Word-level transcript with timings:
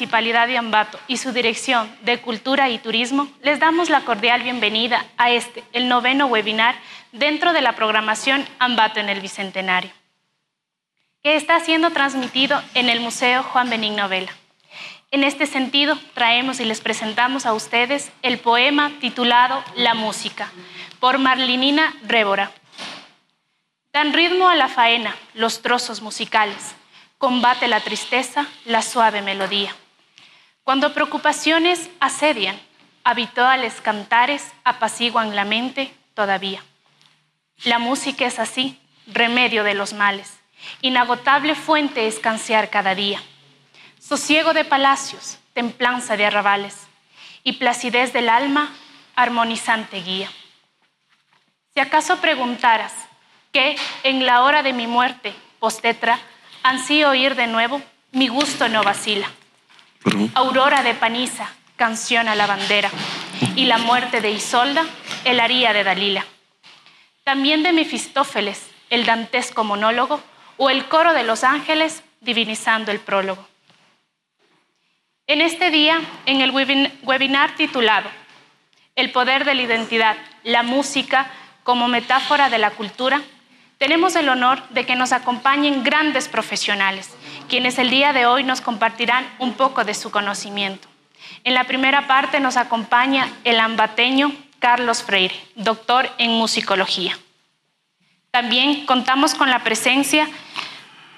Municipalidad 0.00 0.46
de 0.46 0.56
Ambato 0.56 1.00
y 1.08 1.16
su 1.16 1.32
Dirección 1.32 1.92
de 2.02 2.20
Cultura 2.20 2.70
y 2.70 2.78
Turismo, 2.78 3.26
les 3.42 3.58
damos 3.58 3.90
la 3.90 4.02
cordial 4.02 4.44
bienvenida 4.44 5.04
a 5.16 5.32
este, 5.32 5.64
el 5.72 5.88
noveno 5.88 6.26
webinar 6.26 6.76
dentro 7.10 7.52
de 7.52 7.62
la 7.62 7.72
programación 7.72 8.46
Ambato 8.60 9.00
en 9.00 9.08
el 9.08 9.20
Bicentenario, 9.20 9.90
que 11.24 11.34
está 11.34 11.58
siendo 11.58 11.90
transmitido 11.90 12.62
en 12.74 12.88
el 12.88 13.00
Museo 13.00 13.42
Juan 13.42 13.70
Benigno 13.70 14.08
Vela. 14.08 14.30
En 15.10 15.24
este 15.24 15.46
sentido, 15.46 15.98
traemos 16.14 16.60
y 16.60 16.64
les 16.64 16.80
presentamos 16.80 17.44
a 17.44 17.52
ustedes 17.52 18.12
el 18.22 18.38
poema 18.38 18.92
titulado 19.00 19.64
La 19.74 19.94
Música, 19.94 20.52
por 21.00 21.18
Marlinina 21.18 21.92
Rébora. 22.04 22.52
Dan 23.92 24.12
ritmo 24.12 24.48
a 24.48 24.54
la 24.54 24.68
faena 24.68 25.16
los 25.34 25.60
trozos 25.60 26.02
musicales, 26.02 26.76
combate 27.18 27.66
la 27.66 27.80
tristeza 27.80 28.46
la 28.64 28.82
suave 28.82 29.22
melodía. 29.22 29.74
Cuando 30.68 30.92
preocupaciones 30.92 31.88
asedian, 31.98 32.60
habituales 33.02 33.80
cantares 33.80 34.52
apaciguan 34.64 35.34
la 35.34 35.46
mente 35.46 35.94
todavía. 36.12 36.62
La 37.64 37.78
música 37.78 38.26
es 38.26 38.38
así, 38.38 38.78
remedio 39.06 39.64
de 39.64 39.72
los 39.72 39.94
males, 39.94 40.38
inagotable 40.82 41.54
fuente 41.54 42.06
escanciar 42.06 42.68
cada 42.68 42.94
día. 42.94 43.22
Sosiego 43.98 44.52
de 44.52 44.66
palacios, 44.66 45.38
templanza 45.54 46.18
de 46.18 46.26
arrabales 46.26 46.76
y 47.44 47.54
placidez 47.54 48.12
del 48.12 48.28
alma, 48.28 48.70
armonizante 49.16 50.02
guía. 50.02 50.30
Si 51.72 51.80
acaso 51.80 52.18
preguntaras 52.18 52.92
que 53.52 53.74
en 54.02 54.26
la 54.26 54.42
hora 54.42 54.62
de 54.62 54.74
mi 54.74 54.86
muerte, 54.86 55.34
postetra, 55.60 56.20
ansí 56.62 57.04
oír 57.04 57.36
de 57.36 57.46
nuevo, 57.46 57.80
mi 58.12 58.28
gusto 58.28 58.68
no 58.68 58.82
vacila 58.82 59.30
Aurora 60.34 60.82
de 60.82 60.94
Paniza, 60.94 61.48
canción 61.76 62.28
a 62.28 62.34
la 62.34 62.46
bandera, 62.46 62.90
y 63.56 63.66
la 63.66 63.78
muerte 63.78 64.20
de 64.20 64.30
Isolda, 64.30 64.84
el 65.24 65.40
aría 65.40 65.72
de 65.72 65.84
Dalila. 65.84 66.24
También 67.24 67.62
de 67.62 67.72
Mefistófeles, 67.72 68.68
el 68.90 69.04
dantesco 69.04 69.64
monólogo, 69.64 70.20
o 70.56 70.70
el 70.70 70.86
coro 70.86 71.12
de 71.14 71.24
los 71.24 71.44
ángeles, 71.44 72.02
divinizando 72.20 72.90
el 72.90 73.00
prólogo. 73.00 73.46
En 75.26 75.40
este 75.40 75.70
día, 75.70 76.00
en 76.26 76.40
el 76.40 76.50
webinar 76.50 77.54
titulado 77.54 78.08
El 78.96 79.12
poder 79.12 79.44
de 79.44 79.54
la 79.54 79.62
identidad, 79.62 80.16
la 80.42 80.62
música 80.62 81.30
como 81.64 81.86
metáfora 81.86 82.48
de 82.48 82.58
la 82.58 82.70
cultura, 82.70 83.20
tenemos 83.76 84.16
el 84.16 84.28
honor 84.28 84.66
de 84.70 84.86
que 84.86 84.96
nos 84.96 85.12
acompañen 85.12 85.84
grandes 85.84 86.28
profesionales 86.28 87.17
quienes 87.48 87.78
el 87.78 87.90
día 87.90 88.12
de 88.12 88.26
hoy 88.26 88.44
nos 88.44 88.60
compartirán 88.60 89.26
un 89.38 89.54
poco 89.54 89.84
de 89.84 89.94
su 89.94 90.10
conocimiento. 90.10 90.86
En 91.44 91.54
la 91.54 91.64
primera 91.64 92.06
parte 92.06 92.40
nos 92.40 92.56
acompaña 92.56 93.28
el 93.44 93.58
ambateño 93.58 94.32
Carlos 94.58 95.02
Freire, 95.02 95.34
doctor 95.56 96.10
en 96.18 96.32
musicología. 96.32 97.18
También 98.30 98.84
contamos 98.86 99.34
con 99.34 99.50
la 99.50 99.64
presencia 99.64 100.28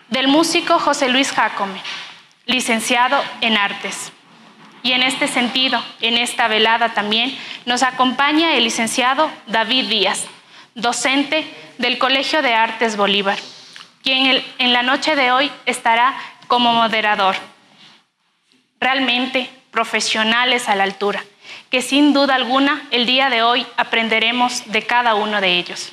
del 0.08 0.28
músico 0.28 0.78
José 0.78 1.08
Luis 1.08 1.32
Jacome, 1.32 1.80
licenciado 2.46 3.22
en 3.40 3.56
artes. 3.56 4.12
Y 4.82 4.92
en 4.92 5.02
este 5.02 5.28
sentido, 5.28 5.82
en 6.00 6.16
esta 6.16 6.48
velada 6.48 6.94
también, 6.94 7.36
nos 7.66 7.82
acompaña 7.82 8.54
el 8.54 8.64
licenciado 8.64 9.30
David 9.46 9.88
Díaz, 9.88 10.26
docente 10.74 11.44
del 11.78 11.98
Colegio 11.98 12.40
de 12.40 12.54
Artes 12.54 12.96
Bolívar 12.96 13.38
quien 14.02 14.42
en 14.58 14.72
la 14.72 14.82
noche 14.82 15.16
de 15.16 15.32
hoy 15.32 15.50
estará 15.66 16.14
como 16.46 16.72
moderador. 16.72 17.36
Realmente 18.80 19.50
profesionales 19.70 20.68
a 20.68 20.74
la 20.74 20.84
altura, 20.84 21.24
que 21.70 21.82
sin 21.82 22.12
duda 22.12 22.34
alguna 22.34 22.82
el 22.90 23.06
día 23.06 23.30
de 23.30 23.42
hoy 23.42 23.66
aprenderemos 23.76 24.62
de 24.66 24.82
cada 24.82 25.14
uno 25.14 25.40
de 25.40 25.58
ellos. 25.58 25.92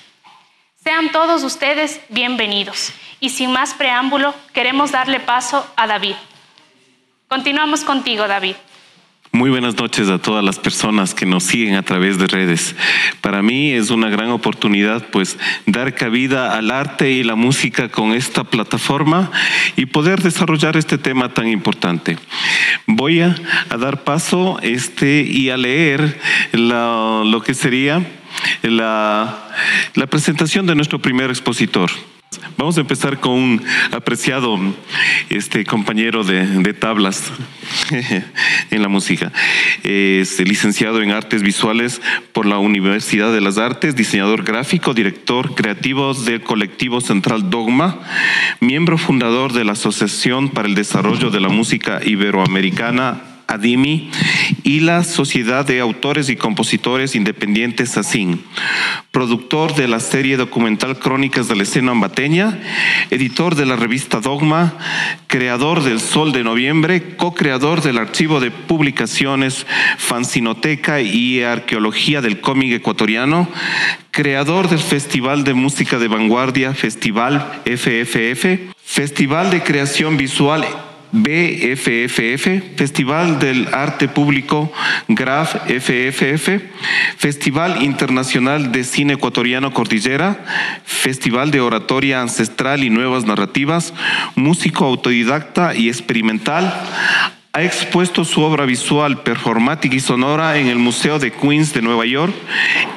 Sean 0.83 1.11
todos 1.11 1.43
ustedes 1.43 1.99
bienvenidos 2.09 2.93
y 3.19 3.29
sin 3.29 3.51
más 3.51 3.73
preámbulo 3.73 4.33
queremos 4.53 4.91
darle 4.91 5.19
paso 5.19 5.69
a 5.75 5.85
David. 5.85 6.15
Continuamos 7.27 7.83
contigo, 7.83 8.27
David. 8.27 8.55
Muy 9.31 9.49
buenas 9.49 9.77
noches 9.77 10.09
a 10.09 10.19
todas 10.19 10.43
las 10.43 10.57
personas 10.57 11.13
que 11.13 11.25
nos 11.25 11.43
siguen 11.43 11.75
a 11.75 11.83
través 11.83 12.17
de 12.17 12.27
redes. 12.27 12.75
Para 13.21 13.41
mí 13.41 13.71
es 13.71 13.89
una 13.89 14.09
gran 14.09 14.29
oportunidad 14.29 15.09
pues 15.09 15.37
dar 15.65 15.93
cabida 15.95 16.57
al 16.57 16.71
arte 16.71 17.11
y 17.11 17.23
la 17.23 17.35
música 17.35 17.89
con 17.89 18.13
esta 18.13 18.45
plataforma 18.45 19.29
y 19.75 19.85
poder 19.85 20.23
desarrollar 20.23 20.77
este 20.77 20.97
tema 20.97 21.33
tan 21.33 21.47
importante. 21.49 22.17
Voy 22.85 23.19
a, 23.19 23.35
dar 23.77 24.03
paso 24.03 24.59
este 24.61 25.21
y 25.21 25.49
a 25.49 25.57
leer 25.57 26.19
lo 26.53 27.41
que 27.45 27.53
sería 27.53 28.05
la 28.63 29.37
presentación 30.09 30.65
de 30.65 30.75
nuestro 30.75 30.99
primer 30.99 31.29
expositor. 31.29 31.91
Vamos 32.57 32.77
a 32.77 32.81
empezar 32.81 33.19
con 33.19 33.33
un 33.33 33.63
apreciado 33.91 34.59
este, 35.29 35.65
compañero 35.65 36.23
de, 36.23 36.73
tablas 36.73 37.31
en 38.71 38.81
la 38.81 38.87
música. 38.87 39.31
Es 39.83 40.39
licenciado 40.39 41.01
en 41.01 41.11
artes 41.11 41.43
visuales 41.43 42.01
por 42.33 42.45
la 42.45 42.57
Universidad 42.57 43.31
de 43.31 43.41
las 43.41 43.57
Artes, 43.57 43.95
diseñador 43.95 44.43
gráfico, 44.43 44.93
director 44.93 45.55
creativo 45.55 46.13
del 46.13 46.41
colectivo 46.41 47.01
Central 47.01 47.49
Dogma, 47.49 47.99
miembro 48.59 48.97
fundador 48.97 49.53
de 49.53 49.63
la 49.63 49.73
Asociación 49.73 50.49
para 50.49 50.67
el 50.67 50.75
Desarrollo 50.75 51.29
de 51.29 51.39
la 51.39 51.49
Música 51.49 51.99
Iberoamericana 52.03 53.26
ADIMI 53.47 54.11
y 54.63 54.81
la 54.81 55.03
Sociedad 55.03 55.65
de 55.65 55.79
Autores 55.79 56.29
y 56.29 56.35
Compositores 56.35 57.15
Independientes 57.15 57.97
ASIN, 57.97 58.43
productor 59.11 59.75
de 59.75 59.87
la 59.87 59.99
serie 59.99 60.37
documental 60.37 60.99
Crónicas 60.99 61.47
de 61.47 61.55
la 61.55 61.63
Escena 61.63 61.91
Ambateña, 61.91 62.59
editor 63.09 63.55
de 63.55 63.65
la 63.65 63.75
revista 63.75 64.19
Dogma, 64.19 64.73
creador 65.27 65.83
del 65.83 65.99
Sol 65.99 66.31
de 66.31 66.43
Noviembre, 66.43 67.15
co-creador 67.15 67.81
del 67.81 67.97
archivo 67.97 68.39
de 68.39 68.51
publicaciones 68.51 69.65
Fanzinoteca 69.97 71.01
y 71.01 71.41
Arqueología 71.41 72.21
del 72.21 72.41
Cómic 72.41 72.73
Ecuatoriano, 72.73 73.49
creador 74.11 74.69
del 74.69 74.79
Festival 74.79 75.43
de 75.43 75.53
Música 75.53 75.99
de 75.99 76.07
Vanguardia, 76.07 76.73
Festival 76.73 77.61
FFF, 77.65 78.73
Festival 78.83 79.49
de 79.51 79.63
Creación 79.63 80.17
Visual 80.17 80.65
BFFF, 81.11 82.75
Festival 82.75 83.39
del 83.39 83.67
Arte 83.73 84.07
Público 84.07 84.71
GRAF 85.07 85.55
FFF, 85.67 86.61
Festival 87.17 87.83
Internacional 87.83 88.71
de 88.71 88.83
Cine 88.83 89.13
Ecuatoriano 89.13 89.73
Cordillera, 89.73 90.43
Festival 90.83 91.51
de 91.51 91.61
Oratoria 91.61 92.21
Ancestral 92.21 92.83
y 92.83 92.89
Nuevas 92.89 93.25
Narrativas, 93.25 93.93
músico 94.35 94.85
autodidacta 94.85 95.75
y 95.75 95.87
experimental, 95.87 96.73
ha 97.53 97.63
expuesto 97.63 98.23
su 98.23 98.41
obra 98.41 98.65
visual, 98.65 99.23
performática 99.23 99.95
y 99.95 99.99
sonora 99.99 100.59
en 100.59 100.67
el 100.67 100.77
Museo 100.77 101.17
de 101.17 101.31
Queens 101.31 101.73
de 101.73 101.81
Nueva 101.81 102.05
York, 102.05 102.33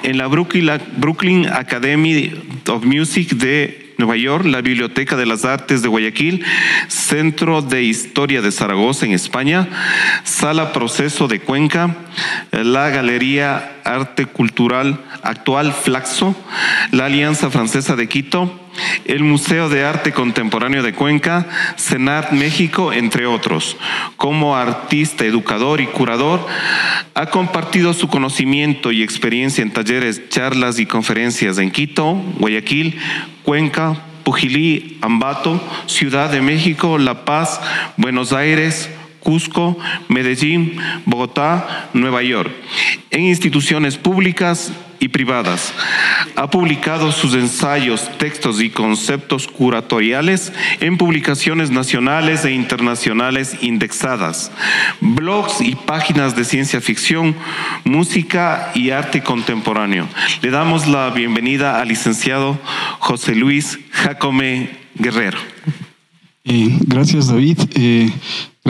en 0.02 0.18
la 0.18 0.26
Brooklyn 0.26 1.46
Academy 1.46 2.30
of 2.68 2.84
Music 2.84 3.30
de 3.30 3.79
Nueva 4.00 4.16
York, 4.16 4.44
la 4.46 4.62
Biblioteca 4.62 5.16
de 5.16 5.26
las 5.26 5.44
Artes 5.44 5.82
de 5.82 5.88
Guayaquil, 5.88 6.44
Centro 6.88 7.62
de 7.62 7.84
Historia 7.84 8.42
de 8.42 8.50
Zaragoza 8.50 9.06
en 9.06 9.12
España, 9.12 9.68
Sala 10.24 10.72
Proceso 10.72 11.28
de 11.28 11.40
Cuenca, 11.40 11.94
la 12.50 12.90
Galería 12.90 13.76
Arte 13.84 14.26
Cultural 14.26 14.98
Actual 15.22 15.72
Flaxo, 15.72 16.34
la 16.90 17.06
Alianza 17.06 17.50
Francesa 17.50 17.94
de 17.94 18.08
Quito, 18.08 18.69
el 19.04 19.24
Museo 19.24 19.68
de 19.68 19.84
Arte 19.84 20.12
Contemporáneo 20.12 20.82
de 20.82 20.92
Cuenca, 20.92 21.46
Senat 21.76 22.32
México, 22.32 22.92
entre 22.92 23.26
otros. 23.26 23.76
Como 24.16 24.56
artista, 24.56 25.24
educador 25.24 25.80
y 25.80 25.86
curador, 25.86 26.46
ha 27.14 27.26
compartido 27.26 27.92
su 27.92 28.08
conocimiento 28.08 28.92
y 28.92 29.02
experiencia 29.02 29.62
en 29.62 29.72
talleres, 29.72 30.28
charlas 30.28 30.78
y 30.78 30.86
conferencias 30.86 31.58
en 31.58 31.70
Quito, 31.70 32.14
Guayaquil, 32.38 32.98
Cuenca, 33.42 33.96
Pujilí, 34.22 34.98
Ambato, 35.00 35.60
Ciudad 35.86 36.30
de 36.30 36.40
México, 36.40 36.98
La 36.98 37.24
Paz, 37.24 37.60
Buenos 37.96 38.32
Aires, 38.32 38.90
Cusco, 39.20 39.78
Medellín, 40.08 40.76
Bogotá, 41.04 41.90
Nueva 41.92 42.22
York, 42.22 42.50
en 43.10 43.22
instituciones 43.22 43.96
públicas 43.96 44.72
y 45.00 45.08
privadas. 45.08 45.72
Ha 46.36 46.50
publicado 46.50 47.10
sus 47.10 47.34
ensayos, 47.34 48.08
textos 48.18 48.60
y 48.60 48.70
conceptos 48.70 49.48
curatoriales 49.48 50.52
en 50.80 50.98
publicaciones 50.98 51.70
nacionales 51.70 52.44
e 52.44 52.52
internacionales 52.52 53.56
indexadas, 53.62 54.52
blogs 55.00 55.62
y 55.62 55.74
páginas 55.74 56.36
de 56.36 56.44
ciencia 56.44 56.80
ficción, 56.80 57.34
música 57.84 58.70
y 58.74 58.90
arte 58.90 59.22
contemporáneo. 59.22 60.06
Le 60.42 60.50
damos 60.50 60.86
la 60.86 61.10
bienvenida 61.10 61.80
al 61.80 61.88
licenciado 61.88 62.58
José 62.98 63.34
Luis 63.34 63.78
Jacome 63.90 64.70
Guerrero. 64.94 65.38
Eh, 66.44 66.76
gracias 66.86 67.28
David. 67.28 67.58
Eh, 67.74 68.10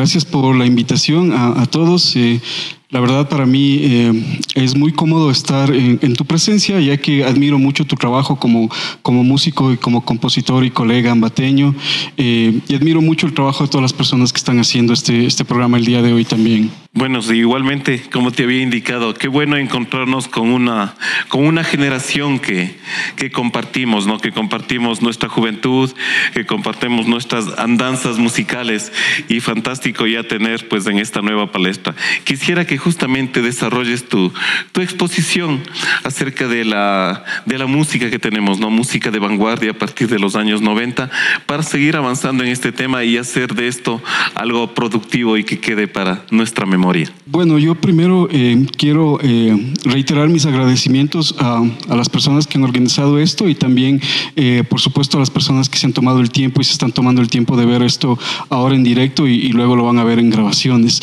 Gracias 0.00 0.24
por 0.24 0.56
la 0.56 0.64
invitación 0.64 1.30
a, 1.30 1.66
todos. 1.66 2.16
Eh, 2.16 2.40
la 2.88 3.00
verdad 3.00 3.28
para 3.28 3.44
mí 3.44 3.80
eh, 3.82 4.40
es 4.54 4.74
muy 4.74 4.92
cómodo 4.92 5.30
estar 5.30 5.70
en, 5.74 6.14
tu 6.14 6.24
presencia, 6.24 6.80
ya 6.80 6.96
que 6.96 7.22
admiro 7.22 7.58
mucho 7.58 7.84
tu 7.84 7.96
trabajo 7.96 8.36
como, 8.36 8.70
como 9.02 9.22
músico 9.24 9.74
y 9.74 9.76
como 9.76 10.02
compositor 10.02 10.64
y 10.64 10.70
colega 10.70 11.12
ambateño. 11.12 11.74
Eh, 12.16 12.60
y 12.66 12.74
admiro 12.74 13.02
mucho 13.02 13.26
el 13.26 13.34
trabajo 13.34 13.64
de 13.64 13.68
todas 13.68 13.82
las 13.82 13.92
personas 13.92 14.32
que 14.32 14.38
están 14.38 14.58
haciendo 14.58 14.94
este, 14.94 15.26
este 15.26 15.44
programa 15.44 15.76
el 15.76 15.84
día 15.84 16.00
de 16.00 16.14
hoy 16.14 16.24
también. 16.24 16.70
Bueno, 16.92 17.20
igualmente, 17.32 18.02
como 18.12 18.32
te 18.32 18.42
había 18.42 18.62
indicado, 18.62 19.14
qué 19.14 19.28
bueno 19.28 19.56
encontrarnos 19.56 20.26
con 20.26 20.50
una, 20.50 20.96
con 21.28 21.46
una 21.46 21.62
generación 21.62 22.40
que, 22.40 22.76
que 23.14 23.30
compartimos, 23.30 24.08
¿no? 24.08 24.18
que 24.18 24.32
compartimos 24.32 25.00
nuestra 25.00 25.28
juventud, 25.28 25.88
que 26.34 26.46
compartimos 26.46 27.06
nuestras 27.06 27.60
andanzas 27.60 28.18
musicales 28.18 28.92
y 29.28 29.38
fantástico 29.38 30.04
ya 30.08 30.24
tener 30.24 30.66
pues 30.66 30.84
en 30.88 30.98
esta 30.98 31.22
nueva 31.22 31.52
palestra. 31.52 31.94
Quisiera 32.24 32.66
que 32.66 32.76
justamente 32.76 33.40
desarrolles 33.40 34.08
tu, 34.08 34.32
tu 34.72 34.80
exposición 34.80 35.62
acerca 36.02 36.48
de 36.48 36.64
la, 36.64 37.24
de 37.46 37.56
la 37.56 37.66
música 37.66 38.10
que 38.10 38.18
tenemos, 38.18 38.58
¿no? 38.58 38.68
música 38.68 39.12
de 39.12 39.20
vanguardia 39.20 39.70
a 39.70 39.78
partir 39.78 40.08
de 40.08 40.18
los 40.18 40.34
años 40.34 40.60
90, 40.60 41.08
para 41.46 41.62
seguir 41.62 41.94
avanzando 41.94 42.42
en 42.42 42.50
este 42.50 42.72
tema 42.72 43.04
y 43.04 43.16
hacer 43.16 43.54
de 43.54 43.68
esto 43.68 44.02
algo 44.34 44.74
productivo 44.74 45.36
y 45.36 45.44
que 45.44 45.60
quede 45.60 45.86
para 45.86 46.24
nuestra 46.32 46.66
memoria. 46.66 46.79
Bueno, 47.26 47.58
yo 47.58 47.74
primero 47.74 48.28
eh, 48.30 48.66
quiero 48.76 49.18
eh, 49.22 49.74
reiterar 49.84 50.28
mis 50.28 50.46
agradecimientos 50.46 51.34
a, 51.38 51.62
las 51.88 52.08
personas 52.08 52.46
que 52.46 52.58
han 52.58 52.64
organizado 52.64 53.18
esto 53.18 53.48
y 53.48 53.54
también, 53.54 54.00
eh, 54.36 54.64
por 54.68 54.80
supuesto, 54.80 55.16
a 55.16 55.20
las 55.20 55.30
personas 55.30 55.68
que 55.68 55.78
se 55.78 55.86
han 55.86 55.92
tomado 55.92 56.20
el 56.20 56.30
tiempo 56.30 56.60
y 56.60 56.64
se 56.64 56.72
están 56.72 56.92
tomando 56.92 57.20
el 57.20 57.28
tiempo 57.28 57.56
de 57.56 57.66
ver 57.66 57.82
esto 57.82 58.18
ahora 58.48 58.74
en 58.74 58.82
directo 58.82 59.28
y, 59.28 59.34
y 59.34 59.48
luego 59.52 59.76
lo 59.76 59.84
van 59.84 59.98
a 59.98 60.04
ver 60.04 60.18
en 60.18 60.30
grabaciones. 60.30 61.00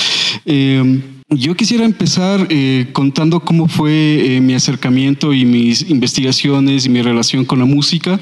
Yo 1.30 1.56
quisiera 1.56 1.84
empezar 1.84 2.48
eh, 2.50 2.88
contando 2.94 3.42
cómo 3.42 3.68
fue 3.68 4.38
eh, 4.38 4.40
mi 4.40 4.54
acercamiento 4.54 5.34
y 5.34 5.44
mis 5.44 5.90
investigaciones 5.90 6.86
y 6.86 6.90
mi 6.90 7.02
relación 7.02 7.44
con 7.44 7.60
la 7.60 7.66
música, 7.66 8.18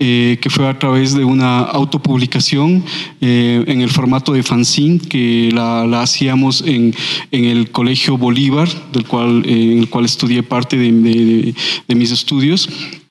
eh, 0.00 0.38
que 0.40 0.50
fue 0.50 0.66
a 0.66 0.76
través 0.76 1.14
de 1.14 1.22
una 1.22 1.60
autopublicación 1.60 2.84
en 3.20 3.80
el 3.80 3.90
formato 3.90 4.32
de 4.32 4.42
fanzine 4.42 4.98
que 4.98 5.50
la, 5.52 6.02
hacíamos 6.02 6.64
en, 6.66 6.96
el 7.30 7.70
Colegio 7.70 8.18
Bolívar, 8.18 8.68
del 8.90 9.04
cual, 9.04 9.44
en 9.46 9.78
el 9.78 9.88
cual 9.88 10.04
estudié 10.04 10.42
parte 10.42 10.76
de 10.76 11.54
mis 11.94 12.10
estudios. 12.10 12.68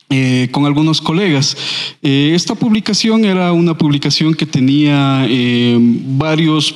Eh, 0.10 0.48
con 0.54 0.66
algunos 0.66 1.02
colegas. 1.02 1.58
Eh, 2.02 2.32
esta 2.34 2.56
publicación 2.56 3.26
era 3.26 3.52
una 3.52 3.78
publicación 3.78 4.34
que 4.36 4.46
tenía 4.46 5.26
eh, 5.28 5.78
varios 5.78 6.74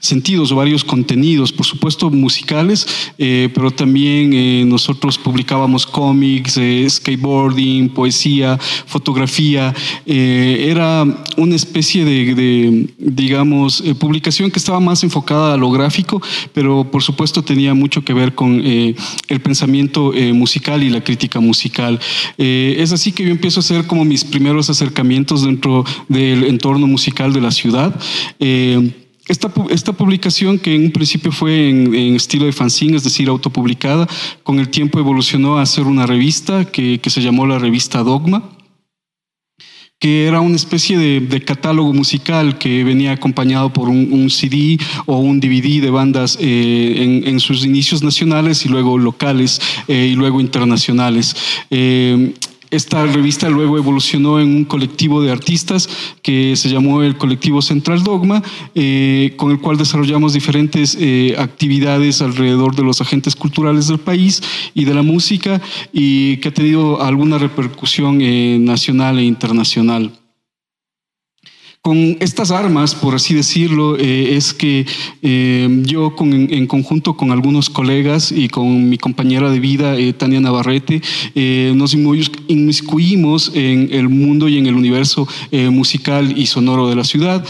sentidos, 0.00 0.54
varios 0.54 0.82
contenidos, 0.82 1.52
por 1.52 1.66
supuesto 1.66 2.08
musicales, 2.08 3.12
pero 3.18 3.70
también 3.70 4.66
nosotros 4.66 5.18
publicábamos 5.18 5.84
cómics, 5.86 6.58
skateboarding, 6.88 7.90
poesía, 7.90 8.58
fotografía. 8.86 9.74
era 10.06 11.04
una 11.36 11.54
especie 11.54 12.04
de, 12.04 12.34
de 12.34 12.88
digamos, 12.98 13.82
publicación 13.98 14.50
que 14.50 14.58
estaba 14.58 14.80
más 14.80 15.02
enfocada 15.02 15.52
a 15.52 15.56
lo 15.58 15.70
gráfico, 15.70 16.22
pero 16.54 16.90
por 16.90 17.02
supuesto 17.02 17.42
tenía 17.42 17.74
mucho 17.74 18.02
que 18.02 18.14
ver 18.14 18.34
con 18.34 18.64
el 18.64 19.40
pensamiento 19.42 20.12
musical 20.32 20.82
y 20.82 20.88
la 20.88 21.04
crítica 21.04 21.40
musical. 21.40 22.00
Eh, 22.38 22.76
es 22.78 22.92
así 22.92 23.12
que 23.12 23.24
yo 23.24 23.30
empiezo 23.30 23.58
a 23.60 23.62
hacer 23.62 23.86
como 23.86 24.04
mis 24.04 24.24
primeros 24.24 24.70
acercamientos 24.70 25.42
dentro 25.42 25.84
del 26.08 26.44
entorno 26.44 26.86
musical 26.86 27.32
de 27.32 27.40
la 27.40 27.50
ciudad. 27.50 27.94
Eh, 28.38 28.92
esta, 29.26 29.52
esta, 29.68 29.92
publicación, 29.92 30.58
que 30.58 30.74
en 30.74 30.84
un 30.84 30.90
principio 30.92 31.32
fue 31.32 31.68
en, 31.68 32.14
estilo 32.14 32.46
de 32.46 32.52
fanzine, 32.52 32.96
es 32.96 33.04
decir, 33.04 33.28
autopublicada, 33.28 34.08
con 34.42 34.58
el 34.58 34.70
tiempo 34.70 34.98
evolucionó 34.98 35.58
a 35.58 35.66
ser 35.66 35.84
una 35.84 36.06
revista 36.06 36.64
que, 36.64 36.98
que 36.98 37.10
se 37.10 37.20
llamó 37.20 37.46
la 37.46 37.58
revista 37.58 38.02
Dogma 38.02 38.57
que 39.98 40.26
era 40.26 40.40
una 40.40 40.56
especie 40.56 40.96
de, 40.96 41.42
catálogo 41.42 41.92
musical 41.92 42.58
que 42.58 42.84
venía 42.84 43.12
acompañado 43.12 43.72
por 43.72 43.88
un, 43.88 44.30
CD 44.30 44.78
o 45.06 45.18
un 45.18 45.40
DVD 45.40 45.80
de 45.80 45.90
bandas 45.90 46.38
eh, 46.40 47.22
en, 47.24 47.40
sus 47.40 47.64
inicios 47.64 48.02
nacionales 48.02 48.64
y 48.64 48.68
luego 48.68 48.98
locales 48.98 49.60
eh, 49.88 50.08
y 50.12 50.14
luego 50.14 50.40
internacionales. 50.40 51.34
Eh, 51.70 52.32
esta 52.70 53.04
revista 53.06 53.48
luego 53.48 53.78
evolucionó 53.78 54.40
en 54.40 54.54
un 54.54 54.64
colectivo 54.64 55.22
de 55.22 55.30
artistas 55.30 55.88
que 56.22 56.54
se 56.56 56.68
llamó 56.68 57.02
el 57.02 57.16
colectivo 57.16 57.62
Central 57.62 58.02
Dogma, 58.02 58.42
eh, 58.74 59.34
con 59.36 59.50
el 59.50 59.60
cual 59.60 59.78
desarrollamos 59.78 60.34
diferentes 60.34 60.96
eh, 61.00 61.34
actividades 61.38 62.20
alrededor 62.20 62.74
de 62.74 62.82
los 62.82 63.00
agentes 63.00 63.34
culturales 63.34 63.88
del 63.88 63.98
país 63.98 64.42
y 64.74 64.84
de 64.84 64.94
la 64.94 65.02
música 65.02 65.60
y 65.92 66.36
que 66.38 66.48
ha 66.48 66.54
tenido 66.54 67.02
alguna 67.02 67.38
repercusión 67.38 68.20
eh, 68.20 68.58
nacional 68.60 69.18
e 69.18 69.24
internacional 69.24 70.12
con 71.88 72.18
estas 72.20 72.50
armas, 72.50 72.94
por 72.94 73.14
así 73.14 73.32
decirlo, 73.32 73.96
eh, 73.96 74.36
es 74.36 74.52
que 74.52 74.84
eh, 75.22 75.82
yo 75.86 76.14
en, 76.20 76.66
conjunto 76.66 77.16
con 77.16 77.30
algunos 77.30 77.70
colegas 77.70 78.30
y 78.30 78.50
con 78.50 78.90
mi 78.90 78.98
compañera 78.98 79.50
de 79.50 79.58
vida, 79.58 79.96
eh, 79.96 80.12
Tania 80.12 80.38
Navarrete, 80.38 81.00
nos 81.74 81.94
inmiscuimos 81.94 83.52
en 83.54 83.88
el 83.90 84.10
mundo 84.10 84.48
y 84.48 84.58
en 84.58 84.66
el 84.66 84.74
universo 84.74 85.26
musical 85.70 86.36
y 86.36 86.44
sonoro 86.46 86.88
de 86.88 86.96
la 86.96 87.04
ciudad, 87.04 87.42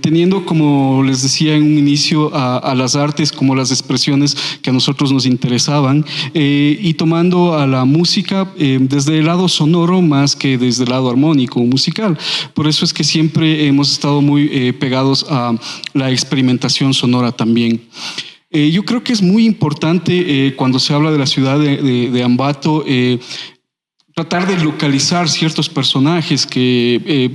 teniendo, 0.00 0.46
como 0.46 1.02
les 1.02 1.22
decía 1.22 1.54
en 1.54 1.64
un 1.64 1.76
inicio, 1.76 2.30
a, 2.34 2.74
las 2.74 2.96
artes 2.96 3.30
como 3.32 3.54
las 3.54 3.70
expresiones 3.72 4.36
que 4.62 4.70
a 4.70 4.72
nosotros 4.72 5.12
nos 5.12 5.26
interesaban 5.26 6.04
y 6.32 6.94
tomando 6.94 7.58
a 7.58 7.66
la 7.66 7.84
música 7.84 8.50
desde 8.56 9.18
el 9.18 9.26
lado 9.26 9.48
sonoro 9.48 10.00
más 10.00 10.36
que 10.36 10.56
desde 10.56 10.84
el 10.84 10.90
lado 10.90 11.10
armónico 11.10 11.60
musical. 11.60 12.16
Por 12.54 12.66
eso 12.66 12.84
es 12.84 12.92
que 12.92 13.04
siempre 13.04 13.49
hemos 13.50 13.92
estado 13.92 14.20
muy 14.20 14.48
eh, 14.52 14.72
pegados 14.72 15.26
a 15.28 15.54
la 15.94 16.10
experimentación 16.10 16.94
sonora 16.94 17.32
también. 17.32 17.82
Eh, 18.50 18.70
yo 18.70 18.84
creo 18.84 19.04
que 19.04 19.12
es 19.12 19.22
muy 19.22 19.46
importante 19.46 20.46
eh, 20.46 20.54
cuando 20.56 20.78
se 20.78 20.92
habla 20.92 21.12
de 21.12 21.18
la 21.18 21.26
ciudad 21.26 21.58
de 21.58 22.22
Ambato 22.22 22.84
tratar 24.14 24.46
de 24.46 24.62
localizar 24.62 25.28
ciertos 25.28 25.68
personajes 25.68 26.46
que 26.46 27.32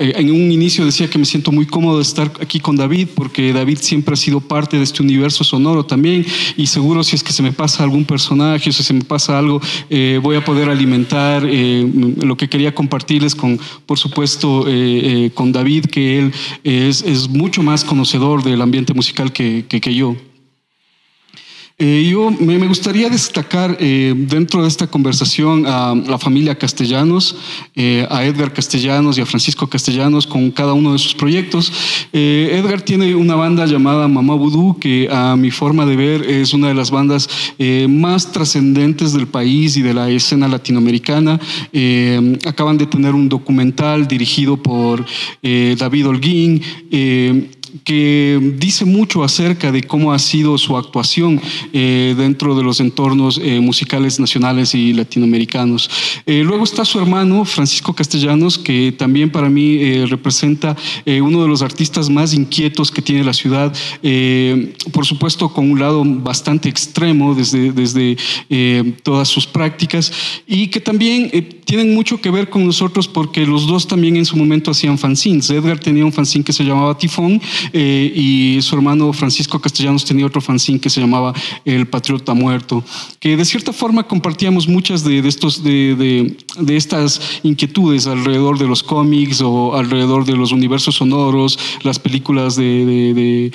en 0.00 0.30
un 0.30 0.50
inicio 0.50 0.84
decía 0.84 1.08
que 1.10 1.18
me 1.18 1.24
siento 1.24 1.52
muy 1.52 1.66
cómodo 1.66 1.98
de 1.98 2.02
estar 2.02 2.32
aquí 2.40 2.58
con 2.58 2.74
David 2.74 3.08
porque 3.14 3.52
David 3.52 3.78
siempre 3.80 4.14
ha 4.14 4.16
sido 4.16 4.40
parte 4.40 4.78
de 4.78 4.82
este 4.82 5.02
universo 5.02 5.44
sonoro 5.44 5.84
también 5.84 6.24
y 6.56 6.66
seguro 6.66 7.04
si 7.04 7.16
es 7.16 7.22
que 7.22 7.32
se 7.32 7.42
me 7.42 7.52
pasa 7.52 7.82
algún 7.82 8.04
personaje 8.04 8.70
o 8.70 8.72
si 8.72 8.82
se 8.82 8.94
me 8.94 9.04
pasa 9.04 9.38
algo 9.38 9.60
eh, 9.90 10.18
voy 10.22 10.36
a 10.36 10.44
poder 10.44 10.70
alimentar 10.70 11.44
eh, 11.46 11.86
lo 12.22 12.36
que 12.36 12.48
quería 12.48 12.74
compartirles 12.74 13.34
con 13.34 13.60
por 13.84 13.98
supuesto 13.98 14.64
con 15.34 15.52
David 15.52 15.86
que 15.86 16.18
él 16.18 16.32
es, 16.64 17.28
mucho 17.28 17.62
más 17.62 17.84
conocedor 17.84 18.42
del 18.42 18.62
ambiente 18.62 18.94
musical 18.94 19.32
que 19.32 19.94
yo. 19.94 20.16
Eh, 21.82 22.06
yo 22.10 22.30
me, 22.30 22.58
gustaría 22.68 23.08
destacar 23.08 23.74
eh, 23.80 24.12
dentro 24.14 24.60
de 24.60 24.68
esta 24.68 24.86
conversación 24.86 25.64
a 25.66 25.94
la 25.94 26.18
familia 26.18 26.54
Castellanos, 26.54 27.34
eh, 27.74 28.06
a 28.10 28.22
Edgar 28.26 28.52
Castellanos 28.52 29.16
y 29.16 29.22
a 29.22 29.26
Francisco 29.26 29.66
Castellanos 29.66 30.26
con 30.26 30.50
cada 30.50 30.74
uno 30.74 30.92
de 30.92 30.98
sus 30.98 31.14
proyectos. 31.14 31.72
Edgar 32.12 32.82
tiene 32.82 33.14
una 33.14 33.34
banda 33.34 33.64
llamada 33.64 34.08
Mamá 34.08 34.34
Vudú, 34.34 34.78
que 34.78 35.08
a 35.10 35.36
mi 35.36 35.50
forma 35.50 35.86
de 35.86 35.96
ver 35.96 36.22
es 36.28 36.52
una 36.52 36.68
de 36.68 36.74
las 36.74 36.90
bandas 36.90 37.30
más 37.88 38.30
trascendentes 38.30 39.14
del 39.14 39.26
país 39.26 39.78
y 39.78 39.82
de 39.82 39.94
la 39.94 40.10
escena 40.10 40.48
latinoamericana. 40.48 41.40
acaban 42.46 42.76
de 42.76 42.86
tener 42.86 43.14
un 43.14 43.28
documental 43.28 44.06
dirigido 44.06 44.58
por 44.58 45.04
David 45.42 46.08
Holguín 46.08 46.62
que 47.84 48.38
dice 48.58 48.84
mucho 48.84 49.22
acerca 49.24 49.72
de 49.72 49.82
cómo 49.82 50.12
ha 50.12 50.18
sido 50.18 50.58
su 50.58 50.76
actuación 50.76 51.40
eh, 51.72 52.14
dentro 52.16 52.54
de 52.54 52.62
los 52.62 52.80
entornos 52.80 53.40
eh, 53.42 53.60
musicales 53.60 54.20
nacionales 54.20 54.74
y 54.74 54.92
latinoamericanos. 54.92 55.90
Eh, 56.26 56.42
luego 56.44 56.64
está 56.64 56.84
su 56.84 56.98
hermano 56.98 57.44
Francisco 57.44 57.94
Castellanos, 57.94 58.58
que 58.58 58.92
también 58.92 59.30
para 59.30 59.48
mí 59.48 60.04
representa 60.06 60.76
uno 61.06 61.42
de 61.42 61.48
los 61.48 61.62
artistas 61.62 62.08
más 62.08 62.34
inquietos 62.34 62.90
que 62.90 63.02
tiene 63.02 63.24
la 63.24 63.32
ciudad, 63.32 63.74
por 64.92 65.06
supuesto 65.06 65.48
con 65.52 65.70
un 65.70 65.80
lado 65.80 66.02
bastante 66.04 66.68
extremo 66.68 67.34
desde, 67.34 67.72
desde 67.72 68.16
todas 69.02 69.28
sus 69.28 69.46
prácticas 69.46 70.12
y 70.46 70.68
que 70.68 70.80
también 70.80 71.30
tienen 71.64 71.94
mucho 71.94 72.20
que 72.20 72.30
ver 72.30 72.50
con 72.50 72.66
nosotros 72.66 73.08
porque 73.08 73.46
los 73.46 73.66
dos 73.66 73.86
también 73.86 74.16
en 74.16 74.24
su 74.24 74.36
momento 74.36 74.70
hacían 74.70 74.98
fanzines. 74.98 75.50
Edgar 75.50 75.78
tenía 75.78 76.04
un 76.04 76.12
fanzine 76.12 76.44
que 76.44 76.52
se 76.52 76.64
llamaba 76.64 76.96
Tifón 76.98 77.40
y 77.72 78.58
su 78.62 78.74
hermano 78.74 79.12
Francisco 79.12 79.60
Castellanos 79.60 80.04
tenía 80.04 80.26
otro 80.26 80.40
fanzine 80.40 80.80
que 80.80 80.90
se 80.90 81.00
llamaba 81.00 81.32
El 81.64 81.86
Patriota 81.86 82.34
Muerto, 82.34 82.84
que 83.18 83.36
de 83.36 83.44
cierta 83.44 83.72
forma 83.72 84.06
compartíamos 84.06 84.68
muchas 84.68 85.04
de, 85.04 85.18
estos, 85.26 85.62
de, 85.62 86.34
de, 86.58 86.76
estas 86.76 87.40
inquietudes 87.42 88.06
alrededor 88.06 88.58
de 88.58 88.66
los 88.66 88.82
cómics 88.82 89.40
o 89.40 89.76
alrededor 89.76 90.24
de 90.24 90.36
los 90.36 90.52
universos 90.52 90.96
sonoros, 90.96 91.58
las 91.82 91.98
películas 91.98 92.56
de, 92.56 93.52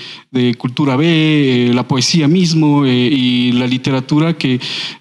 cultura 0.57 0.95
B, 0.95 1.71
la 1.74 1.88
poesía 1.88 2.27
mismo 2.27 2.85
y 2.85 3.51
la 3.53 3.67
literatura 3.67 4.38
que 4.38 4.59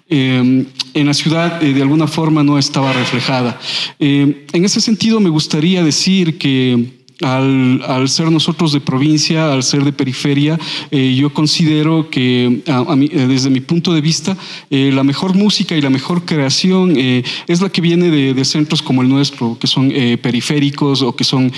en 0.09 1.05
la 1.05 1.13
ciudad 1.13 1.59
de 1.59 1.81
alguna 1.81 2.07
forma 2.07 2.43
no 2.43 2.57
estaba 2.57 2.93
reflejada. 2.93 3.59
en 3.99 4.65
ese 4.65 4.81
sentido 4.81 5.19
me 5.19 5.29
gustaría 5.29 5.83
decir 5.83 6.37
que 6.37 6.94
al, 7.21 8.09
ser 8.09 8.31
nosotros 8.31 8.73
de 8.73 8.81
provincia, 8.81 9.53
al 9.53 9.63
ser 9.63 9.83
de 9.83 9.93
periferia, 9.93 10.59
eh, 10.91 11.15
yo 11.15 11.33
considero 11.33 12.09
que 12.09 12.61
eh, 12.65 13.27
desde 13.27 13.49
mi 13.49 13.61
punto 13.61 13.93
de 13.93 14.01
vista, 14.01 14.37
eh, 14.69 14.91
la 14.93 15.03
mejor 15.03 15.35
música 15.35 15.75
y 15.75 15.81
la 15.81 15.89
mejor 15.89 16.25
creación 16.25 16.95
es 16.95 17.61
la 17.61 17.69
que 17.69 17.81
viene 17.81 18.09
de, 18.09 18.45
centros 18.45 18.81
como 18.81 19.01
el 19.01 19.09
nuestro, 19.09 19.57
que 19.59 19.67
son 19.67 19.91
periféricos 20.21 21.01
o 21.01 21.15
que 21.15 21.23
son 21.23 21.51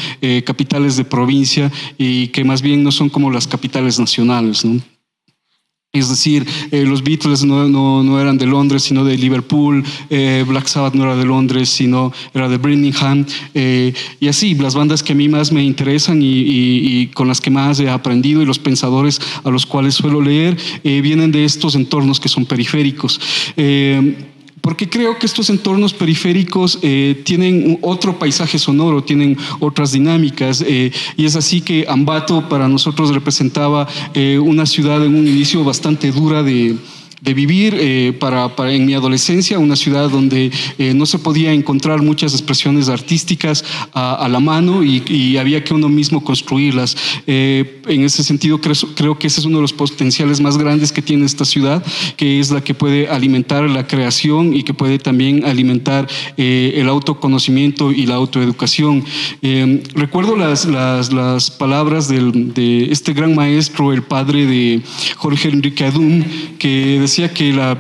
capitales 0.46 0.96
de 0.96 1.04
provincia 1.04 1.72
y 1.98 2.28
que 2.30 2.44
más 2.44 2.62
bien 2.62 2.84
no 2.84 2.92
son 2.92 3.10
como 3.10 3.30
las 3.30 3.46
capitales 3.46 4.00
nacionales. 4.00 4.64
¿no? 4.64 4.82
Es 5.98 6.10
decir, 6.10 6.46
eh, 6.72 6.84
los 6.84 7.04
Beatles 7.04 7.44
no, 7.44 7.68
no, 7.68 8.20
eran 8.20 8.38
de 8.38 8.46
Londres, 8.46 8.84
sino 8.84 9.04
de 9.04 9.18
Liverpool, 9.18 9.84
eh, 10.10 10.44
Black 10.48 10.68
Sabbath 10.68 10.94
no 10.94 11.04
era 11.04 11.16
de 11.16 11.25
Londres, 11.25 11.70
sino 11.70 12.12
era 12.34 12.48
de 12.50 12.58
Birmingham, 12.58 13.25
eh, 13.54 13.94
y 14.20 14.27
así, 14.27 14.56
las 14.56 14.75
bandas 14.75 15.04
que 15.04 15.13
a 15.13 15.16
mí 15.16 15.27
más 15.30 15.51
me 15.51 15.63
interesan 15.63 16.20
y, 16.22 17.08
con 17.13 17.27
las 17.27 17.42
que 17.42 17.50
más 17.50 17.80
he 17.80 17.89
aprendido 17.89 18.42
y 18.42 18.46
los 18.46 18.60
pensadores 18.60 19.20
a 19.44 19.50
los 19.50 19.66
cuales 19.66 19.96
suelo 19.96 20.22
leer 20.22 20.58
vienen 20.84 21.32
de 21.32 21.46
estos 21.46 21.75
entornos 21.75 22.20
que 22.20 22.30
son 22.30 22.46
periféricos 22.46 23.20
porque 24.68 24.90
creo 24.90 25.18
que 25.18 25.26
estos 25.26 25.50
entornos 25.50 25.94
periféricos 25.94 26.78
eh, 26.82 27.22
tienen 27.24 27.80
otro 27.82 28.20
paisaje 28.20 28.60
sonoro, 28.60 29.02
tienen 29.02 29.38
otras 29.62 29.94
dinámicas, 29.94 30.62
eh, 30.68 30.92
y 31.16 31.24
es 31.24 31.38
así 31.38 31.62
que 31.62 31.86
Ambato 31.88 32.50
para 32.50 32.68
nosotros 32.68 33.14
representaba 33.14 33.88
eh, 34.14 34.38
una 34.38 34.66
ciudad 34.66 35.06
en 35.06 35.16
un 35.16 35.26
inicio 35.26 35.64
bastante 35.64 36.12
dura 36.12 36.44
de 36.44 36.76
vivir 37.34 37.75
eh, 37.79 38.13
para, 38.19 38.51
en 38.72 38.86
mi 38.86 38.93
adolescencia, 38.93 39.60
una 39.60 39.75
ciudad 39.75 40.10
donde 40.10 40.51
eh, 40.77 40.93
no 40.93 41.05
se 41.05 41.19
podía 41.19 41.51
encontrar 41.51 42.01
muchas 42.01 42.34
expresiones 42.34 42.89
artísticas 42.89 43.63
a, 43.93 44.27
la 44.29 44.39
mano 44.39 44.84
y, 44.84 45.38
había 45.38 45.63
que 45.63 45.74
uno 45.74 45.89
mismo 45.89 46.24
construirlas. 46.24 46.98
Eh, 47.27 47.81
en 47.88 48.03
ese 48.03 48.24
sentido, 48.24 48.60
creo, 48.60 48.75
creo, 48.96 49.19
que 49.19 49.27
ese 49.27 49.39
es 49.39 49.46
uno 49.46 49.57
de 49.57 49.62
los 49.62 49.74
potenciales 49.74 50.41
más 50.41 50.57
grandes 50.57 50.91
que 50.91 51.01
tiene 51.01 51.25
esta 51.25 51.46
ciudad, 51.46 51.84
que 52.15 52.39
es 52.39 52.51
la 52.51 52.62
que 52.62 52.74
puede 52.74 53.07
alimentar 53.07 53.69
la 53.69 53.88
creación 53.88 54.55
y 54.55 54.63
que 54.63 54.74
puede 54.74 55.00
también 55.00 55.46
alimentar 55.46 56.07
el 56.38 56.88
autoconocimiento 56.89 57.91
y 57.91 58.05
la 58.05 58.15
autoeducación. 58.15 59.03
recuerdo 59.93 60.36
las, 60.36 60.65
las, 60.65 61.13
las 61.13 61.51
palabras 61.51 62.07
de 62.07 62.88
este 62.91 63.13
gran 63.13 63.36
maestro, 63.36 63.93
el 63.93 64.03
padre 64.03 64.46
de 64.46 64.81
Jorge 65.15 65.50
Enrique 65.50 65.86
Adum, 65.86 66.24
que 66.60 67.00
decía 67.00 67.17
que 67.26 67.52
la, 67.52 67.76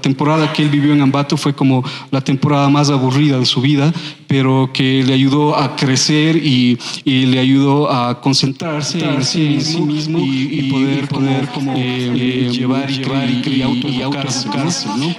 temporada 0.00 0.52
que 0.52 0.62
él 0.62 0.68
vivió 0.68 0.92
en 0.92 1.00
Ambato 1.00 1.36
fue 1.36 1.54
como 1.54 1.84
la 2.10 2.20
temporada 2.20 2.68
más 2.68 2.90
aburrida 2.90 3.38
de 3.38 3.46
su 3.46 3.60
vida, 3.60 3.92
pero 4.26 4.70
que 4.72 5.04
le 5.04 5.14
ayudó 5.14 5.56
a 5.56 5.76
crecer 5.76 6.36
y, 6.36 6.76
le 7.04 7.38
ayudó 7.38 7.90
a 7.90 8.20
concentrarse 8.20 8.98
en 8.98 9.24
sí, 9.24 9.40
mismo, 9.80 10.18
y, 10.20 10.70
poder, 10.70 11.08
poder 11.08 11.48
como, 11.48 11.74
eh, 11.74 12.12
eh, 12.14 12.50
llevar 12.50 12.90
y, 12.90 12.98
llevar 12.98 13.30
y, 13.30 13.62
autoeducarse. 13.62 14.48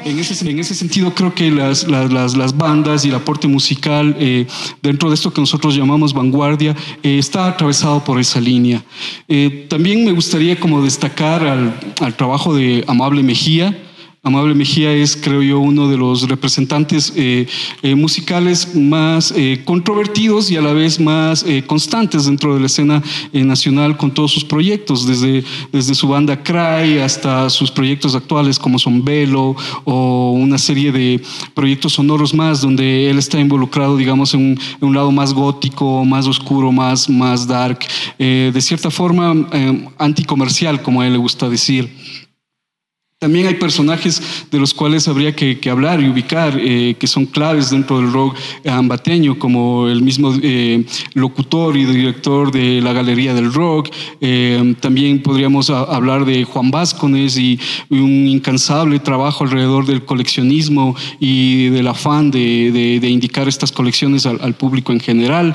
En, 0.06 0.20
ese, 0.20 0.50
en 0.50 0.60
ese 0.60 0.76
sentido 0.76 1.14
creo 1.14 1.34
que 1.34 1.50
las, 1.50 1.88
las, 1.88 2.36
las 2.36 2.58
bandas 2.58 3.06
y 3.06 3.10
el 3.10 3.16
aporte 3.16 3.48
musical 3.48 4.16
eh, 4.20 4.48
dentro 4.82 5.10
de 5.10 5.16
esto 5.16 5.34
que 5.34 5.40
nosotros 5.40 5.76
llamamos 5.76 6.14
vanguardia 6.14 6.76
está 7.04 7.48
atravesado 7.48 8.04
por 8.04 8.20
esa 8.20 8.42
línea. 8.42 8.84
también 9.70 10.04
me 10.04 10.12
gustaría 10.12 10.60
como 10.60 10.82
destacar 10.82 11.46
al, 11.46 11.74
al 12.02 12.16
trabajo 12.16 12.54
de 12.54 12.84
Amable 12.88 13.24
Mejía, 13.24 13.51
Amable 14.24 14.54
Mejía 14.54 14.94
es, 14.94 15.18
creo 15.18 15.42
yo, 15.42 15.60
uno 15.60 15.90
de 15.90 15.98
los 15.98 16.30
representantes 16.30 17.12
eh, 17.16 17.48
eh, 17.82 17.96
musicales 17.96 18.76
más 18.76 19.34
eh, 19.36 19.64
controvertidos 19.66 20.52
y 20.52 20.58
a 20.58 20.62
la 20.62 20.74
vez 20.74 21.00
más 21.00 21.44
constantes 21.66 22.26
dentro 22.26 22.54
de 22.54 22.60
la 22.60 22.68
escena 22.68 23.02
nacional 23.34 23.98
con 23.98 24.14
todos 24.14 24.32
sus 24.32 24.46
proyectos, 24.46 25.08
desde, 25.08 25.44
desde 25.72 25.96
su 25.96 26.08
banda 26.08 26.38
Cry 26.44 27.00
hasta 27.00 27.50
sus 27.50 27.72
proyectos 27.72 28.14
actuales 28.14 28.60
como 28.60 28.78
son 28.78 29.04
Velo 29.04 29.56
o 29.86 30.34
una 30.34 30.60
serie 30.60 30.92
de 30.92 31.20
proyectos 31.56 31.94
sonoros 31.94 32.32
más 32.32 32.62
donde 32.62 33.10
él 33.10 33.18
está 33.18 33.40
involucrado, 33.40 33.98
digamos, 33.98 34.36
en 34.36 34.60
un, 34.82 34.94
lado 34.94 35.12
más 35.12 35.34
gótico, 35.34 36.06
más 36.06 36.28
oscuro, 36.28 36.72
más, 36.72 37.10
más 37.10 37.48
dark, 37.48 37.80
de 38.20 38.62
cierta 38.62 38.92
forma 38.92 39.48
anticomercial, 39.98 40.84
como 40.84 41.02
a 41.02 41.08
él 41.08 41.14
le 41.14 41.18
gusta 41.18 41.50
decir. 41.50 42.01
También 43.22 43.46
hay 43.46 43.54
personajes 43.54 44.48
de 44.50 44.58
los 44.58 44.74
cuales 44.74 45.08
habría 45.08 45.36
que, 45.36 45.70
hablar 45.70 46.02
y 46.02 46.10
ubicar, 46.10 46.58
eh, 46.60 46.96
que 46.98 47.06
son 47.06 47.28
claves 47.28 47.70
dentro 47.70 48.00
del 48.00 48.12
rock 48.12 48.36
ambateño, 48.66 49.38
como 49.38 49.88
el 49.88 50.02
mismo 50.02 50.34
eh, 50.42 50.84
locutor 51.14 51.78
y 51.78 51.86
director 51.86 52.52
de 52.52 52.82
la 52.82 52.94
Galería 52.94 53.36
del 53.36 53.54
Rock. 53.54 53.92
Eh, 54.22 54.74
también 54.80 55.22
podríamos 55.22 55.70
hablar 55.70 56.26
de 56.26 56.46
Juan 56.46 56.72
Vázquez 56.72 57.38
y, 57.38 57.60
un 57.92 58.28
incansable 58.28 58.98
trabajo 58.98 59.44
alrededor 59.44 59.86
del 59.86 60.04
coleccionismo 60.04 60.96
y 61.20 61.68
del 61.68 61.90
afán 61.90 62.32
de, 62.32 63.00
indicar 63.04 63.48
estas 63.48 63.72
colecciones 63.72 64.26
al, 64.26 64.56
público 64.56 64.94
en 64.94 65.00
general. 65.00 65.54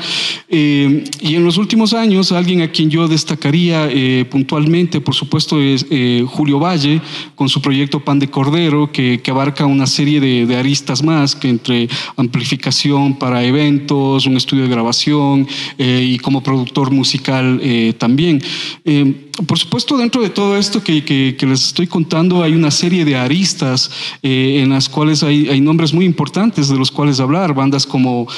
y 0.49 1.35
en 1.35 1.45
los 1.45 1.57
últimos 1.57 1.95
años, 1.95 2.31
alguien 2.31 2.61
a 2.61 2.71
quien 2.71 2.91
yo 2.91 3.09
destacaría 3.09 3.91
puntualmente, 4.31 5.01
por 5.01 5.17
supuesto, 5.17 5.61
es 5.61 5.85
Julio 6.29 6.61
Valle, 6.61 7.01
con 7.35 7.49
su 7.49 7.56
su 7.57 7.63
proyecto 7.63 8.01
Pan 8.01 8.19
de 8.19 8.29
Cordero, 8.29 8.93
que, 8.93 9.19
abarca 9.31 9.65
una 9.65 9.87
serie 9.87 10.21
de, 10.21 10.57
aristas 10.57 11.03
más, 11.03 11.35
que 11.35 11.49
entre 11.49 11.89
amplificación 12.15 13.19
para 13.19 13.43
eventos, 13.45 14.27
un 14.27 14.37
estudio 14.37 14.65
de 14.65 14.69
grabación 14.69 15.49
eh, 15.79 16.07
y 16.07 16.19
como 16.19 16.43
productor 16.43 16.91
musical 16.91 17.59
eh, 17.63 17.95
también. 17.97 18.43
Eh, 18.85 19.31
por 19.47 19.59
supuesto, 19.59 19.97
dentro 19.97 20.21
de 20.21 20.29
todo 20.29 20.59
esto 20.59 20.85
que, 20.85 21.35
les 21.41 21.65
estoy 21.65 21.87
contando, 21.87 22.43
hay 22.43 22.53
una 22.53 22.71
serie 22.71 23.07
de 23.07 23.17
aristas 23.17 23.91
en 24.21 24.69
las 24.69 24.91
cuales 24.91 25.23
hay, 25.23 25.49
hay, 25.49 25.63
nombres 25.63 25.95
muy 25.95 26.05
importantes 26.05 26.69
de 26.69 26.77
los 26.77 26.91
cuales 26.91 27.21
hablar, 27.21 27.55
bandas 27.55 27.87
como 27.87 28.29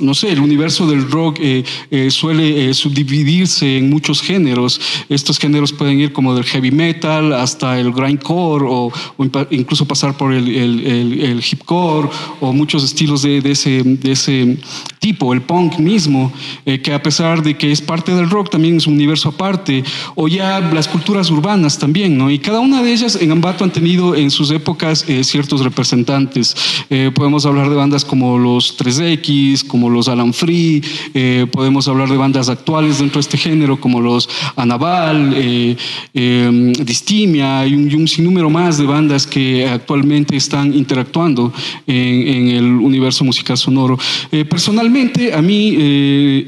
no 0.00 0.14
sé, 0.14 0.32
el 0.32 0.40
universo 0.40 0.86
del 0.86 1.10
rock 1.10 1.38
eh, 1.40 1.64
eh, 1.90 2.10
suele 2.10 2.70
eh, 2.70 2.74
subdividirse 2.74 3.78
en 3.78 3.90
muchos 3.90 4.22
géneros. 4.22 4.80
Estos 5.08 5.38
géneros 5.38 5.72
pueden 5.72 6.00
ir 6.00 6.12
como 6.12 6.34
del 6.34 6.44
heavy 6.44 6.70
metal 6.70 7.32
hasta 7.32 7.78
el 7.78 7.92
grindcore 7.92 8.64
o, 8.66 8.92
o 9.16 9.24
incluso 9.50 9.86
pasar 9.86 10.16
por 10.16 10.32
el, 10.32 10.48
el, 10.48 11.42
hipcore 11.42 12.08
o 12.40 12.52
muchos 12.52 12.84
estilos 12.84 13.22
de, 13.22 13.38
ese, 13.38 13.82
de 13.82 14.12
ese 14.12 14.58
tipo, 14.98 15.32
el 15.32 15.42
punk 15.42 15.78
mismo, 15.78 16.32
que 16.64 16.92
a 16.92 17.02
pesar 17.02 17.42
de 17.42 17.56
que 17.56 17.72
es 17.72 17.80
parte 17.80 18.14
del 18.14 18.30
rock, 18.30 18.50
también 18.50 18.76
es 18.76 18.86
un 18.86 18.94
universo 18.94 19.30
aparte, 19.30 19.82
o 20.14 20.28
ya 20.28 20.60
las 20.60 20.86
culturas 20.86 21.30
urbanas 21.30 21.78
también, 21.78 22.16
¿no? 22.16 22.30
Y 22.30 22.38
cada 22.38 22.60
una 22.60 22.82
de 22.82 22.92
ellas 22.92 23.18
en 23.20 23.32
Ambato 23.32 23.64
han 23.64 23.72
tenido 23.72 24.14
en 24.14 24.30
sus 24.30 24.50
épocas 24.50 25.04
ciertos 25.22 25.62
representantes. 25.62 26.54
podemos 27.14 27.44
hablar 27.46 27.68
de 27.68 27.76
bandas 27.76 28.04
como 28.04 28.38
los 28.38 28.78
3X, 28.78 29.66
como 29.66 29.81
los 29.90 30.08
Alan 30.08 30.32
Free, 30.32 30.82
eh, 31.14 31.46
podemos 31.50 31.88
hablar 31.88 32.08
de 32.08 32.16
bandas 32.16 32.48
actuales 32.48 32.98
dentro 32.98 33.14
de 33.14 33.20
este 33.20 33.38
género 33.38 33.80
como 33.80 34.00
los 34.00 34.28
Anaval, 34.56 35.32
eh, 35.36 35.76
em, 36.14 36.72
Distimia 36.72 37.66
y 37.66 37.74
un, 37.74 38.08
sinnúmero 38.08 38.50
más 38.50 38.78
de 38.78 38.84
bandas 38.84 39.26
que 39.26 39.66
actualmente 39.66 40.36
están 40.36 40.74
interactuando 40.74 41.52
en, 41.86 42.48
el 42.48 42.64
universo 42.64 43.24
musical 43.24 43.56
sonoro. 43.56 43.98
Eh, 44.30 44.44
personalmente, 44.44 45.32
a 45.32 45.40
mí 45.40 45.68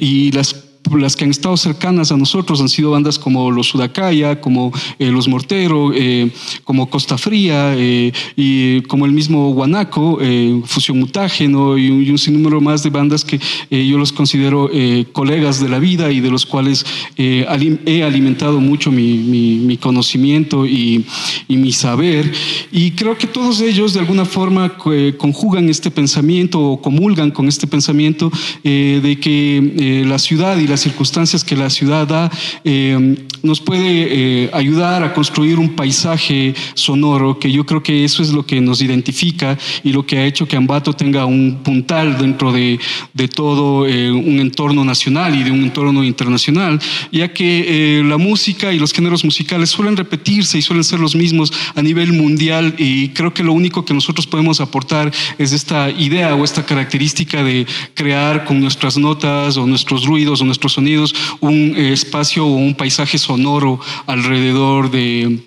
y 0.00 0.30
las 0.32 0.63
las 0.92 1.16
que 1.16 1.24
han 1.24 1.30
estado 1.30 1.56
cercanas 1.56 2.12
a 2.12 2.16
nosotros 2.16 2.60
han 2.60 2.68
sido 2.68 2.90
bandas 2.90 3.18
como 3.18 3.50
los 3.50 3.68
Sudacaya, 3.68 4.40
como 4.40 4.72
eh, 4.98 5.10
los 5.10 5.28
Mortero, 5.28 5.92
eh, 5.94 6.30
como 6.64 6.90
Costa 6.90 7.16
Fría 7.16 7.74
eh, 7.76 8.12
y 8.36 8.82
como 8.82 9.06
el 9.06 9.12
mismo 9.12 9.52
Guanaco, 9.52 10.18
Fusión 10.64 10.98
Mutágeno 10.98 11.78
y 11.78 12.10
un, 12.10 12.18
sinnúmero 12.18 12.60
más 12.60 12.82
de 12.82 12.90
bandas 12.90 13.24
que 13.24 13.40
yo 13.70 13.98
los 13.98 14.12
considero 14.12 14.70
colegas 15.12 15.60
de 15.60 15.68
la 15.68 15.78
vida 15.78 16.10
y 16.12 16.20
de 16.20 16.30
los 16.30 16.46
cuales 16.46 16.84
he 17.16 18.02
alimentado 18.02 18.60
mucho 18.60 18.92
mi, 18.92 19.78
conocimiento 19.80 20.66
y, 20.66 21.04
mi 21.48 21.72
saber. 21.72 22.30
Y 22.72 22.92
creo 22.92 23.16
que 23.18 23.26
todos 23.26 23.60
ellos 23.60 23.94
de 23.94 24.00
alguna 24.00 24.24
forma 24.24 24.76
conjugan 25.18 25.68
este 25.68 25.90
pensamiento 25.90 26.60
o 26.60 26.80
comulgan 26.80 27.30
con 27.30 27.48
este 27.48 27.66
pensamiento 27.66 28.30
de 28.62 29.18
que 29.20 30.04
la 30.06 30.18
ciudad 30.18 30.58
y 30.58 30.66
la 30.66 30.73
las 30.74 30.80
circunstancias 30.80 31.44
que 31.44 31.54
la 31.54 31.70
ciudad 31.70 32.04
da 32.04 32.28
eh, 32.64 33.16
nos 33.44 33.60
puede 33.60 34.08
eh, 34.10 34.50
ayudar 34.52 35.04
a 35.04 35.14
construir 35.14 35.56
un 35.60 35.76
paisaje 35.76 36.52
sonoro 36.74 37.38
que 37.38 37.52
yo 37.52 37.64
creo 37.64 37.80
que 37.80 38.04
eso 38.04 38.24
es 38.24 38.30
lo 38.32 38.44
que 38.44 38.60
nos 38.60 38.82
identifica 38.82 39.56
y 39.84 39.92
lo 39.92 40.04
que 40.04 40.18
ha 40.18 40.26
hecho 40.26 40.48
que 40.48 40.56
Ambato 40.56 40.92
tenga 40.92 41.26
un 41.26 41.60
puntal 41.62 42.18
dentro 42.18 42.50
de, 42.50 42.80
de 43.12 43.28
todo 43.28 43.86
eh, 43.86 44.10
un 44.10 44.40
entorno 44.40 44.84
nacional 44.84 45.36
y 45.36 45.44
de 45.44 45.52
un 45.52 45.62
entorno 45.62 46.02
internacional, 46.02 46.80
ya 47.12 47.32
que 47.32 48.02
la 48.04 48.18
música 48.18 48.72
y 48.72 48.78
los 48.80 48.92
géneros 48.92 49.24
musicales 49.24 49.70
suelen 49.70 49.96
repetirse 49.96 50.58
y 50.58 50.62
suelen 50.62 50.82
ser 50.82 50.98
los 50.98 51.14
mismos 51.14 51.52
a 51.76 51.82
nivel 51.82 52.12
mundial 52.14 52.74
y 52.78 53.10
creo 53.10 53.32
que 53.32 53.44
lo 53.44 53.52
único 53.52 53.84
que 53.84 53.94
nosotros 53.94 54.26
podemos 54.26 54.60
aportar 54.60 55.12
es 55.38 55.52
esta 55.52 55.88
idea 55.90 56.34
o 56.34 56.42
esta 56.42 56.66
característica 56.66 57.44
de 57.44 57.64
crear 57.94 58.44
con 58.44 58.60
nuestras 58.60 58.96
notas 58.96 59.56
o 59.56 59.66
nuestros 59.66 60.04
ruidos 60.04 60.40
o 60.40 60.44
nuestros 60.44 60.63
sonidos 60.73 61.14
un 61.40 61.75
eh, 61.76 61.92
espacio 61.92 62.47
o 62.47 62.56
un 62.56 62.75
paisaje 62.75 63.18
sonoro 63.18 63.80
alrededor 64.06 64.90
de, 64.90 65.40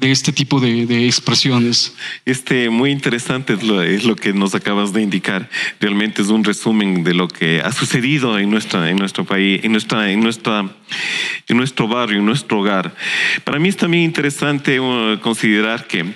este 0.00 0.32
tipo 0.32 0.60
de, 0.60 1.06
expresiones. 1.06 1.94
Este, 2.24 2.70
muy 2.70 2.90
interesante 2.90 3.54
es 3.54 4.04
lo, 4.04 4.16
que 4.16 4.32
nos 4.32 4.54
acabas 4.54 4.92
de 4.92 5.02
indicar. 5.02 5.48
Realmente 5.80 6.22
es 6.22 6.28
un 6.28 6.44
resumen 6.44 7.04
de 7.04 7.14
lo 7.14 7.28
que 7.28 7.60
ha 7.60 7.72
sucedido 7.72 8.38
en, 8.38 8.50
nuestra, 8.50 8.90
en 8.90 8.96
nuestro 8.96 9.24
país, 9.24 9.60
en, 9.62 9.72
nuestra, 9.72 10.10
en, 10.10 10.20
nuestra, 10.20 10.68
en 11.48 11.56
nuestro 11.56 11.88
barrio, 11.88 12.18
en 12.18 12.26
nuestro 12.26 12.60
hogar. 12.60 12.94
Para 13.44 13.58
mí 13.58 13.68
es 13.68 13.76
también 13.76 14.04
interesante 14.04 14.80
uh, 14.80 15.18
considerar 15.20 15.86
que 15.86 16.14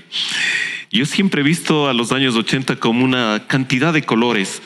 yo 0.97 1.07
siempre 1.07 1.43
he 1.43 1.45
visto 1.45 1.88
a 1.88 1.95
los 1.95 2.12
años 2.12 2.35
80 2.37 2.76
como 2.76 3.05
una 3.05 3.45
cantidad 3.47 3.93
de 3.93 4.03
colores 4.03 4.62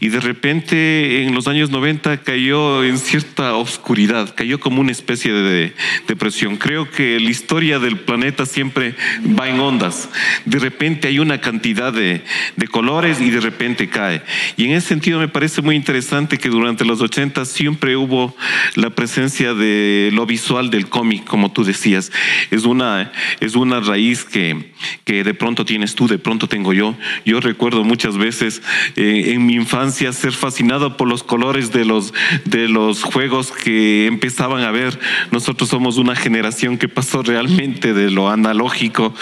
y 0.00 0.08
de 0.08 0.20
repente 0.20 1.22
en 1.22 1.34
los 1.34 1.46
años 1.46 1.70
90 1.70 2.18
cayó 2.18 2.82
en 2.84 2.98
cierta 2.98 3.54
oscuridad, 3.54 4.34
cayó 4.34 4.58
como 4.60 4.80
una 4.80 4.92
especie 4.92 5.32
de 5.32 5.74
depresión. 6.08 6.56
Creo 6.56 6.90
que 6.90 7.20
la 7.20 7.30
historia 7.30 7.78
del 7.78 7.98
planeta 7.98 8.46
siempre 8.46 8.94
va 9.38 9.48
en 9.48 9.60
ondas. 9.60 10.08
De 10.44 10.58
repente 10.58 11.08
hay 11.08 11.18
una 11.18 11.40
cantidad 11.40 11.92
de, 11.92 12.22
de 12.56 12.68
colores 12.68 13.20
y 13.20 13.30
de 13.30 13.40
repente 13.40 13.88
cae. 13.88 14.22
Y 14.56 14.64
en 14.64 14.72
ese 14.72 14.88
sentido 14.88 15.18
me 15.18 15.28
parece 15.28 15.62
muy 15.62 15.76
interesante 15.76 16.38
que 16.38 16.48
durante 16.48 16.84
los 16.84 17.00
80 17.00 17.44
siempre 17.44 17.96
hubo 17.96 18.34
la 18.74 18.90
presencia 18.90 19.54
de 19.54 20.10
lo 20.12 20.26
visual 20.26 20.70
del 20.70 20.88
cómic, 20.88 21.24
como 21.24 21.52
tú 21.52 21.64
decías. 21.64 22.10
Es 22.50 22.64
una, 22.64 23.12
es 23.40 23.54
una 23.54 23.80
raíz 23.80 24.24
que, 24.24 24.72
que 25.04 25.24
de 25.24 25.34
pronto 25.34 25.64
tienes 25.74 25.96
tú, 25.96 26.06
de 26.06 26.18
pronto 26.18 26.46
tengo 26.46 26.72
yo. 26.72 26.96
Yo 27.24 27.40
recuerdo 27.40 27.82
muchas 27.82 28.16
veces 28.16 28.62
eh, 28.94 29.32
en 29.34 29.44
mi 29.44 29.54
infancia 29.54 30.12
ser 30.12 30.30
fascinado 30.30 30.96
por 30.96 31.08
los 31.08 31.24
colores 31.24 31.72
de 31.72 31.84
los, 31.84 32.14
de 32.44 32.68
los 32.68 33.02
juegos 33.02 33.50
que 33.50 34.06
empezaban 34.06 34.62
a 34.62 34.70
ver. 34.70 34.96
Nosotros 35.32 35.68
somos 35.68 35.96
una 35.96 36.14
generación 36.14 36.78
que 36.78 36.86
pasó 36.86 37.24
realmente 37.24 37.92
de 37.92 38.12
lo 38.12 38.30
analógico 38.30 39.16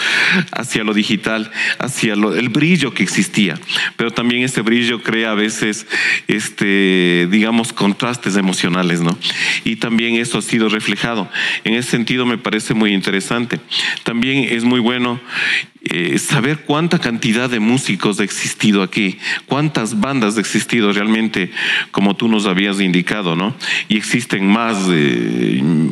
hacia 0.51 0.83
lo 0.83 0.93
digital, 0.93 1.49
hacia 1.79 2.13
el 2.13 2.49
brillo 2.49 2.93
que 2.93 3.01
existía. 3.01 3.59
Pero 3.97 4.11
también 4.11 4.43
ese 4.43 4.61
brillo 4.61 5.01
crea 5.01 5.31
a 5.31 5.35
veces, 5.35 5.87
este, 6.27 7.27
digamos, 7.31 7.73
contrastes 7.73 8.35
emocionales, 8.35 9.01
¿no? 9.01 9.17
Y 9.63 9.77
también 9.77 10.17
eso 10.17 10.37
ha 10.37 10.43
sido 10.43 10.69
reflejado. 10.69 11.27
En 11.63 11.73
ese 11.73 11.89
sentido 11.89 12.27
me 12.27 12.37
parece 12.37 12.75
muy 12.75 12.93
interesante. 12.93 13.59
También 14.03 14.53
es 14.55 14.63
muy 14.63 14.79
bueno 14.79 15.19
eh, 15.85 16.17
saber 16.17 16.59
cuánta 16.59 16.99
cantidad 16.99 17.49
de 17.49 17.59
músicos 17.59 18.19
ha 18.19 18.23
existido 18.23 18.83
aquí, 18.83 19.17
cuántas 19.45 19.99
bandas 19.99 20.37
ha 20.37 20.39
existido 20.39 20.93
realmente, 20.93 21.51
como 21.91 22.15
tú 22.15 22.27
nos 22.27 22.45
habías 22.45 22.79
indicado, 22.79 23.35
¿no? 23.35 23.55
Y 23.89 23.97
existen 23.97 24.47
más, 24.47 24.77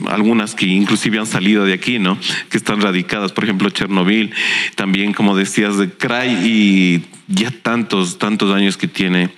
algunas 0.07 0.55
que 0.55 0.65
inclusive 0.65 1.19
han 1.19 1.25
salido 1.25 1.65
de 1.65 1.73
aquí, 1.73 1.99
¿no? 1.99 2.17
Que 2.49 2.57
están 2.57 2.81
radicadas, 2.81 3.31
por 3.31 3.43
ejemplo, 3.43 3.69
Chernobyl, 3.69 4.31
también, 4.75 5.13
como 5.13 5.35
decías, 5.35 5.77
de 5.77 5.89
Cray 5.89 6.31
y 6.45 7.03
ya 7.33 7.51
tantos, 7.51 8.17
tantos 8.17 8.53
años 8.53 8.77
que 8.77 8.87
tiene, 8.87 9.29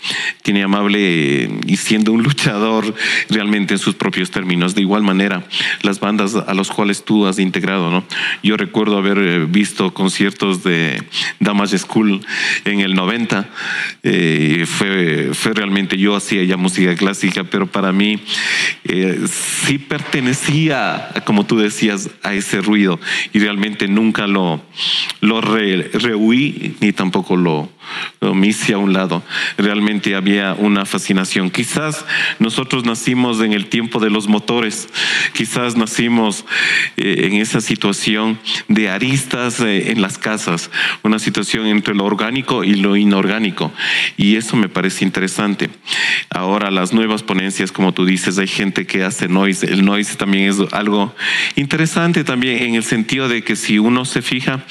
tiene 0.41 0.63
Amable 0.63 0.99
eh, 0.99 1.59
y 1.65 1.77
siendo 1.77 2.11
un 2.11 2.23
luchador 2.23 2.93
realmente 3.29 3.73
en 3.73 3.79
sus 3.79 3.95
propios 3.95 4.31
términos. 4.31 4.75
De 4.75 4.81
igual 4.81 5.03
manera, 5.03 5.43
las 5.81 5.99
bandas 5.99 6.35
a 6.35 6.53
las 6.53 6.69
cuales 6.69 7.03
tú 7.03 7.27
has 7.27 7.39
integrado, 7.39 7.91
¿no? 7.91 8.03
Yo 8.41 8.57
recuerdo 8.57 8.97
haber 8.97 9.17
eh, 9.17 9.45
visto 9.45 9.93
conciertos 9.93 10.63
de 10.63 11.03
Damage 11.39 11.77
School 11.79 12.25
en 12.65 12.79
el 12.79 12.95
90. 12.95 13.49
Eh, 14.03 14.65
fue, 14.67 15.29
fue 15.33 15.53
realmente, 15.53 15.97
yo 15.97 16.15
hacía 16.15 16.43
ya 16.43 16.57
música 16.57 16.95
clásica, 16.95 17.43
pero 17.43 17.67
para 17.67 17.91
mí 17.91 18.19
sí 18.85 19.77
pertenecía, 19.77 21.09
como 21.25 21.45
tú 21.45 21.57
decías, 21.57 22.09
a 22.21 22.33
ese 22.33 22.61
ruido 22.61 22.99
y 23.31 23.39
realmente 23.39 23.87
nunca 23.87 24.27
lo, 24.27 24.61
lo 25.21 25.41
rehuí 25.41 26.75
ni 26.79 26.91
tampoco 26.93 27.35
lo 27.35 27.69
lo 28.21 28.33
a 28.33 28.77
un 28.77 28.93
lado. 28.93 29.23
Realmente 29.57 30.15
había 30.15 30.53
una 30.53 30.85
fascinación. 30.85 31.49
Quizás 31.49 32.05
nosotros 32.39 32.85
nacimos 32.85 33.41
en 33.41 33.53
el 33.53 33.67
tiempo 33.67 33.99
de 33.99 34.09
los 34.09 34.27
motores, 34.27 34.87
quizás 35.33 35.75
nacimos 35.75 36.45
eh, 36.97 37.27
en 37.27 37.33
esa 37.33 37.61
situación 37.61 38.39
de 38.67 38.89
aristas 38.89 39.59
eh, 39.59 39.91
en 39.91 40.01
las 40.01 40.17
casas, 40.17 40.69
una 41.03 41.19
situación 41.19 41.67
entre 41.67 41.95
lo 41.95 42.05
orgánico 42.05 42.63
y 42.63 42.75
lo 42.75 42.95
inorgánico. 42.95 43.71
Y 44.17 44.35
eso 44.35 44.55
me 44.55 44.69
parece 44.69 45.03
interesante. 45.03 45.69
Ahora 46.29 46.71
las 46.71 46.93
nuevas 46.93 47.23
ponencias, 47.23 47.71
como 47.71 47.93
tú 47.93 48.05
dices, 48.05 48.37
hay 48.37 48.47
gente 48.47 48.85
que 48.85 49.03
hace 49.03 49.27
noise. 49.27 49.65
El 49.65 49.85
noise 49.85 50.15
también 50.15 50.49
es 50.49 50.57
algo 50.71 51.13
interesante 51.55 52.23
también 52.23 52.63
en 52.63 52.75
el 52.75 52.83
sentido 52.83 53.27
de 53.27 53.43
que 53.43 53.55
si 53.55 53.79
uno 53.79 54.05
se 54.05 54.21
fija, 54.21 54.65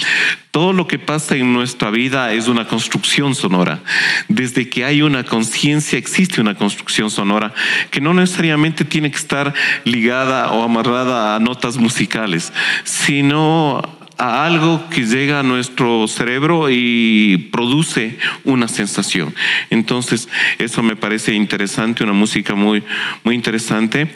todo 0.51 0.72
lo 0.72 0.87
que 0.87 0.98
pasa 0.98 1.35
en 1.35 1.53
nuestra 1.53 1.90
vida 1.90 2.33
es 2.33 2.46
una 2.46 2.66
construcción 2.66 3.01
sonora. 3.02 3.82
Desde 4.28 4.68
que 4.68 4.84
hay 4.84 5.02
una 5.02 5.24
conciencia 5.24 5.98
existe 5.98 6.40
una 6.40 6.54
construcción 6.54 7.10
sonora 7.10 7.52
que 7.90 8.00
no 8.00 8.14
necesariamente 8.14 8.84
tiene 8.84 9.10
que 9.10 9.16
estar 9.16 9.52
ligada 9.84 10.52
o 10.52 10.62
amarrada 10.62 11.36
a 11.36 11.40
notas 11.40 11.76
musicales, 11.76 12.52
sino 12.84 13.82
a 14.18 14.46
algo 14.46 14.88
que 14.88 15.04
llega 15.04 15.40
a 15.40 15.42
nuestro 15.42 16.06
cerebro 16.06 16.68
y 16.70 17.48
produce 17.50 18.18
una 18.44 18.68
sensación. 18.68 19.34
Entonces, 19.70 20.28
eso 20.58 20.82
me 20.82 20.96
parece 20.96 21.34
interesante, 21.34 22.04
una 22.04 22.12
música 22.12 22.54
muy, 22.54 22.84
muy 23.24 23.34
interesante, 23.34 24.14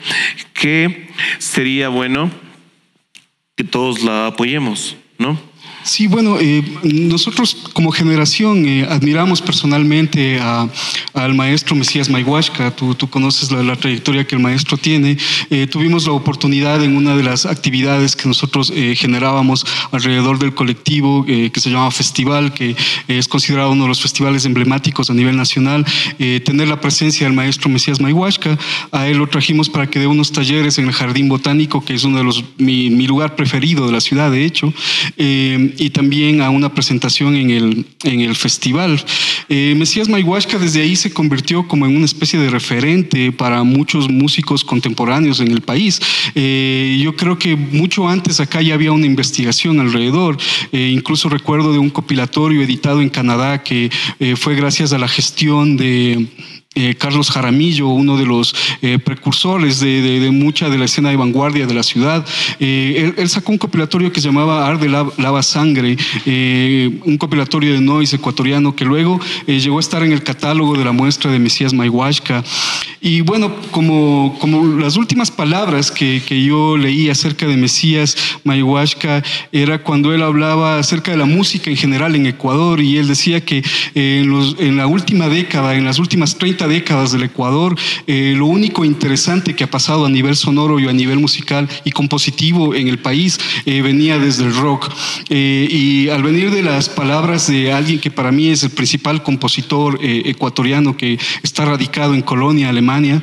que 0.55 1.09
sería 1.39 1.89
bueno 1.89 2.31
que 3.57 3.65
todos 3.65 4.03
la 4.03 4.29
apoyemos, 4.29 4.97
¿no? 5.19 5.56
Sí, 5.87 6.09
bueno, 6.09 6.37
eh, 6.41 6.65
nosotros 6.83 7.57
como 7.73 7.93
generación 7.93 8.67
eh, 8.67 8.85
admiramos 8.91 9.41
personalmente 9.41 10.41
al 10.41 11.35
maestro 11.35 11.77
Mesías 11.77 12.11
Mayhuasca. 12.11 12.75
Tú, 12.75 12.97
tú 12.97 13.09
conoces 13.09 13.53
la, 13.53 13.77
trayectoria 13.77 14.27
que 14.27 14.35
el 14.35 14.43
maestro 14.43 14.77
tiene. 14.77 15.17
Eh, 15.49 15.69
tuvimos 15.69 16.05
la 16.05 16.13
oportunidad 16.13 16.83
en 16.83 16.97
una 16.97 17.17
de 17.17 17.23
las 17.23 17.47
actividades 17.47 18.17
que 18.17 18.27
nosotros 18.27 18.73
generábamos 18.97 19.65
alrededor 19.93 20.41
del 20.41 20.55
colectivo 20.55 21.25
que 21.25 21.61
se 21.61 21.71
llama 21.71 21.91
Festival, 21.93 22.53
que 22.53 22.75
es 23.07 23.29
considerado 23.29 23.71
uno 23.71 23.85
de 23.85 23.89
los 23.89 24.03
festivales 24.03 24.45
emblemáticos 24.45 25.09
a 25.11 25.15
nivel 25.15 25.37
nacional, 25.37 25.87
tener 26.19 26.67
la 26.67 26.81
presencia 26.81 27.27
del 27.27 27.37
maestro 27.37 27.71
Mesías 27.71 28.01
Mayhuasca. 28.01 28.59
A 28.91 29.07
él 29.07 29.19
lo 29.19 29.29
trajimos 29.29 29.69
para 29.69 29.89
que 29.89 30.01
dé 30.01 30.07
unos 30.07 30.33
talleres 30.33 30.79
en 30.79 30.87
el 30.87 30.93
Jardín 30.93 31.29
Botánico, 31.29 31.85
que 31.85 31.95
es 31.95 32.03
uno 32.05 32.19
de 32.19 32.25
los 32.25 32.45
mi, 32.59 32.91
mi 32.91 33.07
lugar 33.07 33.37
preferido 33.37 33.87
de 33.87 33.93
la 33.93 34.01
ciudad, 34.01 34.31
de 34.31 34.45
hecho 34.45 34.73
y 35.79 35.91
también 35.91 36.41
a 36.41 36.51
una 36.51 36.73
presentación 36.75 37.37
en 37.37 37.51
el, 37.51 37.87
en 38.05 38.21
el 38.21 38.35
festival. 38.35 39.03
Eh, 39.49 39.75
Mesías 39.77 40.09
Mayhuasca 40.09 40.59
desde 40.59 40.83
ahí 40.83 40.97
se 40.97 41.11
convirtió 41.11 41.67
como 41.69 41.87
en 41.87 41.97
una 41.97 42.05
especie 42.05 42.39
de 42.39 42.51
referente 42.51 43.33
para 43.33 43.63
muchos 43.63 44.09
músicos 44.09 44.65
contemporáneos 44.65 45.41
en 45.41 45.51
el 45.51 45.61
país. 45.61 46.01
Eh, 46.35 47.01
yo 47.03 47.17
creo 47.17 47.39
que 47.39 47.57
mucho 47.57 48.09
antes 48.09 48.41
acá 48.41 48.63
ya 48.63 48.75
había 48.75 48.93
una 48.93 49.07
investigación 49.07 49.81
alrededor. 49.81 50.37
Eh, 50.73 50.91
incluso 50.93 51.29
recuerdo 51.29 51.73
de 51.73 51.79
un 51.79 51.91
compilatorio 51.91 52.63
editado 52.63 53.01
en 53.01 53.09
Canadá 53.09 53.63
que 53.63 53.91
fue 54.37 54.55
gracias 54.55 54.93
a 54.93 54.99
la 54.99 55.09
gestión 55.09 55.77
de 55.77 56.27
eh, 56.79 56.95
Carlos 56.95 57.31
Jaramillo, 57.31 57.89
uno 57.89 58.19
de 58.19 58.27
los 58.27 58.55
eh, 58.83 58.99
precursores 58.99 59.81
de, 59.81 60.29
mucha 60.31 60.69
de 60.69 60.77
la 60.77 60.85
escena 60.85 61.09
de 61.09 61.17
vanguardia 61.17 61.67
de 61.67 61.73
la 61.73 61.83
ciudad. 61.83 62.23
Eh, 62.61 63.15
él, 63.17 63.29
sacó 63.31 63.53
un 63.53 63.57
compilatorio 63.57 64.13
que 64.13 64.21
se 64.21 64.29
llamaba 64.29 64.67
Arde 64.67 64.87
Lava, 64.87 65.43
Sangre, 65.43 65.97
un 66.27 67.17
compilatorio 67.19 67.73
de 67.73 67.81
noise 67.81 68.17
ecuatoriano 68.17 68.77
que 68.77 68.85
luego 68.85 69.19
llegó 69.47 69.79
a 69.79 69.81
estar 69.81 70.03
en 70.03 70.13
el 70.13 70.23
catálogo 70.23 70.77
de 70.77 70.85
la 70.85 70.93
muestra 70.93 71.31
de 71.31 71.39
Mesías 71.39 71.73
Mayhuasca. 71.73 72.45
Y 73.01 73.23
bueno, 73.23 73.55
como, 73.71 74.37
como 74.39 74.79
las 74.79 74.97
últimas 74.97 75.31
palabras 75.31 75.91
que, 75.91 76.23
que 76.27 76.45
yo 76.45 76.77
leí 76.77 77.09
acerca 77.09 77.47
de 77.47 77.57
Mesías 77.57 78.17
Mayhuasca 78.45 79.23
era 79.51 79.83
cuando 79.83 80.13
él 80.13 80.23
hablaba 80.23 80.79
acerca 80.79 81.13
de 81.13 81.17
la 81.17 81.25
música 81.25 81.71
en 81.71 81.77
general 81.77 82.15
en 82.17 82.27
Ecuador 82.27 82.81
y 82.81 82.99
él 82.99 83.09
decía 83.09 83.41
que 83.41 83.63
en, 83.95 84.29
los, 84.29 84.57
en 84.59 84.77
la 84.77 84.87
última 84.87 85.29
década, 85.29 85.75
en 85.75 85.85
las 85.85 85.99
últimas 85.99 86.37
30 86.37 86.66
30 86.67 86.69
décadas 86.69 87.13
del 87.13 87.25
Ecuador, 87.25 87.77
eh, 88.07 88.35
lo 88.37 88.47
único 88.47 88.85
interesante 88.85 89.55
que 89.55 89.65
ha 89.65 89.71
pasado 89.71 90.07
a 90.07 90.09
nivel 90.09 90.37
sonoro 90.37 90.79
y 90.79 90.89
a 90.89 90.93
nivel 90.93 91.19
musical 91.19 91.69
y 91.85 91.91
compositivo 91.91 92.75
en 92.75 92.89
el 92.89 92.99
país 92.99 93.39
eh, 93.65 93.83
venía 93.83 94.19
desde 94.19 94.45
el 94.45 94.55
rock. 94.55 94.93
y 95.29 96.09
al 96.09 96.23
venir 96.23 96.51
de 96.51 96.63
las 96.63 96.89
palabras 96.89 97.47
de 97.47 97.73
alguien 97.73 98.01
que 98.01 98.11
para 98.11 98.31
mí 98.31 98.49
es 98.49 98.63
el 98.63 98.71
principal 98.71 99.23
compositor 99.23 99.99
ecuatoriano 100.03 100.97
que 100.97 101.19
está 101.43 101.65
radicado 101.65 102.15
en 102.15 102.23
Colonia, 102.23 102.69
Alemania, 102.69 103.23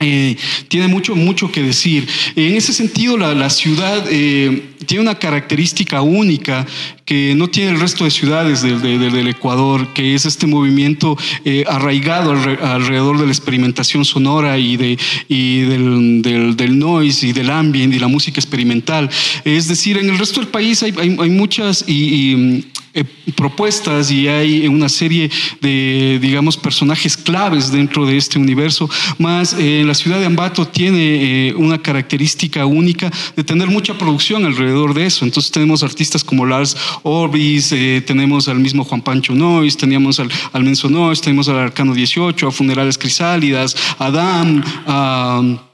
eh, 0.00 0.36
tiene 0.68 0.86
mucho, 0.86 1.16
mucho 1.16 1.50
que 1.50 1.60
decir. 1.60 2.06
En 2.36 2.54
ese 2.54 2.72
sentido, 2.72 3.16
la, 3.16 3.50
ciudad 3.50 4.06
eh, 4.08 4.62
tiene 4.86 5.02
una 5.02 5.18
característica 5.18 6.02
única 6.02 6.64
que 7.04 7.34
no 7.34 7.48
tiene 7.48 7.72
el 7.72 7.80
resto 7.80 8.04
de 8.04 8.12
ciudades 8.12 8.62
del 8.62 9.26
Ecuador, 9.26 9.92
que 9.94 10.14
es 10.14 10.24
este 10.24 10.46
movimiento 10.46 11.18
eh, 11.44 11.64
arraigado 11.66 12.30
alrededor 12.30 13.18
de 13.18 13.24
la 13.24 13.32
experimentación 13.32 14.04
sonora 14.04 14.56
y, 14.56 14.76
de, 14.76 14.96
y 15.26 15.62
del, 15.62 16.22
del, 16.56 16.78
noise 16.78 17.26
y 17.26 17.32
del 17.32 17.50
ambient 17.50 17.92
y 17.92 17.98
la 17.98 18.06
música 18.06 18.38
experimental. 18.38 19.10
Es 19.44 19.66
decir, 19.66 19.98
en 19.98 20.10
el 20.10 20.18
resto 20.18 20.38
del 20.38 20.48
país 20.48 20.80
hay, 20.84 20.94
hay, 20.96 21.30
muchas 21.30 21.84
y 21.88 22.64
eh, 22.98 23.04
propuestas 23.36 24.10
y 24.10 24.26
hay 24.28 24.66
una 24.66 24.88
serie 24.88 25.30
de, 25.60 26.18
digamos, 26.20 26.56
personajes 26.56 27.16
claves 27.16 27.70
dentro 27.70 28.06
de 28.06 28.16
este 28.16 28.38
universo, 28.38 28.88
más 29.18 29.54
eh, 29.58 29.84
la 29.86 29.94
ciudad 29.94 30.18
de 30.18 30.26
Ambato 30.26 30.66
tiene 30.66 31.48
eh, 31.48 31.54
una 31.54 31.80
característica 31.80 32.66
única 32.66 33.10
de 33.36 33.44
tener 33.44 33.68
mucha 33.68 33.96
producción 33.96 34.44
alrededor 34.44 34.94
de 34.94 35.06
eso. 35.06 35.24
Entonces 35.24 35.52
tenemos 35.52 35.82
artistas 35.82 36.24
como 36.24 36.44
Lars 36.46 36.76
Orbis, 37.02 37.68
tenemos 38.06 38.48
al 38.48 38.58
mismo 38.58 38.84
Juan 38.84 39.02
Pancho 39.02 39.34
Nois, 39.34 39.76
teníamos 39.76 40.18
al, 40.18 40.30
al 40.52 40.64
Menso 40.64 40.88
Nois, 40.88 41.20
tenemos 41.20 41.48
al 41.48 41.58
Arcano 41.58 41.94
18, 41.94 42.48
a 42.48 42.50
Funerales 42.50 42.98
Crisálidas, 42.98 43.76
a 43.98 44.06
Adam, 44.06 44.62
a... 44.86 45.67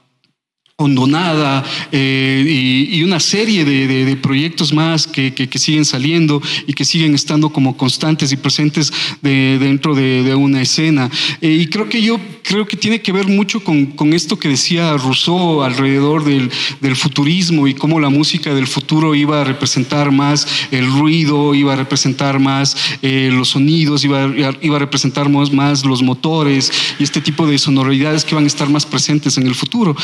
Hondonada 0.77 1.63
eh, 1.93 2.89
y, 2.91 3.01
una 3.03 3.21
serie 3.21 3.63
de, 3.63 4.13
proyectos 4.17 4.73
más 4.73 5.07
que, 5.07 5.49
siguen 5.55 5.85
saliendo 5.85 6.41
y 6.67 6.73
que 6.73 6.83
siguen 6.83 7.15
estando 7.15 7.49
como 7.49 7.77
constantes 7.77 8.33
y 8.33 8.35
presentes 8.35 8.91
dentro 9.21 9.95
de, 9.95 10.35
una 10.35 10.61
escena. 10.61 11.09
Eh, 11.39 11.59
y 11.61 11.67
creo 11.67 11.87
que 11.87 12.01
yo 12.01 12.19
creo 12.47 12.67
que 12.67 12.77
tiene 12.77 13.01
que 13.01 13.11
ver 13.11 13.27
mucho 13.27 13.63
con, 13.63 14.13
esto 14.13 14.37
que 14.37 14.49
decía 14.49 14.95
Rousseau 14.97 15.63
alrededor 15.63 16.23
del, 16.23 16.51
futurismo 16.95 17.67
y 17.67 17.73
cómo 17.73 17.99
la 17.99 18.09
música 18.09 18.53
del 18.53 18.67
futuro 18.67 19.15
iba 19.15 19.41
a 19.41 19.43
representar 19.43 20.11
más 20.11 20.47
el 20.71 20.91
ruido, 20.91 21.55
iba 21.55 21.73
a 21.73 21.75
representar 21.75 22.39
más 22.39 22.77
eh, 23.01 23.29
los 23.31 23.49
sonidos, 23.49 24.03
iba, 24.03 24.23
a 24.23 24.79
representar 24.79 25.29
más, 25.29 25.51
más, 25.51 25.85
los 25.85 26.03
motores 26.03 26.71
y 26.99 27.03
este 27.03 27.21
tipo 27.21 27.47
de 27.47 27.57
sonoridades 27.57 28.23
que 28.23 28.35
van 28.35 28.43
a 28.43 28.47
estar 28.47 28.69
más 28.69 28.85
presentes 28.85 29.37
en 29.37 29.47
el 29.47 29.55
futuro 29.55 29.95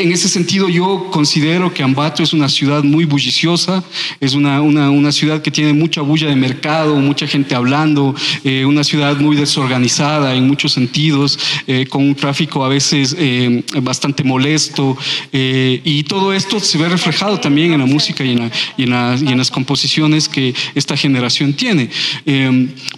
en 0.00 0.12
ese 0.12 0.28
sentido 0.28 0.68
yo 0.68 1.08
considero 1.10 1.72
que 1.72 1.82
Ambato 1.82 2.22
es 2.22 2.32
una 2.32 2.48
ciudad 2.48 2.82
muy 2.82 3.04
bulliciosa, 3.04 3.84
es 4.18 4.34
una, 4.34 4.60
una, 4.62 5.12
ciudad 5.12 5.42
que 5.42 5.50
tiene 5.50 5.72
mucha 5.72 6.00
bulla 6.00 6.28
de 6.28 6.36
mercado, 6.36 6.96
mucha 6.96 7.26
gente 7.26 7.54
hablando, 7.54 8.14
eh, 8.44 8.64
una 8.64 8.84
ciudad 8.84 9.18
muy 9.18 9.36
desorganizada 9.36 10.34
en 10.34 10.46
muchos 10.46 10.72
sentidos, 10.72 11.38
eh, 11.66 11.86
con 11.88 12.04
un 12.04 12.14
tráfico 12.14 12.64
a 12.64 12.68
veces 12.68 13.14
eh, 13.18 13.62
bastante 13.82 14.22
molesto 14.24 14.96
y 15.32 16.02
todo 16.04 16.32
esto 16.32 16.60
se 16.60 16.78
ve 16.78 16.88
reflejado 16.88 17.38
también 17.38 17.72
en 17.72 17.80
la 17.80 17.86
música 17.86 18.24
y 18.24 18.32
en, 18.32 18.50
y 18.76 18.84
en, 18.84 19.38
las 19.38 19.50
composiciones 19.50 20.28
que 20.28 20.54
esta 20.74 20.96
generación 20.96 21.52
tiene. 21.52 21.90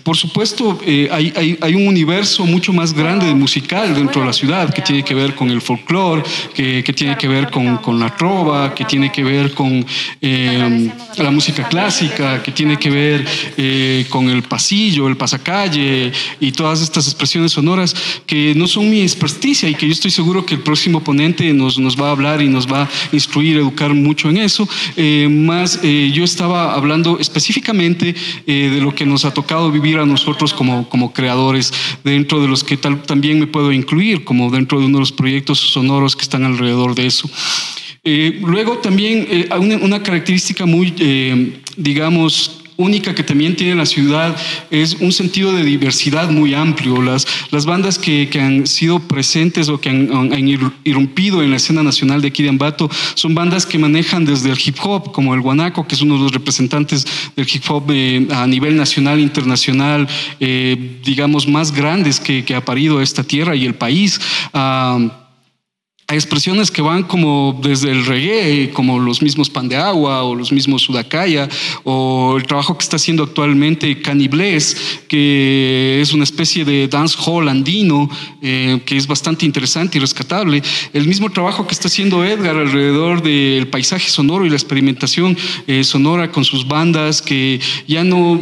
por 0.03 0.17
supuesto, 0.17 0.79
hay, 0.87 1.33
hay, 1.37 1.59
hay, 1.61 1.75
un 1.75 1.87
universo 1.87 2.45
mucho 2.45 2.73
más 2.73 2.93
grande 2.93 3.27
de 3.27 3.35
musical 3.35 3.95
dentro 3.95 4.21
de 4.21 4.27
la 4.27 4.33
ciudad 4.33 4.73
que 4.73 4.83
tiene 4.83 5.03
que 5.03 5.15
ver 5.15 5.35
con 5.35 5.51
el 5.51 5.61
folclore, 5.61 6.23
que, 6.55 6.83
que 6.85 6.91
tiene 6.92 7.16
que 7.16 7.28
ver 7.28 7.50
con, 7.50 7.78
con 7.78 7.98
la 7.98 8.14
trova, 8.16 8.74
que 8.74 8.85
tiene 8.85 9.11
que 9.11 9.22
ver 9.22 9.52
con 9.52 9.85
eh, 10.20 10.90
la 11.18 11.31
música 11.31 11.68
clásica, 11.68 12.42
que 12.42 12.52
tiene 12.52 12.78
que 12.78 12.90
ver 12.90 13.24
eh, 13.57 14.07
con 14.09 14.28
el 14.28 14.42
pasillo, 14.42 15.09
el 15.09 15.16
pasacalle 15.16 16.12
y 16.40 16.52
todas 16.52 16.81
estas 16.83 17.07
expresiones 17.07 17.52
sonoras 17.52 17.94
que 18.26 18.55
no 18.55 18.66
son 18.66 18.90
mi 18.90 19.00
experticia 19.02 19.68
y 19.68 19.74
que 19.74 19.87
yo 19.87 19.92
estoy 19.92 20.11
seguro 20.11 20.44
que 20.46 20.55
el 20.55 20.61
próximo 20.61 21.02
ponente 21.02 21.52
nos, 21.52 21.78
nos 21.78 22.00
va 22.00 22.09
a 22.09 22.12
hablar 22.12 22.42
y 22.42 22.48
nos 22.48 22.70
va 22.70 22.83
a 22.83 22.88
instruir, 23.12 23.57
educar 23.57 23.94
mucho 23.94 24.31
en 24.31 24.38
eso. 24.38 24.68
Eh, 24.96 25.28
más 25.31 25.81
yo 25.83 26.24
estaba 26.24 26.74
hablando 26.74 27.18
específicamente 27.18 28.14
de 28.46 28.81
lo 28.81 28.94
que 28.94 29.07
nos 29.07 29.24
ha 29.24 29.33
tocado 29.33 29.70
vivir 29.70 29.98
a 29.98 30.07
nosotros 30.07 30.52
como, 30.52 30.88
como 30.88 31.12
creadores, 31.12 31.72
dentro 32.05 32.40
de 32.40 32.48
los 32.48 32.64
que 32.64 32.76
tal, 32.76 33.02
también 33.02 33.38
me 33.38 33.46
puedo 33.46 33.72
incluir, 33.72 34.24
como 34.24 34.50
dentro 34.50 34.78
de 34.78 34.87
uno 34.87 34.98
de 34.98 35.00
los 35.00 35.12
proyectos 35.12 35.59
sonoros 35.59 36.16
que 36.16 36.22
están 36.22 36.44
alrededor 36.44 36.82
de 36.90 37.07
eso. 37.07 37.31
Eh, 38.05 38.40
luego 38.42 38.79
también 38.79 39.29
eh, 39.31 39.49
una, 39.57 40.03
característica 40.03 40.66
muy, 40.66 40.92
eh, 40.99 41.61
digamos, 41.77 42.59
única 42.77 43.14
que 43.14 43.23
también 43.23 43.55
tiene 43.55 43.77
la 43.77 43.87
ciudad 43.87 44.35
es 44.73 44.97
un 44.99 45.12
sentido 45.12 45.53
de 45.53 45.62
diversidad 45.62 46.29
muy 46.29 46.53
amplio. 46.53 47.01
Las, 47.01 47.29
las 47.53 47.64
bandas 47.64 48.01
que, 48.01 48.29
que 48.29 48.40
han 48.40 48.66
sido 48.66 48.99
presentes 48.99 49.68
o 49.68 49.81
que 49.81 49.90
han, 49.90 50.33
han, 50.33 50.49
irrumpido 50.83 51.45
en 51.45 51.51
la 51.51 51.59
escena 51.59 51.85
nacional 51.85 52.21
de 52.21 52.29
aquí 52.29 52.42
de 52.42 52.49
Ambato 52.49 52.90
son 53.14 53.37
bandas 53.37 53.66
que 53.66 53.79
manejan 53.79 54.25
desde 54.25 54.51
el 54.51 54.59
hip 54.59 54.79
hop, 54.83 55.12
como 55.12 55.33
el 55.33 55.40
Guanaco, 55.40 55.87
que 55.87 55.95
es 55.95 56.03
uno 56.03 56.16
de 56.16 56.23
los 56.23 56.33
representantes 56.33 57.07
del 57.37 57.47
hip 57.47 57.62
hop 57.68 57.88
a 58.35 58.47
nivel 58.49 58.75
nacional 58.75 59.21
e 59.21 59.23
internacional, 59.23 60.09
digamos, 60.40 61.47
más 61.47 61.71
grandes 61.71 62.18
que, 62.18 62.45
que, 62.45 62.57
ha 62.57 62.64
parido 62.64 63.01
esta 63.01 63.23
tierra 63.23 63.55
y 63.55 63.64
el 63.64 63.75
país. 63.75 64.21
Uh, 64.53 65.21
hay 66.12 66.18
expresiones 66.18 66.70
que 66.70 66.83
van 66.83 67.05
como 67.05 67.59
desde 67.62 67.90
el 67.90 68.05
reggae, 68.05 68.70
como 68.75 68.98
los 68.98 69.22
mismos 69.22 69.48
Pan 69.48 69.66
de 69.66 69.77
Agua 69.77 70.25
o 70.25 70.35
los 70.35 70.53
mismos 70.53 70.83
Sudacaya, 70.83 71.48
o 71.85 72.37
el 72.37 72.42
trabajo 72.46 72.77
que 72.77 72.83
está 72.83 72.96
haciendo 72.96 73.22
actualmente 73.22 74.03
Caniblés, 74.03 75.01
que 75.09 76.03
es 76.03 76.12
una 76.12 76.25
especie 76.25 76.66
de 76.66 76.87
dance 76.87 77.16
hall 77.18 77.48
andino, 77.48 78.11
eh, 78.42 78.83
que 78.85 78.98
es 78.98 79.07
bastante 79.07 79.46
interesante 79.46 79.96
y 79.96 80.03
rescatable. 80.03 80.62
El 80.92 81.07
mismo 81.09 81.31
trabajo 81.31 81.66
que 81.66 81.72
está 81.72 81.88
haciendo 81.88 82.22
Edgar 82.22 82.57
alrededor 82.57 83.22
del 83.22 83.68
paisaje 83.68 84.11
sonoro 84.11 84.44
y 84.44 84.51
la 84.51 84.57
experimentación 84.57 85.35
eh, 85.66 85.83
sonora 85.83 86.31
con 86.31 86.44
sus 86.44 86.68
bandas, 86.68 87.22
que 87.22 87.59
ya 87.88 88.05
no 88.05 88.38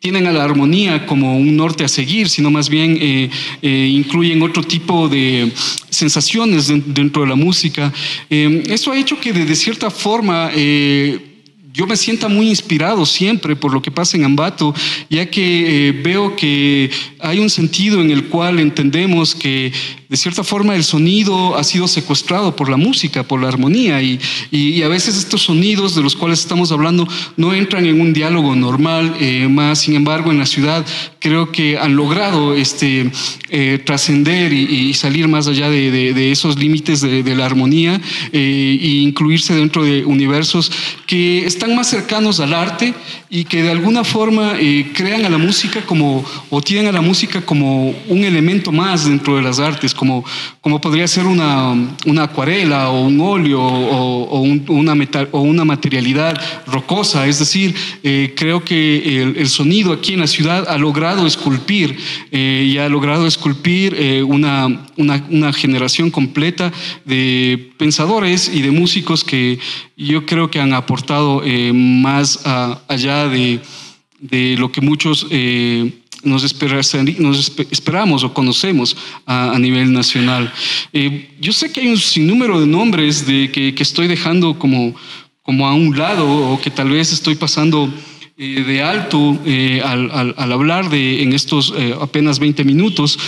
tienen 0.00 0.28
a 0.28 0.32
la 0.32 0.44
armonía 0.44 1.06
como 1.06 1.36
un 1.36 1.56
norte 1.56 1.82
a 1.82 1.88
seguir, 1.88 2.28
sino 2.28 2.50
más 2.50 2.68
bien 2.68 2.96
eh, 3.00 3.30
eh, 3.62 3.90
incluyen 3.92 4.42
otro 4.42 4.62
tipo 4.62 5.08
de 5.08 5.50
sensaciones 5.90 6.68
dentro 6.68 7.22
de 7.22 7.28
la 7.28 7.34
música. 7.34 7.92
Eh, 8.30 8.62
eso 8.68 8.92
ha 8.92 8.98
hecho 8.98 9.18
que 9.18 9.32
de, 9.32 9.56
cierta 9.56 9.90
forma 9.90 10.52
yo 10.52 11.86
me 11.86 11.96
sienta 11.96 12.28
muy 12.28 12.48
inspirado 12.48 13.04
siempre 13.06 13.56
por 13.56 13.72
lo 13.72 13.82
que 13.82 13.90
pasa 13.90 14.16
en 14.16 14.24
Ambato, 14.24 14.74
ya 15.10 15.26
que 15.26 16.00
veo 16.02 16.36
que 16.36 16.90
hay 17.18 17.40
un 17.40 17.50
sentido 17.50 18.00
en 18.00 18.10
el 18.10 18.24
cual 18.26 18.60
entendemos 18.60 19.34
que 19.34 19.72
de 20.08 20.16
cierta 20.16 20.42
forma 20.42 20.74
el 20.74 20.84
sonido 20.84 21.56
ha 21.56 21.64
sido 21.64 21.86
secuestrado 21.86 22.56
por 22.56 22.70
la 22.70 22.78
música, 22.78 23.24
por 23.24 23.42
la 23.42 23.48
armonía, 23.48 24.00
y, 24.00 24.18
y, 24.50 24.82
a 24.82 24.88
veces 24.88 25.16
estos 25.18 25.42
sonidos 25.42 25.94
de 25.94 26.02
los 26.02 26.16
cuales 26.16 26.40
estamos 26.40 26.72
hablando 26.72 27.06
no 27.36 27.52
entran 27.52 27.84
en 27.84 28.00
un 28.00 28.14
diálogo 28.14 28.56
normal, 28.56 29.14
eh, 29.20 29.46
más 29.48 29.80
sin 29.80 29.94
embargo 29.94 30.30
en 30.30 30.38
la 30.38 30.46
ciudad 30.46 30.86
creo 31.18 31.52
que 31.52 31.78
han 31.78 31.94
logrado 31.94 32.54
este, 32.54 33.10
eh, 33.50 33.80
trascender 33.84 34.52
y, 34.52 34.94
salir 34.94 35.28
más 35.28 35.46
allá 35.46 35.68
de, 35.68 35.90
de, 35.90 36.32
esos 36.32 36.58
límites 36.58 37.02
de, 37.02 37.22
de, 37.22 37.36
la 37.36 37.44
armonía 37.44 38.00
eh, 38.32 38.78
e 38.80 38.86
incluirse 39.02 39.54
dentro 39.54 39.84
de 39.84 40.04
universos 40.04 40.72
que 41.06 41.44
están 41.44 41.76
más 41.76 41.88
cercanos 41.88 42.40
al 42.40 42.54
arte 42.54 42.94
y 43.30 43.44
que 43.44 43.62
de 43.62 43.70
alguna 43.70 44.04
forma 44.04 44.54
crean 44.94 45.24
a 45.24 45.28
la 45.28 45.38
música 45.38 45.82
como, 45.82 46.24
o 46.50 46.62
tienen 46.62 46.86
a 46.86 46.92
la 46.92 47.00
música 47.00 47.42
como 47.42 47.94
un 48.08 48.24
elemento 48.24 48.72
más 48.72 49.04
dentro 49.04 49.36
de 49.36 49.42
las 49.42 49.58
artes 49.58 49.94
como, 49.98 50.24
como 50.60 50.80
podría 50.80 51.08
ser 51.08 51.26
una, 51.26 51.74
una 52.06 52.22
acuarela 52.22 52.90
o 52.90 53.02
un 53.02 53.20
óleo 53.20 53.60
o, 53.60 54.40
una, 54.40 54.94
metal, 54.94 55.28
o 55.32 55.40
una 55.40 55.64
materialidad 55.64 56.40
rocosa. 56.66 57.26
Es 57.26 57.40
decir, 57.40 57.74
eh, 58.04 58.32
creo 58.36 58.64
que 58.64 59.22
el, 59.22 59.48
sonido 59.48 59.92
aquí 59.92 60.14
en 60.14 60.20
la 60.20 60.28
ciudad 60.28 60.68
ha 60.68 60.78
logrado 60.78 61.26
esculpir 61.26 61.96
eh, 62.30 62.68
y 62.70 62.78
ha 62.78 62.88
logrado 62.88 63.26
esculpir 63.26 63.96
eh, 63.98 64.22
una, 64.22 64.86
una, 64.96 65.26
una 65.30 65.52
generación 65.52 66.10
completa 66.10 66.72
de 67.04 67.72
pensadores 67.76 68.48
y 68.54 68.62
de 68.62 68.70
músicos 68.70 69.24
que 69.24 69.58
yo 69.96 70.24
creo 70.26 70.48
que 70.48 70.60
han 70.60 70.74
aportado 70.74 71.42
más 71.74 72.40
allá 72.86 73.28
de, 73.28 73.60
de, 74.20 74.56
lo 74.56 74.70
que 74.70 74.80
muchos 74.80 75.26
nos, 76.24 76.44
esperamos 77.70 78.24
o 78.24 78.34
conocemos 78.34 78.96
a, 79.26 79.58
nivel 79.58 79.92
nacional. 79.92 80.52
Eh, 80.92 81.30
yo 81.40 81.52
sé 81.52 81.72
que 81.72 81.80
hay 81.80 81.88
un 81.88 81.98
sinnúmero 81.98 82.60
de 82.60 82.66
nombres 82.66 83.26
de 83.26 83.50
que, 83.50 83.74
estoy 83.78 84.06
dejando 84.06 84.58
como, 84.58 84.94
como 85.42 85.66
a 85.66 85.74
un 85.74 85.96
lado 85.96 86.26
o 86.28 86.60
que 86.60 86.70
tal 86.70 86.90
vez 86.90 87.12
estoy 87.12 87.34
pasando 87.34 87.92
eh, 88.40 88.62
de 88.62 88.80
alto 88.80 89.36
eh, 89.44 89.82
al, 89.84 90.52
hablar 90.52 90.90
de 90.90 91.24
en 91.24 91.32
estos 91.32 91.74
eh, 91.76 91.92
apenas 92.00 92.38
20 92.38 92.62
minutos. 92.62 93.18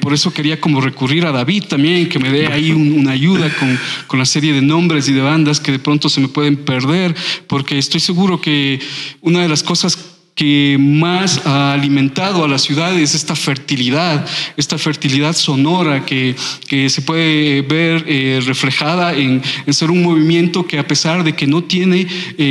por 0.00 0.14
eso 0.14 0.32
quería 0.32 0.58
como 0.58 0.80
recurrir 0.80 1.26
a 1.26 1.32
David 1.32 1.64
también, 1.64 2.08
que 2.08 2.18
me 2.18 2.30
dé 2.30 2.46
ahí 2.46 2.72
una 2.72 3.10
ayuda 3.10 3.54
con, 3.54 3.78
con, 4.06 4.18
la 4.18 4.24
serie 4.24 4.54
de 4.54 4.62
nombres 4.62 5.06
y 5.08 5.12
de 5.12 5.20
bandas 5.20 5.60
que 5.60 5.70
de 5.70 5.78
pronto 5.78 6.08
se 6.08 6.22
me 6.22 6.28
pueden 6.28 6.56
perder, 6.56 7.14
porque 7.46 7.76
estoy 7.76 8.00
seguro 8.00 8.40
que 8.40 8.80
una 9.20 9.42
de 9.42 9.50
las 9.50 9.62
cosas 9.62 10.11
que 10.34 10.76
más 10.80 11.46
ha 11.46 11.74
alimentado 11.74 12.44
a 12.44 12.48
la 12.48 12.58
ciudad 12.58 12.98
es 12.98 13.14
esta 13.14 13.36
fertilidad, 13.36 14.26
esta 14.56 14.78
fertilidad 14.78 15.34
sonora 15.34 16.06
que, 16.06 16.34
que 16.66 16.88
se 16.88 17.02
puede 17.02 17.62
ver 17.62 18.04
reflejada 18.46 19.14
en, 19.14 19.42
en, 19.66 19.74
ser 19.74 19.90
un 19.90 20.02
movimiento 20.02 20.66
que 20.66 20.78
a 20.78 20.86
pesar 20.86 21.22
de 21.22 21.34
que 21.34 21.46
no 21.46 21.64
tiene 21.64 22.06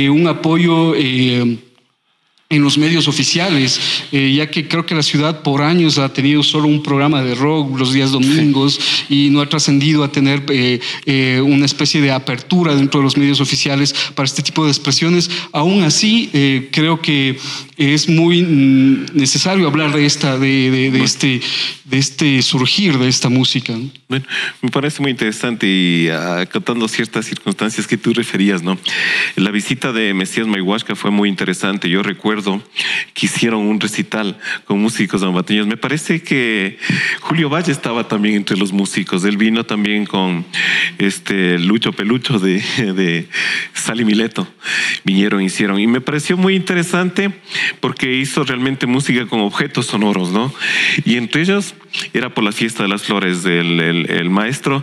un 0.08 0.26
apoyo 0.28 0.94
en 2.52 2.62
los 2.62 2.76
medios 2.76 3.08
oficiales, 3.08 3.80
eh, 4.12 4.34
ya 4.36 4.50
que 4.50 4.68
creo 4.68 4.84
que 4.84 4.94
la 4.94 5.02
ciudad 5.02 5.40
por 5.40 5.62
años 5.62 5.96
ha 5.96 6.12
tenido 6.12 6.42
solo 6.42 6.68
un 6.68 6.82
programa 6.82 7.22
de 7.22 7.34
rock 7.34 7.78
los 7.78 7.94
días 7.94 8.12
domingos 8.12 8.78
y 9.08 9.30
no 9.30 9.40
ha 9.40 9.48
trascendido 9.48 10.04
a 10.04 10.12
tener 10.12 10.44
eh, 10.50 10.78
eh, 11.06 11.40
una 11.42 11.64
especie 11.64 12.02
de 12.02 12.12
apertura 12.12 12.74
dentro 12.74 13.00
de 13.00 13.04
los 13.04 13.16
medios 13.16 13.40
oficiales 13.40 13.94
para 14.14 14.26
este 14.26 14.42
tipo 14.42 14.64
de 14.64 14.70
expresiones. 14.70 15.30
Aún 15.52 15.82
así, 15.82 16.28
creo 16.72 17.00
que 17.00 17.38
es 17.78 18.08
muy 18.08 18.42
mm, 18.42 19.06
necesario 19.14 19.66
hablar 19.66 19.92
de 19.94 20.04
esta, 20.04 20.38
de, 20.38 20.90
de, 20.90 21.02
este, 21.02 21.40
de 21.84 21.98
este 21.98 22.42
surgir 22.42 22.98
de 22.98 23.08
esta 23.08 23.30
música. 23.30 23.72
Bueno, 24.08 24.26
me 24.60 24.70
parece 24.70 25.00
muy 25.00 25.10
interesante 25.10 25.66
y 25.66 26.08
acotando 26.10 26.86
ciertas 26.86 27.24
circunstancias 27.24 27.86
que 27.86 27.96
tú 27.96 28.12
referías, 28.12 28.62
¿no? 28.62 28.78
La 29.36 29.50
visita 29.50 29.92
de 29.92 30.12
Mesías 30.12 30.46
Mayhuasca 30.46 30.94
fue 30.94 31.10
muy 31.10 31.28
interesante. 31.28 31.88
Yo 31.88 32.02
recuerdo 32.02 32.41
que 33.14 33.26
hicieron 33.26 33.66
un 33.66 33.80
recital 33.80 34.38
con 34.64 34.80
músicos 34.80 35.22
ambateños. 35.22 35.66
Me 35.66 35.76
parece 35.76 36.22
que 36.22 36.78
Julio 37.20 37.48
Valle 37.48 37.72
estaba 37.72 38.08
también 38.08 38.36
entre 38.36 38.56
los 38.56 38.72
músicos. 38.72 39.24
Él 39.24 39.36
vino 39.36 39.64
también 39.64 40.06
con 40.06 40.44
este 40.98 41.58
Lucho 41.58 41.92
Pelucho 41.92 42.38
de, 42.38 42.60
de 42.94 43.28
Sal 43.74 44.04
Mileto. 44.04 44.46
Vinieron, 45.04 45.42
hicieron. 45.42 45.78
Y 45.80 45.86
me 45.86 46.00
pareció 46.00 46.36
muy 46.36 46.54
interesante 46.54 47.32
porque 47.80 48.14
hizo 48.14 48.44
realmente 48.44 48.86
música 48.86 49.26
con 49.26 49.40
objetos 49.40 49.86
sonoros, 49.86 50.30
¿no? 50.30 50.52
Y 51.04 51.16
entre 51.16 51.42
ellos 51.42 51.74
era 52.12 52.32
por 52.32 52.44
la 52.44 52.52
fiesta 52.52 52.82
de 52.82 52.88
las 52.88 53.02
flores 53.02 53.42
del 53.42 53.80
el, 53.80 54.30
maestro 54.30 54.82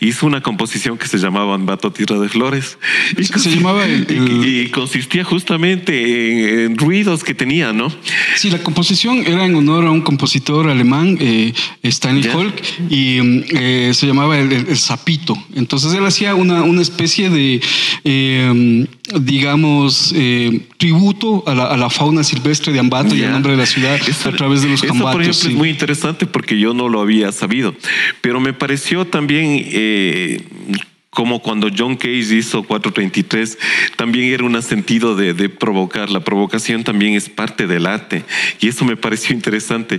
hizo 0.00 0.26
una 0.26 0.40
composición 0.40 0.98
que 0.98 1.06
se 1.06 1.18
llamaba 1.18 1.54
Ambato 1.54 1.92
Tierra 1.92 2.18
de 2.18 2.28
Flores 2.28 2.78
y, 3.16 3.24
se 3.24 3.50
llamaba 3.50 3.86
y, 4.08 4.68
consistía 4.70 5.24
justamente 5.24 6.64
en, 6.64 6.76
ruidos 6.96 7.24
que 7.24 7.34
tenía, 7.34 7.74
¿no? 7.74 7.92
Sí, 8.36 8.48
la 8.48 8.62
composición 8.62 9.18
era 9.26 9.44
en 9.44 9.54
honor 9.54 9.84
a 9.84 9.90
un 9.90 10.00
compositor 10.00 10.70
alemán, 10.70 11.18
eh, 11.20 11.52
Stanley 11.82 12.26
Holk, 12.30 12.54
y 12.88 13.20
mm, 13.20 13.44
eh, 13.50 13.90
se 13.92 14.06
llamaba 14.06 14.38
el, 14.38 14.76
Zapito. 14.78 15.36
Entonces 15.54 15.92
él 15.92 16.06
hacía 16.06 16.34
una, 16.34 16.62
una 16.62 16.80
especie 16.80 17.28
de, 17.28 17.60
eh, 18.04 18.86
digamos, 19.20 20.14
tributo 20.78 21.44
a 21.46 21.76
la, 21.76 21.90
fauna 21.90 22.24
silvestre 22.24 22.72
de 22.72 22.78
Ambato 22.78 23.14
y 23.14 23.22
al 23.24 23.32
nombre 23.32 23.52
de 23.52 23.58
la 23.58 23.66
ciudad 23.66 23.98
a 24.24 24.32
través 24.32 24.62
de 24.62 24.68
los 24.68 24.82
eso, 24.82 24.94
por 24.94 25.22
ejemplo, 25.22 25.30
es 25.30 25.54
muy 25.54 25.68
interesante 25.68 26.26
porque 26.26 26.58
yo 26.58 26.72
no 26.72 26.88
lo 26.88 27.00
había 27.00 27.30
sabido, 27.32 27.74
pero 28.20 28.40
me 28.40 28.52
pareció 28.52 29.06
también 29.06 29.62
eh, 29.66 30.40
como 31.16 31.40
cuando 31.40 31.70
John 31.74 31.96
Cage 31.96 32.36
hizo 32.36 32.62
433, 32.64 33.56
también 33.96 34.34
era 34.34 34.44
un 34.44 34.62
sentido 34.62 35.16
de, 35.16 35.48
provocar. 35.48 36.10
La 36.10 36.20
provocación 36.20 36.84
también 36.84 37.14
es 37.14 37.30
parte 37.30 37.66
del 37.66 37.86
arte. 37.86 38.22
Y 38.60 38.68
eso 38.68 38.84
me 38.84 38.98
pareció 38.98 39.34
interesante. 39.34 39.98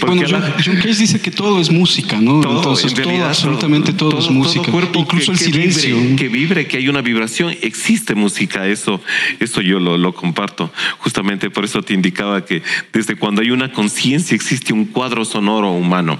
John, 0.00 0.18
Cage 0.18 0.94
dice 0.94 1.20
que 1.20 1.30
todo 1.30 1.60
es 1.60 1.70
música, 1.70 2.20
¿no? 2.20 2.40
Todo, 2.40 2.76
en 2.80 2.96
realidad, 2.96 3.28
absolutamente 3.28 3.92
todo, 3.92 4.18
es 4.18 4.28
música. 4.28 4.72
Incluso 4.92 5.30
el 5.30 5.38
silencio. 5.38 5.96
que 6.16 6.26
vibre, 6.26 6.66
que 6.66 6.78
hay 6.78 6.88
una 6.88 7.00
vibración, 7.00 7.54
existe 7.62 8.16
música. 8.16 8.66
Eso, 8.66 9.00
eso 9.38 9.60
yo 9.60 9.78
lo, 9.78 10.12
comparto. 10.14 10.72
Justamente 10.98 11.48
por 11.48 11.64
eso 11.64 11.80
te 11.80 11.94
indicaba 11.94 12.44
que 12.44 12.64
desde 12.92 13.14
cuando 13.14 13.40
hay 13.40 13.52
una 13.52 13.70
conciencia 13.70 14.34
existe 14.34 14.72
un 14.72 14.86
cuadro 14.86 15.24
sonoro 15.24 15.70
humano. 15.70 16.18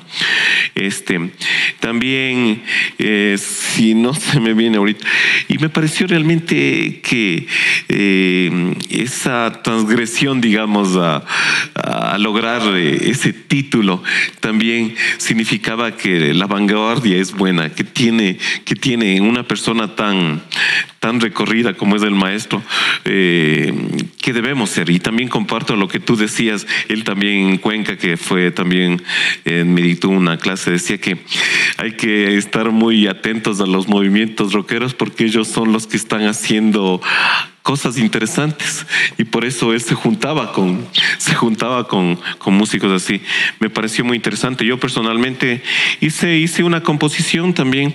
Este, 0.77 1.33
también, 1.81 2.63
eh, 3.01 3.37
si 3.41 3.95
no 3.95 4.15
me 4.41 4.55
viene 4.55 4.77
ahorita. 4.77 5.07
Y 5.49 5.59
me 5.59 5.69
pareció 5.69 6.07
realmente 6.07 7.01
que 7.03 7.47
eh, 7.89 8.75
esa 8.91 9.63
transgresión, 9.63 10.41
digamos, 10.41 10.97
a, 10.97 11.25
lograr 12.19 12.63
eh, 12.77 13.11
ese 13.11 13.33
título 13.33 14.03
también 14.41 14.95
significaba 15.19 15.97
que 15.97 16.35
la 16.35 16.47
vanguardia 16.47 17.17
es 17.19 17.33
buena, 17.33 17.71
que 17.71 17.85
tiene, 17.85 18.39
que 18.65 18.75
tiene 18.75 19.21
una 19.21 19.47
persona 19.47 19.95
tan, 19.95 20.43
tan 20.99 21.21
recorrida 21.21 21.75
como 21.75 21.97
es 21.97 22.03
el 22.03 22.13
maestro, 22.13 22.63
eh, 23.05 23.73
que 24.21 24.33
debemos 24.33 24.71
ser. 24.71 24.91
Y 24.91 24.99
también 24.99 25.29
comparto 25.29 25.77
lo 25.77 25.89
que 25.89 26.01
tú 26.01 26.17
decías, 26.17 26.67
él 26.89 27.05
también 27.05 27.49
en 27.49 27.59
Cuenca, 27.59 27.97
que 27.97 28.17
fue 28.17 28.51
también, 28.51 29.03
me 29.45 29.83
dictó 29.83 30.09
una 30.09 30.39
clase, 30.39 30.71
decía 30.71 30.99
que 30.99 31.19
hay 31.77 31.93
que 31.93 32.37
estar 32.37 32.71
muy 32.71 33.07
atentos 33.07 33.61
a 33.61 33.67
los 33.67 33.89
movimientos 33.89 34.26
rockeros 34.53 34.95
porque 34.95 35.25
ellos 35.25 35.49
son 35.49 35.73
los 35.73 35.87
que 35.87 35.97
están 35.97 36.27
haciendo 36.27 37.01
cosas 37.63 37.99
interesantes. 37.99 38.87
Y 39.19 39.25
por 39.25 39.45
eso 39.45 39.73
él 39.73 39.81
se 39.81 39.95
juntaba 39.95 40.53
con 40.53 40.87
se 41.19 41.35
juntaba 41.35 41.89
con, 41.89 42.17
con, 42.39 42.55
músicos 42.55 42.93
así. 42.93 43.21
Me 43.59 43.69
pareció 43.69 44.05
muy 44.05 44.17
interesante. 44.17 44.65
Yo 44.65 44.79
personalmente 44.79 45.63
hice 46.01 46.37
hice 46.39 46.63
una 46.63 46.83
composición 46.83 47.55
también 47.55 47.95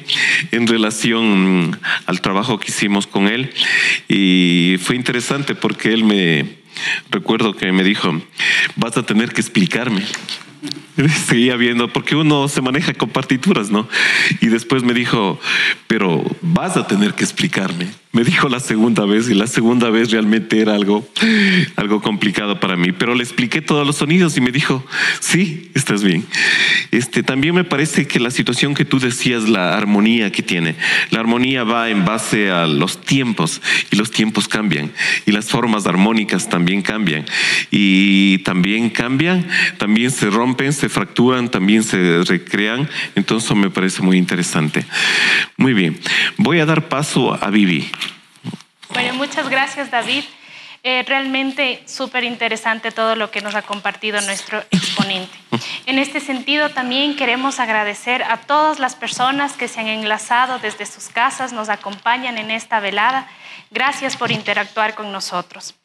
en 0.52 0.68
relación 0.68 1.80
al 2.06 2.20
trabajo 2.20 2.60
que 2.60 2.72
hicimos 2.72 3.08
con 3.08 3.28
él. 3.28 3.54
Y 4.10 4.76
fue 4.82 4.98
interesante 4.98 5.56
porque 5.56 5.94
él 5.94 6.04
me 6.04 6.62
recuerdo 7.10 7.56
que 7.56 7.72
me 7.72 7.84
dijo 7.84 8.22
vas 8.76 8.98
a 8.98 9.06
tener 9.06 9.34
que 9.34 9.42
explicarme 9.42 10.04
seguía 11.26 11.56
viendo, 11.56 11.92
porque 11.92 12.16
uno 12.16 12.48
se 12.48 12.62
maneja 12.62 12.94
con 12.94 13.10
partituras, 13.10 13.72
¿no? 13.72 13.88
Y 14.42 14.48
después 14.48 14.84
me 14.84 14.94
dijo, 14.94 15.40
pero 15.88 16.24
vas 16.42 16.78
a 16.78 16.88
tener 16.88 17.14
que 17.14 17.24
explicarme. 17.24 17.88
Me 18.14 18.26
dijo 18.26 18.50
la 18.50 18.60
segunda 18.60 19.06
vez 19.06 19.30
y 19.30 19.34
la 19.34 19.48
segunda 19.48 19.90
vez 19.90 20.12
realmente 20.12 20.60
era 20.60 20.76
algo, 20.76 21.08
algo 21.78 22.02
complicado 22.02 22.60
para 22.60 22.76
mí, 22.76 22.92
pero 22.92 23.16
le 23.16 23.24
expliqué 23.24 23.62
todos 23.62 23.88
los 23.88 23.96
sonidos 23.96 24.36
y 24.36 24.42
me 24.42 24.52
dijo, 24.52 24.86
sí, 25.22 25.72
estás 25.76 26.04
bien. 26.04 26.26
Este, 26.92 27.24
también 27.24 27.56
me 27.56 27.64
parece 27.64 28.08
que 28.08 28.20
la 28.20 28.30
situación 28.30 28.74
que 28.74 28.84
tú 28.84 29.00
decías, 29.00 29.48
la 29.48 29.78
armonía 29.78 30.30
que 30.30 30.44
tiene, 30.44 30.76
la 31.10 31.22
armonía 31.22 31.64
va 31.64 31.90
en 31.90 32.04
base 32.04 32.52
a 32.52 32.68
los 32.68 33.00
tiempos 33.00 33.62
y 33.92 33.96
los 33.96 34.12
tiempos 34.12 34.50
cambian 34.50 34.92
y 35.26 35.32
las 35.32 35.50
formas 35.50 35.88
armónicas 35.88 36.50
también 36.50 36.82
cambian 36.82 37.24
y 37.72 38.40
también 38.40 38.90
cambian, 38.90 39.48
también 39.78 40.12
se 40.12 40.30
rompen, 40.30 40.51
se 40.72 40.90
fracturan, 40.90 41.50
también 41.50 41.84
se 41.84 42.24
recrean, 42.24 42.90
entonces 43.16 43.56
me 43.56 43.70
parece 43.70 44.02
muy 44.02 44.18
interesante. 44.18 44.86
Muy 45.58 45.74
bien, 45.74 46.00
voy 46.38 46.60
a 46.60 46.66
dar 46.66 46.88
paso 46.88 47.34
a 47.34 47.50
Vivi. 47.50 47.92
Bueno, 48.94 49.14
muchas 49.16 49.50
gracias 49.50 49.92
David. 49.92 50.24
Eh, 50.84 51.04
realmente 51.08 51.84
súper 51.86 52.24
interesante 52.24 52.90
todo 52.90 53.16
lo 53.16 53.30
que 53.30 53.42
nos 53.42 53.54
ha 53.54 53.62
compartido 53.62 54.20
nuestro 54.22 54.64
exponente. 54.72 55.38
En 55.86 56.00
este 56.00 56.20
sentido, 56.20 56.70
también 56.70 57.16
queremos 57.16 57.60
agradecer 57.60 58.24
a 58.24 58.38
todas 58.38 58.80
las 58.80 58.96
personas 58.96 59.54
que 59.54 59.68
se 59.68 59.80
han 59.80 59.88
enlazado 59.88 60.58
desde 60.58 60.88
sus 60.88 61.10
casas, 61.10 61.54
nos 61.54 61.70
acompañan 61.70 62.40
en 62.40 62.50
esta 62.50 62.80
velada. 62.80 63.28
Gracias 63.70 64.18
por 64.18 64.32
interactuar 64.32 64.96
con 64.96 65.12
nosotros. 65.12 65.76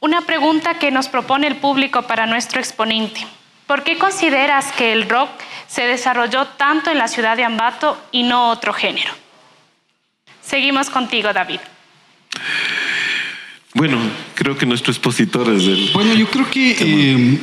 Una 0.00 0.20
pregunta 0.22 0.78
que 0.78 0.90
nos 0.90 1.08
propone 1.08 1.46
el 1.46 1.56
público 1.56 2.02
para 2.02 2.26
nuestro 2.26 2.60
exponente. 2.60 3.26
¿Por 3.70 3.84
qué 3.84 3.98
consideras 3.98 4.72
que 4.72 4.92
el 4.92 5.08
rock 5.08 5.30
se 5.68 5.82
desarrolló 5.82 6.44
tanto 6.44 6.90
en 6.90 6.98
la 6.98 7.06
ciudad 7.06 7.36
de 7.36 7.44
Ambato 7.44 7.96
y 8.10 8.24
no 8.24 8.50
otro 8.50 8.72
género? 8.72 9.12
Seguimos 10.42 10.90
contigo, 10.90 11.32
David. 11.32 11.60
Bueno, 13.74 13.98
creo 14.34 14.58
que 14.58 14.66
nuestro 14.66 14.90
expositor 14.90 15.48
es 15.54 15.62
el... 15.68 15.90
Bueno, 15.94 16.14
yo 16.14 16.28
creo 16.28 16.50
que 16.50 16.76
eh, 16.80 17.38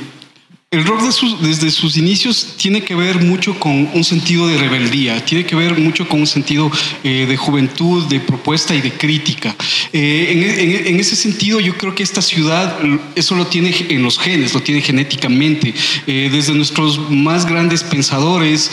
el 0.69 0.84
rock 0.84 1.01
desde 1.39 1.71
sus 1.71 1.95
inicios 1.95 2.56
tiene 2.58 2.82
que 2.82 2.93
ver 2.93 3.23
mucho 3.23 3.58
con 3.58 3.89
un 3.93 4.03
sentido 4.03 4.47
de 4.47 4.58
rebeldía, 4.58 5.23
tiene 5.23 5.45
que 5.45 5.56
ver 5.56 5.80
mucho 5.80 6.10
con 6.10 6.19
un 6.19 6.27
sentido 6.27 6.69
eh, 7.06 7.25
de 7.25 7.38
juventud, 7.38 8.03
de 8.08 8.19
propuesta 8.19 8.75
y 8.75 8.82
de 8.82 8.91
crítica. 8.91 9.56
Eh, 9.93 10.84
en, 10.88 10.99
ese 10.99 11.15
sentido, 11.15 11.62
yo 11.62 11.77
creo 11.77 11.95
que 11.95 12.03
esta 12.03 12.21
ciudad 12.21 12.80
eso 13.15 13.36
lo 13.36 13.47
tiene 13.47 13.73
en 13.88 14.03
los 14.03 14.19
genes, 14.19 14.53
lo 14.53 14.60
tiene 14.62 14.82
genéticamente. 14.82 15.73
desde 16.06 16.53
nuestros 16.53 17.10
más 17.10 17.45
grandes 17.45 17.84
pensadores, 17.84 18.69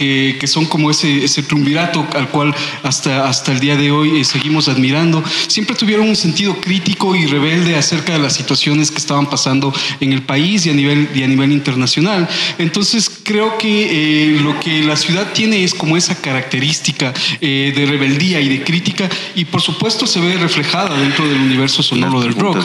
que, 0.00 0.38
que 0.40 0.46
son 0.46 0.64
como 0.64 0.90
ese, 0.90 1.26
ese 1.26 1.42
triunvirato 1.42 2.06
al 2.14 2.30
cual 2.30 2.54
hasta, 2.82 3.28
hasta 3.28 3.52
el 3.52 3.60
día 3.60 3.76
de 3.76 3.90
hoy 3.90 4.18
eh, 4.18 4.24
seguimos 4.24 4.66
admirando, 4.66 5.22
siempre 5.46 5.76
tuvieron 5.76 6.08
un 6.08 6.16
sentido 6.16 6.58
crítico 6.58 7.14
y 7.14 7.26
rebelde 7.26 7.76
acerca 7.76 8.14
de 8.14 8.18
las 8.18 8.32
situaciones 8.32 8.90
que 8.90 8.96
estaban 8.96 9.28
pasando 9.28 9.74
en 10.00 10.14
el 10.14 10.22
país 10.22 10.59
y 10.66 10.70
a 10.70 10.74
nivel, 10.74 11.08
y 11.14 11.22
a 11.22 11.28
nivel 11.28 11.52
internacional. 11.52 12.28
Entonces 12.58 13.10
creo 13.22 13.58
que 13.58 14.34
eh, 14.34 14.40
lo 14.40 14.58
que 14.60 14.82
la 14.82 14.96
ciudad 14.96 15.32
tiene 15.32 15.64
es 15.64 15.74
como 15.74 15.96
esa 15.96 16.14
característica 16.14 17.12
eh, 17.40 17.72
de 17.74 17.86
rebeldía 17.86 18.40
y 18.40 18.48
de 18.48 18.62
crítica 18.62 19.08
y 19.34 19.44
por 19.44 19.62
supuesto 19.62 20.06
se 20.06 20.20
ve 20.20 20.36
reflejada 20.36 20.98
dentro 20.98 21.28
del 21.28 21.38
universo 21.38 21.82
sonoro 21.82 22.20
del 22.20 22.34
rock. 22.34 22.58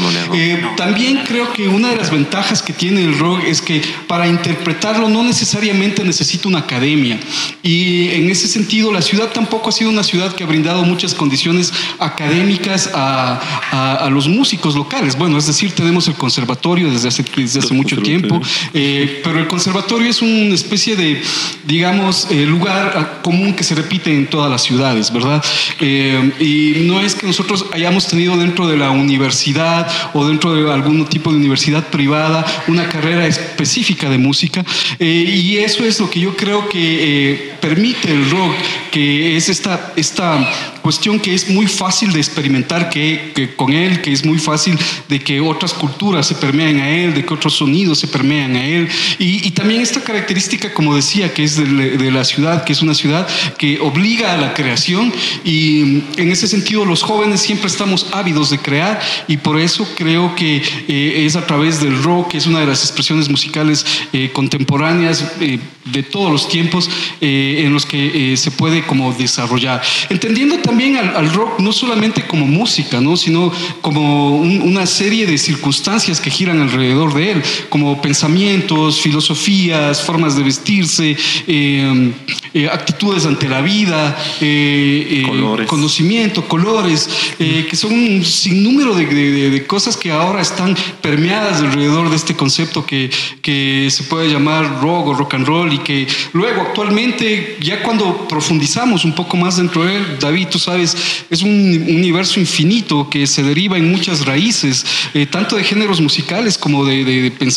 también 0.76 1.22
creo 1.28 1.52
que 1.54 1.68
una 1.68 1.90
de 1.90 1.98
las 1.98 2.12
ventajas 2.12 2.62
que 2.62 2.74
tiene 2.74 3.04
el 3.04 3.18
rock 3.18 3.44
es 3.46 3.62
que 3.62 3.82
para 4.08 4.28
interpretarlo 4.28 5.10
no 5.10 5.24
necesariamente 5.24 6.04
necesita 6.04 6.48
una 6.48 6.60
academia 6.60 7.20
y 7.62 8.10
en 8.10 8.30
ese 8.30 8.48
sentido 8.48 8.92
la 8.92 9.02
ciudad 9.02 9.32
tampoco 9.32 9.70
ha 9.70 9.72
sido 9.72 9.90
una 9.90 10.04
ciudad 10.04 10.34
que 10.34 10.44
ha 10.44 10.48
brindado 10.48 10.84
muchas 10.84 11.14
condiciones 11.14 11.74
académicas 12.00 12.90
a, 12.94 13.40
a, 13.72 14.10
los 14.10 14.28
músicos 14.28 14.76
locales. 14.76 15.18
Bueno, 15.18 15.38
es 15.38 15.48
decir, 15.48 15.72
tenemos 15.72 16.08
el 16.08 16.16
conservatorio 16.16 16.90
desde 16.90 17.10
hace, 17.10 17.26
desde 17.36 17.60
hace 17.60 17.74
mucho 17.74 17.85
tiempo, 17.86 18.42
eh, 18.74 19.22
pero 19.24 19.40
el 19.40 19.48
conservatorio 19.48 20.10
es 20.10 20.22
una 20.22 20.54
especie 20.54 20.96
de, 20.96 21.22
digamos, 21.66 22.28
eh, 22.32 22.46
lugar 22.46 23.22
común 23.24 23.54
que 23.54 23.64
se 23.64 23.76
repite 23.76 24.14
en 24.14 24.28
todas 24.28 24.50
las 24.50 24.64
ciudades, 24.64 25.12
¿verdad? 25.12 25.44
Eh, 25.80 26.32
y 26.40 26.88
no 26.88 27.02
es 27.02 27.16
que 27.16 27.28
nosotros 27.28 27.66
hayamos 27.72 28.08
tenido 28.08 28.38
dentro 28.38 28.68
de 28.68 28.78
la 28.78 28.92
universidad 28.92 29.88
o 30.14 30.26
dentro 30.28 30.54
de 30.54 30.72
algún 30.72 31.06
tipo 31.06 31.32
de 31.32 31.38
universidad 31.38 31.88
privada 31.90 32.46
una 32.68 32.88
carrera 32.90 33.28
específica 33.28 34.10
de 34.10 34.18
música, 34.18 34.66
y 35.00 35.58
eso 35.58 35.84
es 35.84 36.00
lo 36.00 36.10
que 36.10 36.20
yo 36.20 36.36
creo 36.36 36.68
que 36.70 37.56
permite 37.60 38.12
el 38.12 38.30
rock, 38.30 38.54
que 38.92 39.36
es 39.36 39.50
esta, 39.50 39.94
esta 39.96 40.38
cuestión 40.82 41.20
que 41.20 41.34
es 41.34 41.50
muy 41.50 41.66
fácil 41.66 42.14
de 42.14 42.20
experimentar 42.20 42.90
que, 42.90 43.54
con 43.56 43.74
él, 43.74 44.02
que 44.02 44.12
es 44.12 44.24
muy 44.24 44.38
fácil 44.38 44.78
de 45.10 45.20
que 45.20 45.42
otras 45.42 45.74
culturas 45.74 46.28
se 46.28 46.36
permean 46.36 46.80
a 46.80 46.90
él, 46.90 47.14
de 47.16 47.26
que 47.26 47.34
otros 47.34 47.56
sonidos 47.56 47.75
se 47.96 48.08
permean 48.08 48.56
a 48.56 48.66
él. 48.66 48.88
Y, 49.20 49.52
también 49.52 49.82
esta 49.82 50.02
característica, 50.02 50.74
como 50.74 50.96
decía, 50.96 51.34
que 51.34 51.44
es 51.44 51.56
de, 51.56 52.12
la 52.12 52.24
ciudad, 52.24 52.64
que 52.64 52.74
es 52.74 52.82
una 52.82 52.94
ciudad 52.94 53.28
que 53.58 53.80
obliga 53.80 54.34
a 54.34 54.38
la 54.38 54.54
creación 54.54 55.12
y 55.44 56.04
en 56.18 56.32
ese 56.32 56.48
sentido 56.48 56.86
los 56.86 57.02
jóvenes 57.02 57.42
siempre 57.42 57.68
estamos 57.68 58.08
ávidos 58.12 58.50
de 58.50 58.60
crear 58.60 59.00
y 59.28 59.38
por 59.38 59.60
eso 59.60 59.88
creo 59.96 60.36
que 60.36 60.62
eh, 60.88 61.26
es 61.26 61.36
a 61.36 61.48
través 61.48 61.82
del 61.82 62.04
rock, 62.04 62.32
que 62.32 62.38
es 62.38 62.46
una 62.46 62.60
de 62.60 62.68
las 62.68 62.82
expresiones 62.82 63.30
musicales 63.30 63.86
eh, 64.14 64.30
contemporáneas 64.34 65.26
eh, 65.40 65.60
de 65.86 66.04
todos 66.04 66.32
los 66.32 66.50
tiempos 66.50 66.90
en 67.22 67.72
los 67.72 67.86
que 67.86 68.36
se 68.38 68.50
puede 68.52 68.84
como 68.86 69.14
desarrollar. 69.14 69.82
Entendiendo 70.10 70.58
también 70.58 70.76
también 70.76 70.98
al, 70.98 71.32
rock 71.32 71.62
no 71.62 71.72
solamente 71.72 72.28
como 72.28 72.46
música, 72.46 73.00
¿no? 73.00 73.16
sino 73.16 73.50
como 73.80 74.36
una 74.36 74.86
serie 74.86 75.26
de 75.26 75.38
circunstancias 75.38 76.20
que 76.20 76.30
giran 76.30 76.60
alrededor 76.60 77.14
de 77.14 77.32
él, 77.32 77.44
como 77.70 78.02
pensamientos, 78.02 79.02
filosofías, 79.02 80.02
formas 80.02 80.36
de 80.36 80.44
vestirse, 80.44 81.18
eh, 81.48 82.14
eh, 82.54 82.70
actitudes 82.72 83.26
ante 83.26 83.48
la 83.50 83.62
vida, 83.62 84.18
eh, 84.42 85.26
conocimiento, 85.68 86.48
colores, 86.48 87.10
que 87.38 87.76
son 87.76 87.94
un 87.94 88.24
sinnúmero 88.24 88.96
de, 88.96 89.66
cosas 89.68 89.98
que 89.98 90.12
ahora 90.12 90.42
están 90.42 90.76
permeadas 91.02 91.62
alrededor 91.62 92.10
de 92.10 92.16
este 92.16 92.36
concepto 92.36 92.86
que, 92.86 93.10
que 93.42 93.88
se 93.90 94.04
puede 94.04 94.30
llamar 94.30 94.82
rock 94.82 95.08
o 95.08 95.14
rock 95.14 95.34
and 95.36 95.48
roll 95.48 95.74
y 95.74 95.80
que 95.80 96.08
luego 96.34 96.62
actualmente, 96.62 97.58
ya 97.62 97.82
cuando 97.82 98.28
profundizamos 98.28 99.06
un 99.06 99.14
poco 99.14 99.38
más 99.38 99.58
dentro 99.58 99.84
de 99.84 99.98
él, 99.98 100.18
David, 100.20 100.48
tú 100.50 100.60
sabes, 100.60 100.96
es 101.30 101.42
un 101.42 101.50
universo 101.50 102.40
infinito 102.40 103.10
que 103.10 103.28
se 103.28 103.44
deriva 103.44 103.78
en 103.78 103.92
muchas 103.92 104.26
raíces, 104.26 104.86
eh, 105.14 105.26
tanto 105.26 105.56
de 105.56 105.64
géneros 105.64 106.02
musicales 106.02 106.58
como 106.58 106.86
de, 106.86 107.32
pensamientos, 107.38 107.55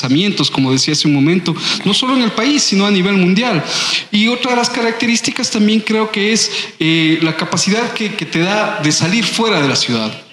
como 0.51 0.73
decía 0.73 0.93
hace 0.93 1.09
un 1.09 1.15
momento, 1.15 1.55
no 1.85 1.95
solo 1.95 2.15
en 2.17 2.23
el 2.23 2.33
país, 2.33 2.63
sino 2.63 2.87
a 2.87 2.91
nivel 2.91 3.17
mundial. 3.17 3.65
Y 4.11 4.29
otra 4.29 4.53
de 4.53 4.57
las 4.57 4.71
características 4.71 5.51
también 5.51 5.81
creo 5.81 6.11
que 6.11 6.33
es 6.33 6.51
eh, 6.79 7.19
la 7.23 7.37
capacidad 7.37 7.93
que 7.93 8.09
te 8.11 8.41
da 8.41 8.81
de 8.83 8.93
salir 8.93 9.25
fuera 9.25 9.61
de 9.61 9.69
la 9.69 9.77
ciudad 9.77 10.29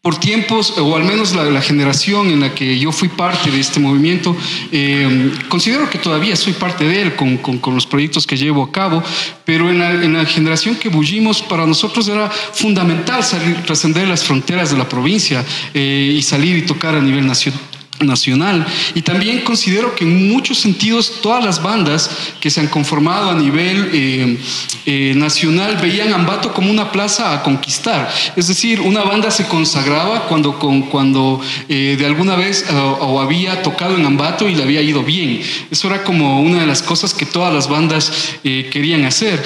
por 0.00 0.18
tiempos, 0.18 0.78
o 0.78 0.96
al 0.96 1.04
menos 1.04 1.34
la, 1.34 1.60
generación 1.60 2.30
en 2.30 2.40
la 2.40 2.54
que 2.54 2.78
yo 2.78 2.92
fui 2.92 3.08
parte 3.08 3.50
de 3.50 3.58
este 3.58 3.80
movimiento, 3.80 4.34
eh, 4.70 5.32
considero 5.48 5.90
que 5.90 5.98
todavía 5.98 6.36
soy 6.36 6.52
parte 6.52 6.84
de 6.84 7.02
él 7.02 7.16
con, 7.16 7.36
con, 7.36 7.74
los 7.74 7.84
proyectos 7.84 8.26
que 8.26 8.36
llevo 8.36 8.62
a 8.62 8.70
cabo, 8.70 9.02
pero 9.44 9.68
en 9.68 9.80
la, 9.80 9.90
en 9.90 10.14
la, 10.14 10.24
generación 10.24 10.76
que 10.76 10.88
bullimos, 10.88 11.42
para 11.42 11.66
nosotros 11.66 12.06
era 12.08 12.30
fundamental 12.30 13.24
salir, 13.24 13.56
trascender 13.66 14.06
las 14.06 14.24
fronteras 14.24 14.70
de 14.70 14.78
la 14.78 14.88
provincia 14.88 15.44
eh, 15.74 16.14
y 16.16 16.22
salir 16.22 16.56
y 16.56 16.62
tocar 16.62 16.94
a 16.94 17.00
nivel 17.00 17.26
nacional 17.26 17.60
nacional. 18.00 18.66
Y 18.94 19.02
también 19.02 19.40
considero 19.40 19.94
que 19.94 20.04
en 20.04 20.28
muchos 20.28 20.58
sentidos 20.58 21.20
todas 21.22 21.44
las 21.44 21.62
bandas 21.62 22.10
que 22.40 22.50
se 22.50 22.60
han 22.60 22.68
conformado 22.68 23.30
a 23.30 23.34
nivel 23.34 23.90
eh, 23.92 24.38
eh, 24.86 25.12
nacional 25.16 25.76
veían 25.80 26.12
Ambato 26.12 26.52
como 26.52 26.70
una 26.70 26.90
plaza 26.90 27.32
a 27.32 27.42
conquistar. 27.42 28.08
Es 28.36 28.48
decir, 28.48 28.80
una 28.80 29.02
banda 29.02 29.30
se 29.30 29.46
consagraba 29.46 30.26
cuando, 30.26 30.58
cuando 30.58 31.40
eh, 31.68 31.96
de 31.98 32.06
alguna 32.06 32.36
vez 32.36 32.64
o 33.00 33.20
había 33.20 33.62
tocado 33.62 33.96
en 33.96 34.04
Ambato 34.04 34.48
y 34.48 34.54
le 34.54 34.62
había 34.62 34.82
ido 34.82 35.02
bien. 35.02 35.40
Eso 35.70 35.88
era 35.88 36.04
como 36.04 36.40
una 36.42 36.60
de 36.60 36.66
las 36.66 36.82
cosas 36.82 37.14
que 37.14 37.26
todas 37.26 37.52
las 37.52 37.68
bandas 37.68 38.12
querían 38.42 39.04
hacer. 39.04 39.42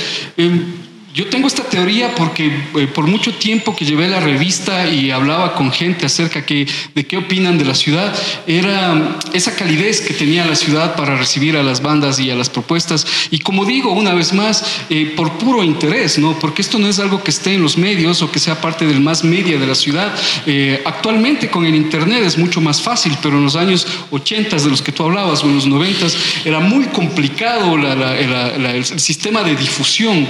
Yo 1.14 1.26
tengo 1.26 1.46
esta 1.46 1.64
teoría 1.64 2.14
porque 2.14 2.46
eh, 2.46 2.86
por 2.86 3.06
mucho 3.06 3.34
tiempo 3.34 3.76
que 3.76 3.84
llevé 3.84 4.08
la 4.08 4.20
revista 4.20 4.88
y 4.88 5.10
hablaba 5.10 5.54
con 5.54 5.70
gente 5.70 6.06
acerca 6.06 6.40
de 6.40 7.06
qué 7.06 7.18
opinan 7.18 7.58
de 7.58 7.66
la 7.66 7.74
ciudad, 7.74 8.14
era 8.46 9.18
esa 9.34 9.54
calidez 9.54 10.00
que 10.00 10.14
tenía 10.14 10.46
la 10.46 10.56
ciudad 10.56 10.96
para 10.96 11.14
recibir 11.18 11.58
a 11.58 11.62
las 11.62 11.82
bandas 11.82 12.18
y 12.18 12.30
a 12.30 12.34
las 12.34 12.48
propuestas. 12.48 13.06
Y 13.30 13.40
como 13.40 13.66
digo, 13.66 13.92
una 13.92 14.14
vez 14.14 14.32
más, 14.32 14.64
eh, 14.88 15.12
por 15.14 15.32
puro 15.32 15.62
interés, 15.62 16.18
¿no? 16.18 16.38
porque 16.38 16.62
esto 16.62 16.78
no 16.78 16.88
es 16.88 16.98
algo 16.98 17.22
que 17.22 17.30
esté 17.30 17.52
en 17.52 17.62
los 17.62 17.76
medios 17.76 18.22
o 18.22 18.32
que 18.32 18.38
sea 18.38 18.62
parte 18.62 18.86
del 18.86 19.00
más 19.00 19.22
media 19.22 19.58
de 19.58 19.66
la 19.66 19.74
ciudad. 19.74 20.14
Eh, 20.46 20.80
actualmente 20.86 21.50
con 21.50 21.66
el 21.66 21.74
Internet 21.74 22.22
es 22.24 22.38
mucho 22.38 22.62
más 22.62 22.80
fácil, 22.80 23.18
pero 23.22 23.36
en 23.36 23.44
los 23.44 23.56
años 23.56 23.86
80 24.10 24.56
de 24.56 24.70
los 24.70 24.80
que 24.80 24.92
tú 24.92 25.02
hablabas 25.02 25.44
o 25.44 25.46
en 25.46 25.56
los 25.56 25.66
90 25.66 26.06
era 26.46 26.60
muy 26.60 26.86
complicado 26.86 27.76
el 27.76 28.84
sistema 28.84 29.42
de 29.42 29.56
difusión 29.56 30.26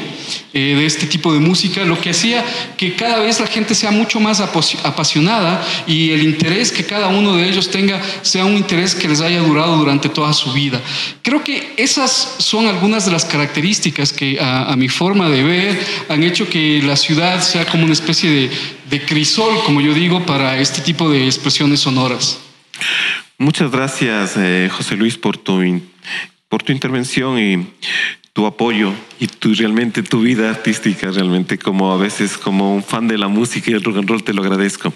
de 0.74 0.86
este 0.86 1.06
tipo 1.06 1.32
de 1.32 1.40
música, 1.40 1.84
lo 1.84 2.00
que 2.00 2.10
hacía 2.10 2.44
que 2.76 2.94
cada 2.94 3.18
vez 3.20 3.40
la 3.40 3.46
gente 3.46 3.74
sea 3.74 3.90
mucho 3.90 4.20
más 4.20 4.40
apasionada 4.40 5.64
y 5.86 6.10
el 6.10 6.22
interés 6.22 6.72
que 6.72 6.84
cada 6.84 7.08
uno 7.08 7.36
de 7.36 7.48
ellos 7.48 7.70
tenga 7.70 8.00
sea 8.22 8.44
un 8.44 8.56
interés 8.56 8.94
que 8.94 9.08
les 9.08 9.20
haya 9.20 9.40
durado 9.40 9.76
durante 9.76 10.08
toda 10.08 10.32
su 10.32 10.52
vida. 10.52 10.80
Creo 11.22 11.42
que 11.42 11.74
esas 11.76 12.36
son 12.38 12.66
algunas 12.66 13.04
de 13.04 13.12
las 13.12 13.24
características 13.24 14.12
que 14.12 14.38
a, 14.40 14.74
mi 14.76 14.88
forma 14.88 15.28
de 15.28 15.42
ver 15.42 15.78
han 16.08 16.22
hecho 16.22 16.48
que 16.48 16.82
la 16.82 16.96
ciudad 16.96 17.42
sea 17.42 17.66
como 17.66 17.84
una 17.84 17.92
especie 17.92 18.30
de, 18.30 18.50
de 18.90 19.04
crisol, 19.04 19.62
como 19.64 19.80
yo 19.80 19.94
digo, 19.94 20.24
para 20.26 20.58
este 20.58 20.80
tipo 20.80 21.10
de 21.10 21.26
expresiones 21.26 21.80
sonoras. 21.80 22.38
Muchas 23.38 23.70
gracias, 23.70 24.34
eh, 24.36 24.70
José 24.70 24.96
Luis, 24.96 25.16
por 25.16 25.36
tu, 25.36 25.60
por 26.48 26.62
tu 26.62 26.72
intervención 26.72 27.38
y 27.38 27.66
tu 28.32 28.46
apoyo 28.46 28.92
y 29.20 29.26
tu 29.26 29.52
realmente 29.52 30.02
tu 30.02 30.20
vida 30.20 30.48
artística 30.48 31.10
realmente 31.10 31.58
como 31.58 31.92
a 31.92 31.98
veces 31.98 32.38
como 32.38 32.74
un 32.74 32.82
fan 32.82 33.06
de 33.06 33.18
la 33.18 33.28
música 33.28 33.70
y 33.70 33.74
el 33.74 33.84
rock 33.84 33.98
and 33.98 34.08
roll 34.08 34.24
te 34.24 34.32
lo 34.32 34.42
agradezco. 34.42 34.92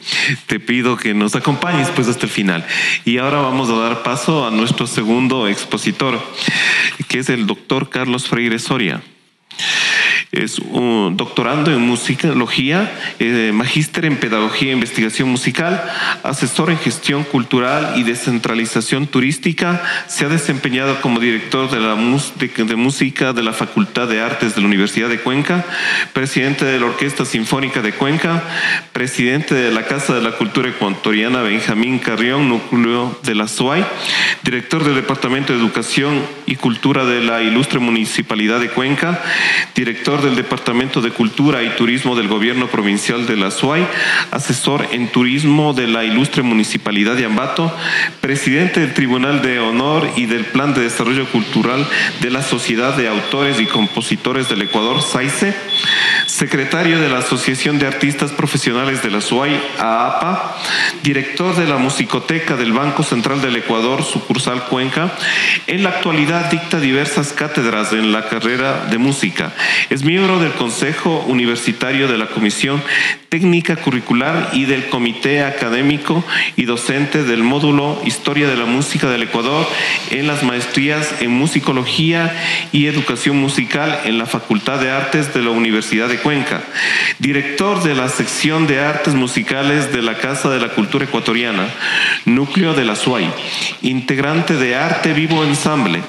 Te 0.46 0.58
pido 0.58 0.96
que 0.96 1.12
nos 1.12 1.34
acompañes 1.34 1.88
pues 1.90 2.08
hasta 2.08 2.24
el 2.24 2.32
final. 2.32 2.66
Y 3.04 3.18
ahora 3.18 3.38
vamos 3.38 3.68
a 3.68 3.76
dar 3.76 4.02
paso 4.02 4.46
a 4.46 4.50
nuestro 4.50 4.86
segundo 4.86 5.48
expositor 5.48 6.18
que 7.08 7.18
es 7.18 7.28
el 7.28 7.46
doctor 7.46 7.90
Carlos 7.90 8.26
Freire 8.26 8.58
Soria 8.58 9.02
es 10.32 10.60
doctorando 11.12 11.72
en 11.72 11.80
musicología, 11.80 12.92
eh, 13.18 13.52
magíster 13.54 14.04
en 14.04 14.16
pedagogía 14.16 14.70
e 14.70 14.74
investigación 14.74 15.28
musical, 15.28 15.82
asesor 16.22 16.70
en 16.70 16.78
gestión 16.78 17.24
cultural 17.24 17.94
y 17.96 18.02
descentralización 18.02 19.06
turística. 19.06 19.82
Se 20.08 20.24
ha 20.24 20.28
desempeñado 20.28 21.00
como 21.00 21.20
director 21.20 21.70
de 21.70 21.80
la 21.80 21.96
de 21.96 22.76
música 22.76 23.32
de 23.32 23.42
la 23.42 23.52
Facultad 23.52 24.08
de 24.08 24.20
Artes 24.20 24.54
de 24.54 24.60
la 24.60 24.66
Universidad 24.66 25.08
de 25.08 25.20
Cuenca, 25.20 25.64
presidente 26.12 26.64
de 26.64 26.78
la 26.80 26.86
Orquesta 26.86 27.24
Sinfónica 27.24 27.80
de 27.80 27.92
Cuenca, 27.92 28.42
presidente 28.92 29.54
de 29.54 29.70
la 29.70 29.86
Casa 29.86 30.14
de 30.14 30.22
la 30.22 30.32
Cultura 30.32 30.68
Ecuatoriana 30.68 31.42
Benjamín 31.42 31.98
Carrión, 31.98 32.48
núcleo 32.48 33.18
de 33.22 33.34
la 33.34 33.48
SUAY, 33.48 33.84
director 34.42 34.84
del 34.84 34.94
Departamento 34.94 35.52
de 35.52 35.58
Educación 35.58 36.22
y 36.46 36.56
Cultura 36.56 37.04
de 37.04 37.20
la 37.20 37.42
Ilustre 37.42 37.78
Municipalidad 37.78 38.60
de 38.60 38.68
Cuenca, 38.68 39.22
director 39.74 40.22
del 40.22 40.36
Departamento 40.36 41.00
de 41.00 41.10
Cultura 41.10 41.62
y 41.62 41.70
Turismo 41.70 42.16
del 42.16 42.28
Gobierno 42.28 42.68
Provincial 42.68 43.26
de 43.26 43.36
la 43.36 43.50
SUAY, 43.50 43.86
asesor 44.30 44.88
en 44.92 45.08
Turismo 45.08 45.74
de 45.74 45.86
la 45.86 46.04
Ilustre 46.04 46.42
Municipalidad 46.42 47.14
de 47.14 47.24
Ambato, 47.24 47.74
presidente 48.20 48.80
del 48.80 48.94
Tribunal 48.94 49.42
de 49.42 49.58
Honor 49.58 50.10
y 50.16 50.26
del 50.26 50.44
Plan 50.46 50.74
de 50.74 50.82
Desarrollo 50.82 51.26
Cultural 51.26 51.86
de 52.20 52.30
la 52.30 52.42
Sociedad 52.42 52.96
de 52.96 53.08
Autores 53.08 53.60
y 53.60 53.66
Compositores 53.66 54.48
del 54.48 54.62
Ecuador, 54.62 55.02
SAICE, 55.02 55.54
secretario 56.26 57.00
de 57.00 57.08
la 57.08 57.18
Asociación 57.18 57.78
de 57.78 57.86
Artistas 57.86 58.32
Profesionales 58.32 59.02
de 59.02 59.10
la 59.10 59.20
SUAY, 59.20 59.60
AAPA, 59.78 60.56
director 61.02 61.54
de 61.54 61.66
la 61.66 61.76
Musicoteca 61.76 62.56
del 62.56 62.72
Banco 62.72 63.02
Central 63.02 63.40
del 63.42 63.56
Ecuador, 63.56 64.04
sucursal 64.04 64.64
Cuenca. 64.64 65.12
En 65.66 65.82
la 65.82 65.90
actualidad 65.90 66.50
dicta 66.50 66.80
diversas 66.80 67.32
cátedras 67.32 67.92
en 67.92 68.12
la 68.12 68.28
carrera 68.28 68.86
de 68.90 68.98
música. 68.98 69.35
Es 69.90 70.02
miembro 70.02 70.38
del 70.38 70.52
Consejo 70.52 71.24
Universitario 71.26 72.08
de 72.08 72.18
la 72.18 72.26
Comisión 72.26 72.82
Técnica 73.28 73.76
Curricular 73.76 74.50
y 74.52 74.64
del 74.64 74.86
Comité 74.86 75.42
Académico 75.42 76.24
y 76.56 76.64
Docente 76.64 77.22
del 77.22 77.42
Módulo 77.42 78.00
Historia 78.04 78.48
de 78.48 78.56
la 78.56 78.64
Música 78.64 79.10
del 79.10 79.24
Ecuador 79.24 79.68
en 80.10 80.26
las 80.26 80.42
maestrías 80.42 81.20
en 81.20 81.32
Musicología 81.32 82.34
y 82.72 82.86
Educación 82.86 83.36
Musical 83.36 84.00
en 84.04 84.18
la 84.18 84.26
Facultad 84.26 84.80
de 84.80 84.90
Artes 84.90 85.34
de 85.34 85.42
la 85.42 85.50
Universidad 85.50 86.08
de 86.08 86.18
Cuenca. 86.18 86.62
Director 87.18 87.82
de 87.82 87.94
la 87.94 88.08
sección 88.08 88.66
de 88.66 88.80
Artes 88.80 89.14
Musicales 89.14 89.92
de 89.92 90.02
la 90.02 90.18
Casa 90.18 90.48
de 90.48 90.60
la 90.60 90.68
Cultura 90.68 91.04
Ecuatoriana, 91.04 91.68
núcleo 92.24 92.74
de 92.74 92.84
la 92.84 92.96
SUAY, 92.96 93.28
integrante 93.82 94.54
de 94.54 94.76
Arte 94.76 95.12
Vivo 95.12 95.44
Ensamble, 95.44 96.00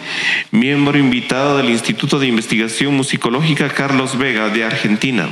miembro 0.51 0.97
invitado 0.97 1.57
del 1.57 1.69
Instituto 1.69 2.19
de 2.19 2.27
Investigación 2.27 2.95
Musicológica 3.17 3.67
Carlos 3.69 4.15
Vega 4.15 4.49
de 4.49 4.63
Argentina, 4.63 5.27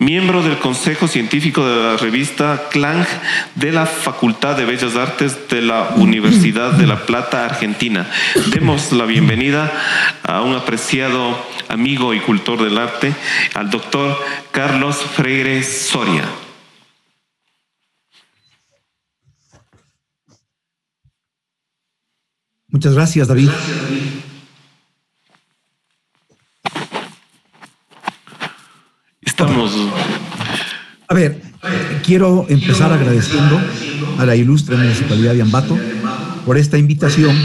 miembro 0.00 0.42
del 0.42 0.58
Consejo 0.58 1.06
Científico 1.06 1.64
de 1.64 1.76
la 1.76 1.96
revista 1.96 2.64
Clang 2.72 3.06
de 3.54 3.70
la 3.70 3.86
Facultad 3.86 4.56
de 4.56 4.64
Bellas 4.64 4.96
Artes 4.96 5.48
de 5.48 5.62
la 5.62 5.90
Universidad 5.94 6.72
de 6.72 6.88
La 6.88 7.06
Plata, 7.06 7.44
Argentina. 7.44 8.10
Demos 8.52 8.90
la 8.90 9.04
bienvenida 9.04 9.72
a 10.24 10.42
un 10.42 10.56
apreciado 10.56 11.40
amigo 11.68 12.14
y 12.14 12.18
cultor 12.18 12.64
del 12.64 12.78
arte, 12.78 13.14
al 13.54 13.70
doctor 13.70 14.18
Carlos 14.50 14.96
Freire 14.96 15.62
Soria. 15.62 16.24
Muchas 22.70 22.92
gracias, 22.92 23.28
David. 23.28 23.50
A 31.08 31.14
ver, 31.14 31.40
quiero 32.04 32.46
empezar 32.48 32.92
agradeciendo 32.92 33.60
a 34.18 34.24
la 34.24 34.36
ilustre 34.36 34.76
Municipalidad 34.76 35.34
de 35.34 35.42
Ambato 35.42 35.78
por 36.46 36.58
esta 36.58 36.78
invitación 36.78 37.36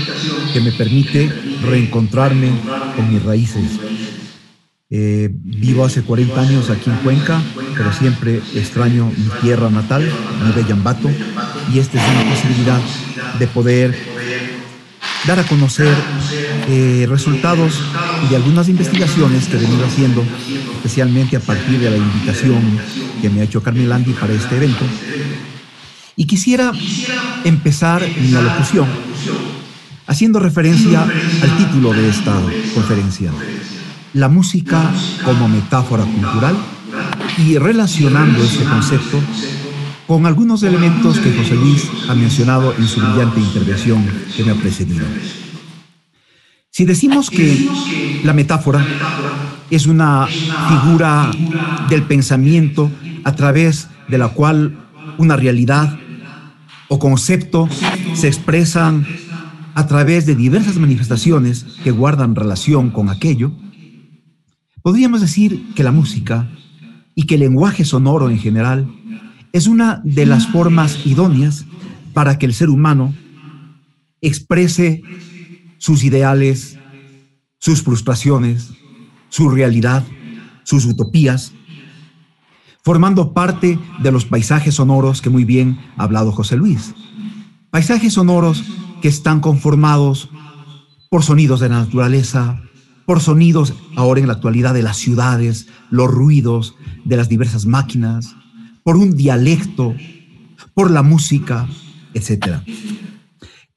que 0.54 0.62
me 0.62 0.72
permite 0.72 1.32
reencontrarme 1.64 2.52
con 2.96 3.12
mis 3.12 3.24
raíces. 3.24 3.80
Eh, 4.92 5.30
vivo 5.32 5.86
hace 5.86 6.02
40 6.02 6.42
años 6.42 6.70
aquí 6.70 6.90
en 6.90 6.98
Cuenca, 6.98 7.42
pero 7.78 7.94
siempre 7.94 8.42
extraño 8.56 9.12
mi 9.16 9.30
tierra 9.42 9.70
natal, 9.70 10.04
mi 10.44 10.52
bella 10.52 10.74
Ambato, 10.74 11.10
y 11.74 11.80
esta 11.80 12.04
es 12.04 12.12
una 12.12 12.30
posibilidad 12.34 12.82
de 13.38 13.48
poder 13.48 13.96
dar 15.28 15.40
a 15.40 15.44
conocer 15.44 15.94
eh, 16.68 17.06
resultados 17.10 17.82
de 18.30 18.36
algunas 18.36 18.70
investigaciones 18.70 19.48
que 19.48 19.58
he 19.58 19.60
venido 19.60 19.86
haciendo, 19.86 20.24
especialmente 20.76 21.36
a 21.36 21.40
partir 21.40 21.80
de 21.80 21.90
la 21.90 21.98
invitación 21.98 22.62
que 23.22 23.30
me 23.30 23.42
ha 23.42 23.44
hecho 23.44 23.62
Carmen 23.62 23.90
Landi 23.90 24.14
para 24.14 24.34
este 24.34 24.58
evento. 24.58 24.86
Y 26.16 26.26
quisiera 26.26 26.72
empezar 27.44 28.06
mi 28.20 28.36
alocución 28.36 28.88
haciendo 30.08 30.40
referencia 30.40 31.04
al 31.04 31.58
título 31.58 31.94
de 31.94 32.10
esta 32.10 32.34
conferencia, 32.74 33.32
la 34.14 34.28
música 34.28 34.92
como 35.24 35.48
metáfora 35.48 36.04
cultural 36.04 36.56
y 37.38 37.58
relacionando 37.58 38.44
este 38.44 38.64
concepto 38.64 39.22
con 40.10 40.26
algunos 40.26 40.64
elementos 40.64 41.20
que 41.20 41.32
José 41.32 41.54
Luis 41.54 41.88
ha 42.10 42.16
mencionado 42.16 42.74
en 42.76 42.88
su 42.88 43.00
brillante 43.00 43.42
intervención 43.42 44.04
que 44.36 44.44
me 44.44 44.50
ha 44.50 44.56
precedido. 44.56 45.06
Si 46.72 46.84
decimos 46.84 47.30
que 47.30 47.70
la 48.24 48.34
metáfora 48.34 48.84
es 49.70 49.86
una 49.86 50.26
figura 50.26 51.30
del 51.90 52.02
pensamiento 52.02 52.90
a 53.24 53.36
través 53.36 53.88
de 54.08 54.18
la 54.18 54.30
cual 54.30 54.84
una 55.20 55.36
realidad 55.36 56.00
o 56.88 56.98
concepto 56.98 57.70
se 58.16 58.28
expresan 58.28 59.06
a 59.76 59.86
través 59.86 60.26
de 60.26 60.34
diversas 60.34 60.78
manifestaciones 60.78 61.66
que 61.84 61.92
guardan 61.92 62.34
relación 62.36 62.90
con 62.90 63.10
aquello, 63.10 63.52
podríamos 64.82 65.22
decir 65.22 65.72
que 65.76 65.84
la 65.84 65.92
música 65.92 66.50
y 67.14 67.28
que 67.28 67.36
el 67.36 67.42
lenguaje 67.42 67.86
sonoro 67.86 68.32
en 68.32 68.40
general 68.40 68.88
es 69.54 69.68
una 69.68 70.02
de 70.04 70.26
las 70.26 70.48
formas 70.48 71.06
idóneas 71.06 71.66
para 72.14 72.38
que 72.38 72.46
el 72.46 72.54
ser 72.54 72.70
humano 72.70 73.14
exprese 74.22 75.02
sus 75.78 76.04
ideales, 76.04 76.78
sus 77.60 77.82
frustraciones, 77.82 78.72
su 79.30 79.50
realidad, 79.50 80.04
sus 80.64 80.86
utopías, 80.86 81.54
formando 82.84 83.34
parte 83.34 83.80
de 84.00 84.12
los 84.12 84.26
paisajes 84.26 84.76
sonoros 84.76 85.22
que 85.22 85.30
muy 85.30 85.46
bien 85.46 85.80
ha 85.98 86.04
hablado 86.04 86.32
José 86.32 86.56
Luis. 86.56 86.94
Paisajes 87.72 88.14
sonoros 88.14 88.64
que 89.02 89.08
están 89.08 89.40
conformados 89.40 90.30
por 91.10 91.24
sonidos 91.24 91.60
de 91.60 91.70
la 91.70 91.80
naturaleza, 91.80 92.62
por 93.06 93.22
sonidos 93.22 93.74
ahora 93.96 94.20
en 94.22 94.28
la 94.28 94.34
actualidad 94.34 94.74
de 94.74 94.84
las 94.84 94.98
ciudades, 94.98 95.68
los 95.90 96.10
ruidos 96.10 96.76
de 97.06 97.18
las 97.18 97.30
diversas 97.30 97.66
máquinas, 97.66 98.36
por 98.84 98.98
un 98.98 99.16
dialecto, 99.16 99.96
por 100.74 100.92
la 100.92 101.04
música, 101.04 101.68
etc. 102.14 102.62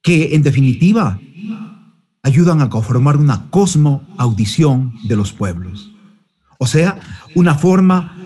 Que 0.03 0.35
en 0.35 0.43
definitiva 0.43 1.21
ayudan 2.23 2.61
a 2.61 2.71
conformar 2.71 3.17
una 3.17 3.51
cosmo 3.51 4.07
audición 4.17 4.95
de 5.05 5.17
los 5.17 5.33
pueblos. 5.33 5.93
O 6.59 6.67
sea, 6.67 7.01
una 7.35 7.57
forma 7.57 8.17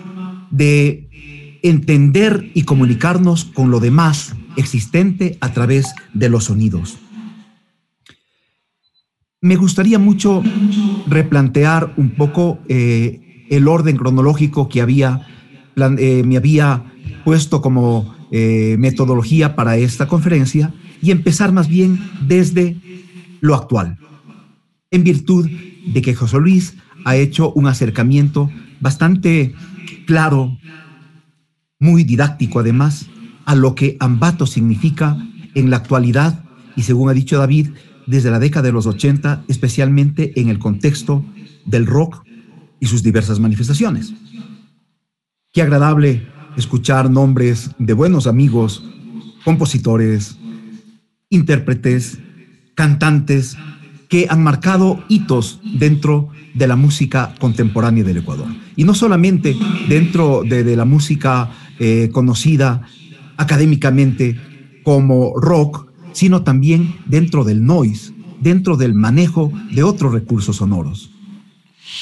de 0.51 1.57
entender 1.63 2.51
y 2.53 2.63
comunicarnos 2.63 3.45
con 3.45 3.71
lo 3.71 3.79
demás 3.79 4.35
existente 4.55 5.37
a 5.41 5.51
través 5.51 5.93
de 6.13 6.29
los 6.29 6.45
sonidos. 6.45 6.97
Me 9.41 9.55
gustaría 9.55 9.99
mucho 9.99 10.43
replantear 11.07 11.93
un 11.97 12.11
poco 12.11 12.59
eh, 12.67 13.45
el 13.49 13.67
orden 13.67 13.97
cronológico 13.97 14.67
que 14.67 14.81
había 14.81 15.27
eh, 15.77 16.23
me 16.25 16.37
había 16.37 16.83
puesto 17.23 17.61
como 17.61 18.15
eh, 18.31 18.75
metodología 18.79 19.55
para 19.55 19.77
esta 19.77 20.07
conferencia 20.07 20.73
y 21.01 21.11
empezar 21.11 21.51
más 21.51 21.67
bien 21.67 21.99
desde 22.27 22.77
lo 23.41 23.53
actual, 23.53 23.99
en 24.89 25.03
virtud 25.03 25.47
de 25.85 26.01
que 26.01 26.15
José 26.15 26.39
Luis 26.39 26.75
ha 27.05 27.15
hecho 27.15 27.51
un 27.53 27.67
acercamiento 27.67 28.49
bastante 28.79 29.53
claro, 30.07 30.57
muy 31.79 32.03
didáctico 32.03 32.59
además, 32.59 33.07
a 33.45 33.55
lo 33.55 33.75
que 33.75 33.97
Ambato 33.99 34.47
significa 34.47 35.17
en 35.53 35.69
la 35.69 35.77
actualidad 35.77 36.43
y 36.75 36.83
según 36.83 37.09
ha 37.09 37.13
dicho 37.13 37.37
David, 37.37 37.69
desde 38.07 38.31
la 38.31 38.39
década 38.39 38.63
de 38.63 38.71
los 38.71 38.87
80, 38.87 39.43
especialmente 39.47 40.39
en 40.39 40.49
el 40.49 40.57
contexto 40.57 41.23
del 41.65 41.85
rock 41.85 42.23
y 42.79 42.87
sus 42.87 43.03
diversas 43.03 43.39
manifestaciones. 43.39 44.13
Qué 45.57 45.63
agradable 45.63 46.21
escuchar 46.55 47.09
nombres 47.09 47.71
de 47.79 47.93
buenos 47.93 48.27
amigos, 48.27 48.83
compositores, 49.43 50.37
intérpretes, 51.31 52.19
cantantes 52.75 53.57
que 54.07 54.27
han 54.29 54.43
marcado 54.43 55.03
hitos 55.07 55.59
dentro 55.79 56.29
de 56.53 56.67
la 56.67 56.75
música 56.75 57.33
contemporánea 57.39 58.03
del 58.03 58.17
Ecuador. 58.17 58.45
Y 58.75 58.83
no 58.83 58.93
solamente 58.93 59.55
dentro 59.89 60.43
de, 60.47 60.75
la 60.75 60.85
música 60.85 61.49
eh, 61.79 62.11
conocida 62.13 62.83
académicamente 63.37 64.39
como 64.83 65.39
rock, 65.39 65.87
sino 66.13 66.43
también 66.43 66.97
dentro 67.07 67.43
del 67.43 67.65
noise, 67.65 68.13
dentro 68.39 68.77
del 68.77 68.93
manejo 68.93 69.51
de 69.71 69.81
otros 69.81 70.13
recursos 70.13 70.57
sonoros. 70.57 71.09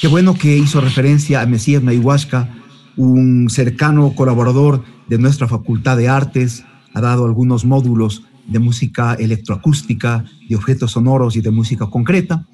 Qué 0.02 0.08
bueno 0.08 0.34
que 0.34 0.58
hizo 0.58 0.82
referencia 0.82 1.40
a 1.40 1.46
Mesías 1.46 1.82
Mayhuasca 1.82 2.50
un 2.96 3.48
cercano 3.50 4.14
colaborador 4.14 4.84
de 5.08 5.18
nuestra 5.18 5.48
Facultad 5.48 5.96
de 5.96 6.08
Artes, 6.08 6.64
ha 6.94 7.00
dado 7.00 7.26
algunos 7.26 7.64
módulos 7.64 8.24
de 8.46 8.58
música 8.58 9.14
electroacústica, 9.14 10.24
de 10.48 10.56
objetos 10.56 10.92
sonoros 10.92 11.36
y 11.36 11.40
de 11.40 11.50
música 11.50 11.86
concreta, 11.86 12.46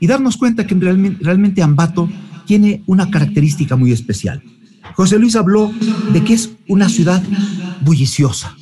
y 0.00 0.06
darnos 0.06 0.36
cuenta 0.36 0.66
que 0.66 0.74
realmente, 0.74 1.22
realmente 1.22 1.62
Ambato 1.62 2.08
tiene 2.46 2.82
una 2.86 3.10
característica 3.10 3.76
muy 3.76 3.92
especial. 3.92 4.42
José 4.94 5.18
Luis 5.18 5.36
habló 5.36 5.72
de 6.12 6.24
que 6.24 6.34
es 6.34 6.50
una 6.68 6.88
ciudad 6.88 7.22
bulliciosa, 7.82 8.56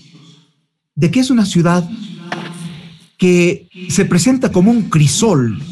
de 0.94 1.10
que 1.10 1.20
es 1.20 1.30
una 1.30 1.46
ciudad 1.46 1.88
que 3.16 3.68
se 3.88 4.04
presenta 4.04 4.50
como 4.50 4.70
un 4.70 4.88
crisol 4.88 5.62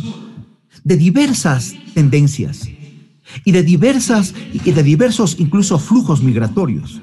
de 0.84 0.96
diversas 0.96 1.74
tendencias 1.94 2.68
y 3.44 3.52
de 3.52 3.62
diversas 3.62 4.34
y 4.52 4.58
de 4.58 4.82
diversos 4.82 5.36
incluso 5.38 5.78
flujos 5.78 6.22
migratorios. 6.22 7.00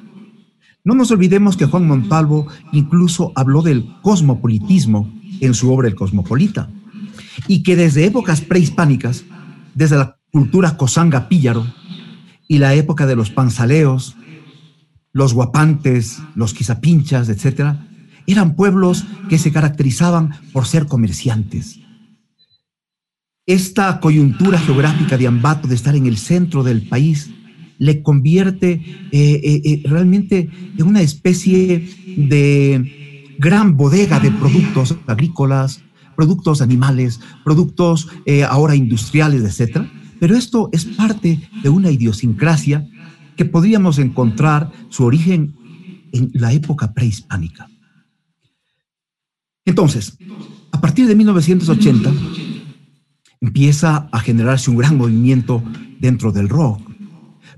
No 0.84 0.94
nos 0.94 1.10
olvidemos 1.12 1.58
que 1.58 1.66
Juan 1.66 1.88
Montalvo 1.88 2.48
incluso 2.72 3.32
habló 3.36 3.62
del 3.62 3.88
cosmopolitismo 4.04 5.12
en 5.42 5.54
su 5.54 5.74
obra 5.74 5.88
El 5.88 5.96
Cosmopolita 5.96 6.70
y 7.48 7.64
que 7.64 7.76
desde 7.76 8.06
épocas 8.06 8.42
prehispánicas, 8.42 9.26
desde 9.74 9.98
la 9.98 10.18
cultura 10.32 10.78
cosanga 10.78 11.28
píllaro 11.28 11.66
y 12.48 12.60
la 12.60 12.76
época 12.76 13.06
de 13.06 13.16
los 13.16 13.32
panzaleos, 13.32 14.16
los 15.12 15.34
guapantes, 15.34 16.22
los 16.36 16.54
quizapinchas, 16.54 17.30
etcétera, 17.30 17.88
eran 18.28 18.56
pueblos 18.56 19.06
que 19.30 19.38
se 19.38 19.52
caracterizaban 19.52 20.36
por 20.52 20.66
ser 20.66 20.88
comerciantes. 20.88 21.80
Esta 23.48 24.00
coyuntura 24.00 24.58
geográfica 24.58 25.18
de 25.18 25.28
Ambato, 25.28 25.68
de 25.68 25.76
estar 25.76 25.96
en 25.96 26.08
el 26.08 26.18
centro 26.18 26.64
del 26.64 26.88
país, 26.88 27.30
le 27.78 28.02
convierte 28.02 28.72
eh, 28.72 28.82
eh, 29.12 29.62
eh, 29.64 29.82
realmente 29.86 30.50
en 30.78 30.88
una 30.88 31.02
especie 31.02 31.88
de 32.18 33.36
gran 33.38 33.78
bodega 33.78 34.20
de 34.20 34.32
productos 34.32 34.96
agrícolas, 35.06 35.84
productos 36.16 36.62
animales, 36.62 37.20
productos 37.44 38.08
ahora 38.50 38.76
industriales, 38.76 39.60
etc. 39.60 39.86
Pero 40.20 40.36
esto 40.36 40.70
es 40.72 40.86
parte 40.86 41.50
de 41.62 41.70
una 41.70 41.92
idiosincrasia 41.92 42.88
que 43.36 43.46
podríamos 43.46 44.00
encontrar 44.00 44.72
su 44.90 45.04
origen 45.04 45.54
en 46.14 46.32
la 46.34 46.54
época 46.54 46.94
prehispánica. 46.94 47.70
Entonces, 49.66 50.18
a 50.72 50.80
partir 50.80 51.08
de 51.08 51.16
1980, 51.16 52.14
empieza 53.46 54.10
a 54.12 54.20
generarse 54.20 54.72
un 54.72 54.78
gran 54.78 54.98
movimiento 54.98 55.64
dentro 56.00 56.32
del 56.32 56.50
rock. 56.50 56.82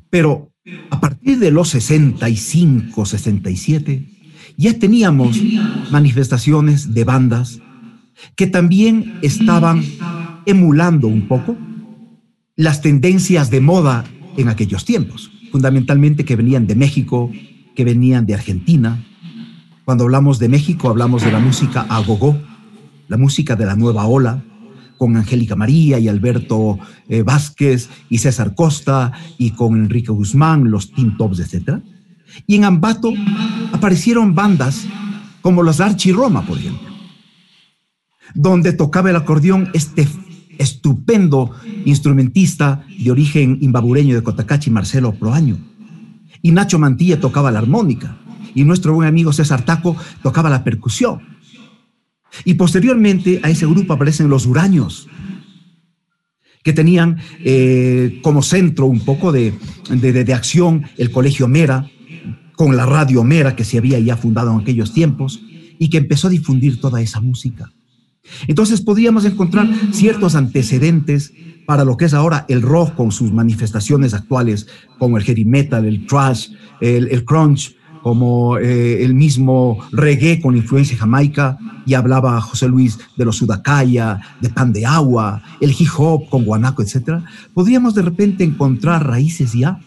Pero 0.10 0.52
a 0.90 1.00
partir 1.00 1.40
de 1.40 1.52
los 1.52 1.70
65, 1.70 3.06
67, 3.06 4.10
ya 4.58 4.78
teníamos 4.78 5.40
manifestaciones 5.92 6.94
de 6.94 7.04
bandas 7.04 7.60
que 8.36 8.48
también 8.48 9.20
estaban 9.22 9.84
emulando 10.46 11.08
un 11.08 11.28
poco 11.28 11.56
las 12.56 12.82
tendencias 12.82 13.50
de 13.50 13.62
moda 13.62 14.04
en 14.36 14.50
aquellos 14.50 14.84
tiempos, 14.84 15.32
fundamentalmente 15.52 16.26
que 16.26 16.36
venían 16.36 16.68
de 16.68 16.76
México, 16.76 17.32
que 17.76 17.86
venían 17.86 18.26
de 18.26 18.34
Argentina, 18.34 19.04
cuando 19.86 20.04
hablamos 20.04 20.38
de 20.38 20.50
México, 20.50 20.90
hablamos 20.90 21.24
de 21.24 21.32
la 21.32 21.40
música 21.40 21.86
a 21.88 22.00
gogo, 22.00 22.38
la 23.08 23.16
música 23.16 23.56
de 23.56 23.66
la 23.66 23.78
nueva 23.78 24.06
ola, 24.06 24.44
con 24.98 25.16
Angélica 25.16 25.56
María 25.56 26.00
y 26.00 26.08
Alberto 26.08 26.80
eh, 27.08 27.24
Vázquez 27.24 27.90
y 28.10 28.18
César 28.18 28.56
Costa 28.56 29.12
y 29.38 29.52
con 29.52 29.76
Enrique 29.76 30.12
Guzmán, 30.12 30.72
los 30.72 30.92
Teen 30.92 31.18
Tops, 31.18 31.40
etc. 31.40 31.80
Y 32.46 32.56
en 32.56 32.66
Ambato 32.66 33.14
aparecieron 33.72 34.36
bandas 34.36 34.86
como 35.42 35.64
los 35.64 35.80
Archie 35.80 36.14
Roma, 36.14 36.46
por 36.46 36.58
ejemplo, 36.58 36.90
donde 38.34 38.74
tocaba 38.74 39.10
el 39.10 39.16
acordeón 39.16 39.70
este 39.74 40.08
estupendo 40.58 41.52
instrumentista 41.86 42.84
de 42.98 43.12
origen 43.12 43.60
imbabureño 43.62 44.16
de 44.16 44.24
Cotacachi, 44.24 44.70
Marcelo 44.72 45.14
Proaño. 45.14 45.58
Y 46.42 46.52
Nacho 46.52 46.80
Mantilla 46.80 47.20
tocaba 47.20 47.52
la 47.52 47.60
armónica 47.60 48.18
y 48.54 48.64
nuestro 48.64 48.94
buen 48.94 49.08
amigo 49.08 49.32
César 49.34 49.64
Taco 49.64 49.96
tocaba 50.24 50.50
la 50.50 50.64
percusión. 50.64 51.22
Y 52.46 52.56
posteriormente 52.56 53.40
a 53.44 53.50
ese 53.50 53.66
grupo 53.66 53.94
aparecen 53.94 54.30
los 54.30 54.46
Uraños, 54.46 55.08
que 56.64 56.74
tenían 56.74 57.18
eh, 57.46 58.20
como 58.22 58.42
centro 58.42 58.88
un 58.88 59.00
poco 59.00 59.32
de, 59.32 59.54
de, 59.90 60.34
acción 60.34 60.84
el 60.98 61.12
Colegio 61.12 61.48
Mera, 61.48 61.90
con 62.58 62.76
la 62.76 62.86
radio 62.86 63.24
Mera 63.24 63.56
que 63.56 63.64
se 63.64 63.78
había 63.78 64.00
ya 64.00 64.18
fundado 64.18 64.52
en 64.52 64.60
aquellos 64.60 64.94
tiempos 64.94 65.40
y 65.80 65.90
que 65.90 65.98
empezó 65.98 66.28
a 66.28 66.32
difundir 66.32 66.82
toda 66.82 67.02
esa 67.02 67.22
música. 67.22 67.72
Entonces 68.48 68.82
podríamos 68.82 69.24
encontrar 69.24 69.70
ciertos 69.94 70.36
antecedentes 70.36 71.32
para 71.66 71.86
lo 71.86 71.96
que 71.96 72.04
es 72.04 72.14
ahora 72.14 72.46
el 72.50 72.62
rock 72.62 72.96
con 72.96 73.14
sus 73.14 73.32
manifestaciones 73.32 74.14
actuales, 74.14 74.68
como 74.98 75.18
el 75.18 75.24
heavy 75.24 75.46
metal, 75.46 75.86
el 75.86 76.06
thrash, 76.06 76.50
el, 76.82 77.08
el 77.08 77.24
crunch, 77.24 77.77
como 78.02 78.58
eh, 78.58 79.04
el 79.04 79.14
mismo 79.14 79.80
reggae 79.92 80.40
con 80.42 80.56
influencia 80.56 80.98
jamaica, 80.98 81.58
y 81.86 81.94
hablaba 81.94 82.40
José 82.42 82.68
Luis 82.68 83.00
de 83.16 83.26
los 83.26 83.38
sudacaya, 83.38 84.20
de 84.42 84.50
pan 84.50 84.74
de 84.74 84.86
agua, 84.86 85.42
el 85.62 85.72
hip 85.72 85.90
hop 85.98 86.30
con 86.30 86.44
guanaco, 86.44 86.82
etc., 86.82 87.24
podríamos 87.54 87.96
de 87.96 88.02
repente 88.02 88.44
encontrar 88.44 89.08
raíces 89.08 89.54
ya 89.54 89.80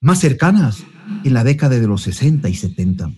más 0.00 0.20
cercanas 0.20 0.84
en 1.24 1.34
la 1.34 1.44
década 1.44 1.78
de 1.78 1.86
los 1.86 2.02
60 2.02 2.48
y 2.48 2.54
70, 2.54 3.10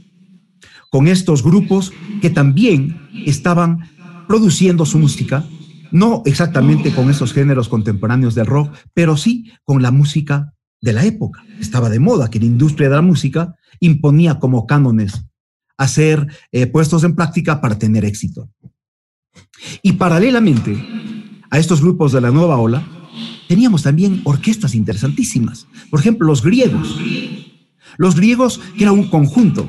con 0.90 1.08
estos 1.08 1.42
grupos 1.42 1.92
que 2.20 2.30
también 2.30 3.00
estaban 3.26 3.88
produciendo 4.26 4.84
su 4.84 4.98
música, 4.98 5.44
no 5.90 6.22
exactamente 6.26 6.92
con 6.92 7.10
esos 7.10 7.32
géneros 7.32 7.68
contemporáneos 7.68 8.34
del 8.34 8.46
rock, 8.46 8.74
pero 8.92 9.16
sí 9.16 9.52
con 9.64 9.82
la 9.82 9.90
música 9.90 10.52
de 10.80 10.92
la 10.92 11.04
época. 11.04 11.44
Estaba 11.60 11.88
de 11.88 12.00
moda 12.00 12.30
que 12.30 12.38
la 12.38 12.46
industria 12.46 12.88
de 12.88 12.96
la 12.96 13.02
música 13.02 13.54
imponía 13.80 14.38
como 14.38 14.66
cánones 14.66 15.24
hacer 15.76 16.26
eh, 16.52 16.66
puestos 16.66 17.04
en 17.04 17.14
práctica 17.14 17.60
para 17.60 17.78
tener 17.78 18.04
éxito. 18.04 18.48
Y 19.82 19.92
paralelamente 19.92 20.76
a 21.50 21.58
estos 21.58 21.80
grupos 21.80 22.12
de 22.12 22.20
la 22.20 22.30
nueva 22.30 22.58
ola, 22.58 22.86
teníamos 23.48 23.82
también 23.82 24.20
orquestas 24.24 24.74
interesantísimas. 24.74 25.66
Por 25.90 26.00
ejemplo, 26.00 26.26
los 26.26 26.42
griegos. 26.42 26.98
Los 27.96 28.14
griegos, 28.16 28.60
que 28.76 28.84
era 28.84 28.92
un 28.92 29.08
conjunto 29.08 29.68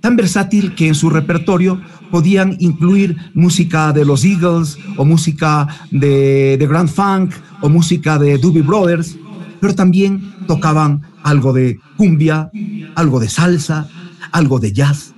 tan 0.00 0.16
versátil 0.16 0.74
que 0.74 0.86
en 0.86 0.94
su 0.94 1.08
repertorio 1.08 1.80
podían 2.10 2.58
incluir 2.60 3.16
música 3.32 3.90
de 3.90 4.04
los 4.04 4.22
Eagles 4.22 4.76
o 4.98 5.04
música 5.06 5.66
de, 5.90 6.58
de 6.58 6.66
Grand 6.66 6.90
Funk 6.90 7.32
o 7.62 7.70
música 7.70 8.18
de 8.18 8.36
Doobie 8.36 8.60
Brothers, 8.60 9.16
pero 9.64 9.74
también 9.74 10.20
tocaban 10.46 11.00
algo 11.22 11.54
de 11.54 11.78
cumbia, 11.96 12.50
algo 12.96 13.18
de 13.18 13.30
salsa, 13.30 13.88
algo 14.30 14.58
de 14.58 14.74
jazz. 14.74 15.14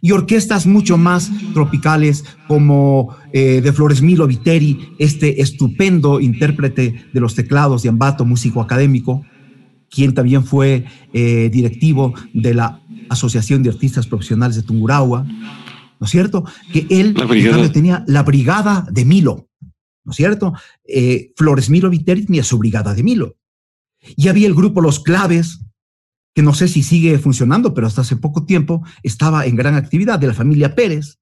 Y 0.00 0.12
orquestas 0.12 0.66
mucho 0.66 0.96
más 0.96 1.30
tropicales 1.52 2.24
como 2.46 3.14
eh, 3.34 3.60
de 3.60 3.72
Flores 3.74 4.00
Milo 4.00 4.26
Viteri, 4.26 4.94
este 4.98 5.42
estupendo 5.42 6.18
intérprete 6.18 7.10
de 7.12 7.20
los 7.20 7.34
teclados 7.34 7.82
de 7.82 7.90
Ambato, 7.90 8.24
músico 8.24 8.62
académico, 8.62 9.22
quien 9.90 10.14
también 10.14 10.44
fue 10.44 10.86
eh, 11.12 11.50
directivo 11.52 12.14
de 12.32 12.54
la 12.54 12.80
Asociación 13.10 13.62
de 13.62 13.68
Artistas 13.68 14.06
Profesionales 14.06 14.56
de 14.56 14.62
Tungurahua, 14.62 15.24
¿no 15.24 16.06
es 16.06 16.10
cierto? 16.10 16.42
Que 16.72 16.86
él 16.88 17.14
tenía 17.74 18.02
la 18.06 18.22
Brigada 18.22 18.86
de 18.90 19.04
Milo, 19.04 19.50
¿no 20.04 20.12
es 20.12 20.16
cierto? 20.16 20.54
Eh, 20.86 21.32
Flores 21.36 21.68
Milo 21.68 21.90
Viteri 21.90 22.24
tenía 22.24 22.44
su 22.44 22.56
Brigada 22.56 22.94
de 22.94 23.02
Milo. 23.02 23.34
Y 24.16 24.28
había 24.28 24.46
el 24.46 24.54
grupo 24.54 24.80
Los 24.80 25.00
Claves, 25.00 25.60
que 26.34 26.42
no 26.42 26.54
sé 26.54 26.68
si 26.68 26.82
sigue 26.82 27.18
funcionando, 27.18 27.74
pero 27.74 27.86
hasta 27.86 28.02
hace 28.02 28.16
poco 28.16 28.44
tiempo 28.44 28.84
estaba 29.02 29.46
en 29.46 29.56
gran 29.56 29.74
actividad, 29.74 30.18
de 30.18 30.28
la 30.28 30.34
familia 30.34 30.74
Pérez. 30.74 31.18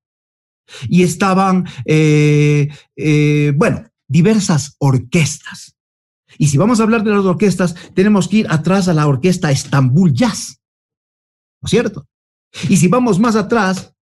Y 0.88 1.02
estaban, 1.02 1.66
eh, 1.84 2.68
eh, 2.96 3.52
bueno, 3.56 3.84
diversas 4.08 4.76
orquestas. 4.78 5.76
Y 6.38 6.48
si 6.48 6.58
vamos 6.58 6.80
a 6.80 6.82
hablar 6.82 7.02
de 7.02 7.12
las 7.12 7.24
orquestas, 7.24 7.74
tenemos 7.94 8.28
que 8.28 8.38
ir 8.38 8.46
atrás 8.50 8.88
a 8.88 8.94
la 8.94 9.06
orquesta 9.06 9.50
Estambul 9.50 10.12
Jazz, 10.12 10.60
¿no 11.62 11.66
es 11.66 11.70
cierto? 11.70 12.06
Y 12.68 12.76
si 12.76 12.88
vamos 12.88 13.18
más 13.18 13.36
atrás, 13.36 13.94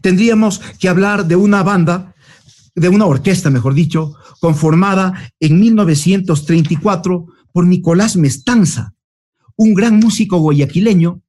tendríamos 0.00 0.60
que 0.78 0.88
hablar 0.88 1.26
de 1.26 1.36
una 1.36 1.62
banda, 1.62 2.14
de 2.74 2.88
una 2.88 3.06
orquesta, 3.06 3.50
mejor 3.50 3.74
dicho, 3.74 4.14
conformada 4.40 5.32
en 5.40 5.60
1934 5.60 7.26
por 7.52 7.66
Nicolás 7.66 8.16
Mestanza, 8.16 8.94
un 9.56 9.74
gran 9.74 9.98
músico 9.98 10.38
guayaquileño, 10.38 11.22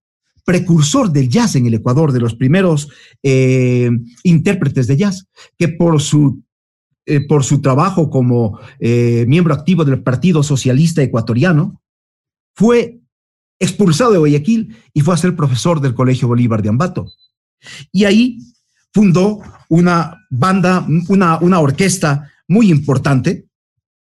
precursor 0.46 1.12
del 1.12 1.30
jazz 1.30 1.56
en 1.56 1.68
el 1.68 1.76
Ecuador, 1.76 2.12
de 2.12 2.20
los 2.20 2.36
primeros 2.36 2.90
eh, 3.24 3.90
intérpretes 4.24 4.88
de 4.88 4.98
jazz, 4.98 5.28
que 5.58 5.70
por 5.70 6.02
su, 6.02 6.44
eh, 7.06 7.22
por 7.22 7.44
su 7.44 7.62
trabajo 7.62 8.10
como 8.10 8.60
eh, 8.80 9.26
miembro 9.28 9.54
activo 9.54 9.86
del 9.86 10.02
Partido 10.02 10.44
Socialista 10.44 11.02
Ecuatoriano, 11.02 11.82
fue 12.56 13.00
expulsado 13.60 14.12
de 14.12 14.18
Guayaquil 14.18 14.76
y 14.94 15.02
fue 15.02 15.14
a 15.14 15.18
ser 15.18 15.36
profesor 15.36 15.80
del 15.80 15.94
Colegio 15.94 16.28
Bolívar 16.28 16.62
de 16.62 16.70
Ambato. 16.70 17.12
Y 17.92 18.06
ahí 18.06 18.40
fundó 18.94 19.40
una 19.70 20.26
banda, 20.30 20.86
una, 21.08 21.38
una 21.40 21.60
orquesta 21.60 22.32
muy 22.48 22.72
importante, 22.72 23.46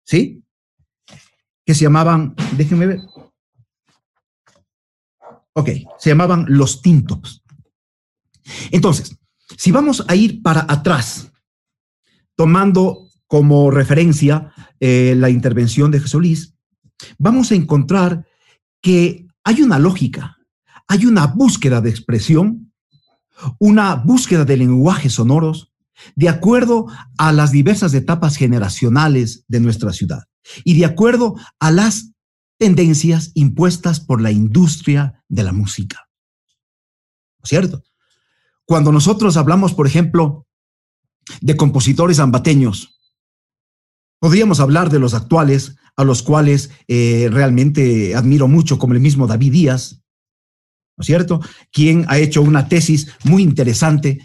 ¿sí? 0.03 0.43
Que 1.67 1.75
se 1.75 1.81
llamaban, 1.81 2.33
déjenme 2.55 2.87
ver. 2.87 3.01
Ok, 5.51 5.69
se 5.99 6.09
llamaban 6.11 6.45
Los 6.47 6.81
Tintos. 6.81 7.43
Entonces, 8.71 9.17
si 9.57 9.73
vamos 9.73 10.05
a 10.07 10.15
ir 10.15 10.41
para 10.41 10.65
atrás, 10.69 11.29
tomando 12.37 13.09
como 13.27 13.69
referencia 13.69 14.53
eh, 14.79 15.13
la 15.17 15.29
intervención 15.29 15.91
de 15.91 15.99
Jesolís, 15.99 16.55
vamos 17.17 17.51
a 17.51 17.55
encontrar 17.55 18.25
que 18.81 19.27
hay 19.43 19.61
una 19.61 19.77
lógica, 19.77 20.37
hay 20.87 21.05
una 21.05 21.27
búsqueda 21.27 21.81
de 21.81 21.89
expresión, 21.89 22.71
una 23.59 23.95
búsqueda 23.95 24.45
de 24.45 24.55
lenguajes 24.55 25.15
sonoros, 25.15 25.73
de 26.15 26.29
acuerdo 26.29 26.87
a 27.17 27.33
las 27.33 27.51
diversas 27.51 27.93
etapas 27.93 28.37
generacionales 28.37 29.43
de 29.49 29.59
nuestra 29.59 29.91
ciudad 29.91 30.29
y 30.63 30.77
de 30.77 30.85
acuerdo 30.85 31.35
a 31.59 31.71
las 31.71 32.11
tendencias 32.57 33.31
impuestas 33.35 33.99
por 33.99 34.21
la 34.21 34.31
industria 34.31 35.23
de 35.27 35.43
la 35.43 35.53
música. 35.53 36.07
¿Cierto? 37.43 37.83
Cuando 38.65 38.91
nosotros 38.91 39.37
hablamos, 39.37 39.73
por 39.73 39.87
ejemplo, 39.87 40.45
de 41.41 41.55
compositores 41.55 42.19
ambateños, 42.19 42.99
podríamos 44.19 44.59
hablar 44.59 44.89
de 44.89 44.99
los 44.99 45.13
actuales, 45.13 45.75
a 45.95 46.03
los 46.03 46.21
cuales 46.21 46.71
eh, 46.87 47.29
realmente 47.31 48.15
admiro 48.15 48.47
mucho, 48.47 48.77
como 48.77 48.93
el 48.93 48.99
mismo 48.99 49.27
David 49.27 49.51
Díaz, 49.51 50.01
¿no 50.97 51.01
es 51.01 51.07
cierto? 51.07 51.41
Quien 51.71 52.05
ha 52.07 52.17
hecho 52.17 52.41
una 52.41 52.67
tesis 52.67 53.07
muy 53.23 53.43
interesante 53.43 54.19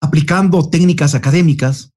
aplicando 0.00 0.68
técnicas 0.68 1.14
académicas 1.14 1.92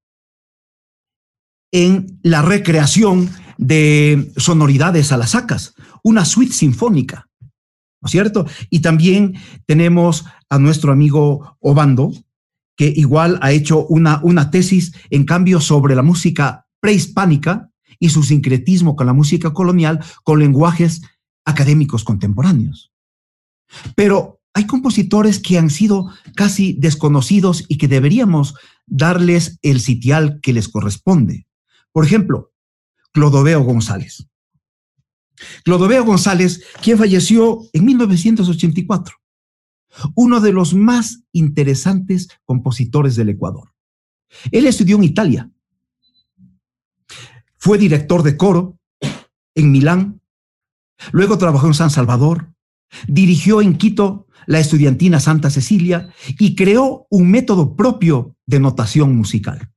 en 1.72 2.18
la 2.22 2.40
recreación 2.40 3.28
de 3.58 4.32
sonoridades 4.36 5.12
a 5.12 5.16
las 5.16 5.30
sacas, 5.30 5.74
una 6.02 6.24
suite 6.24 6.52
sinfónica, 6.52 7.28
¿no 7.40 8.06
es 8.06 8.12
cierto? 8.12 8.46
Y 8.70 8.80
también 8.80 9.34
tenemos 9.66 10.24
a 10.48 10.58
nuestro 10.58 10.92
amigo 10.92 11.56
Obando, 11.60 12.12
que 12.76 12.92
igual 12.94 13.38
ha 13.42 13.52
hecho 13.52 13.86
una, 13.86 14.20
una 14.22 14.50
tesis, 14.50 14.92
en 15.10 15.24
cambio, 15.24 15.60
sobre 15.60 15.94
la 15.94 16.02
música 16.02 16.66
prehispánica 16.80 17.70
y 17.98 18.10
su 18.10 18.22
sincretismo 18.22 18.96
con 18.96 19.06
la 19.06 19.14
música 19.14 19.52
colonial, 19.52 20.04
con 20.22 20.38
lenguajes 20.38 21.00
académicos 21.44 22.04
contemporáneos. 22.04 22.92
Pero 23.94 24.40
hay 24.52 24.66
compositores 24.66 25.38
que 25.38 25.58
han 25.58 25.70
sido 25.70 26.10
casi 26.34 26.74
desconocidos 26.78 27.64
y 27.68 27.78
que 27.78 27.88
deberíamos 27.88 28.54
darles 28.86 29.58
el 29.62 29.80
sitial 29.80 30.40
que 30.42 30.52
les 30.52 30.68
corresponde. 30.68 31.46
Por 31.92 32.04
ejemplo, 32.04 32.52
Clodoveo 33.16 33.62
González. 33.62 34.28
Clodoveo 35.64 36.04
González, 36.04 36.62
quien 36.82 36.98
falleció 36.98 37.62
en 37.72 37.86
1984, 37.86 39.16
uno 40.14 40.40
de 40.40 40.52
los 40.52 40.74
más 40.74 41.22
interesantes 41.32 42.28
compositores 42.44 43.16
del 43.16 43.30
Ecuador. 43.30 43.72
Él 44.52 44.66
estudió 44.66 44.96
en 44.96 45.04
Italia. 45.04 45.50
Fue 47.56 47.78
director 47.78 48.22
de 48.22 48.36
coro 48.36 48.78
en 49.54 49.72
Milán. 49.72 50.20
Luego 51.12 51.38
trabajó 51.38 51.68
en 51.68 51.74
San 51.74 51.88
Salvador. 51.88 52.52
Dirigió 53.08 53.62
en 53.62 53.78
Quito 53.78 54.26
la 54.44 54.60
estudiantina 54.60 55.20
Santa 55.20 55.48
Cecilia 55.48 56.10
y 56.38 56.54
creó 56.54 57.06
un 57.08 57.30
método 57.30 57.76
propio 57.76 58.36
de 58.44 58.60
notación 58.60 59.16
musical. 59.16 59.72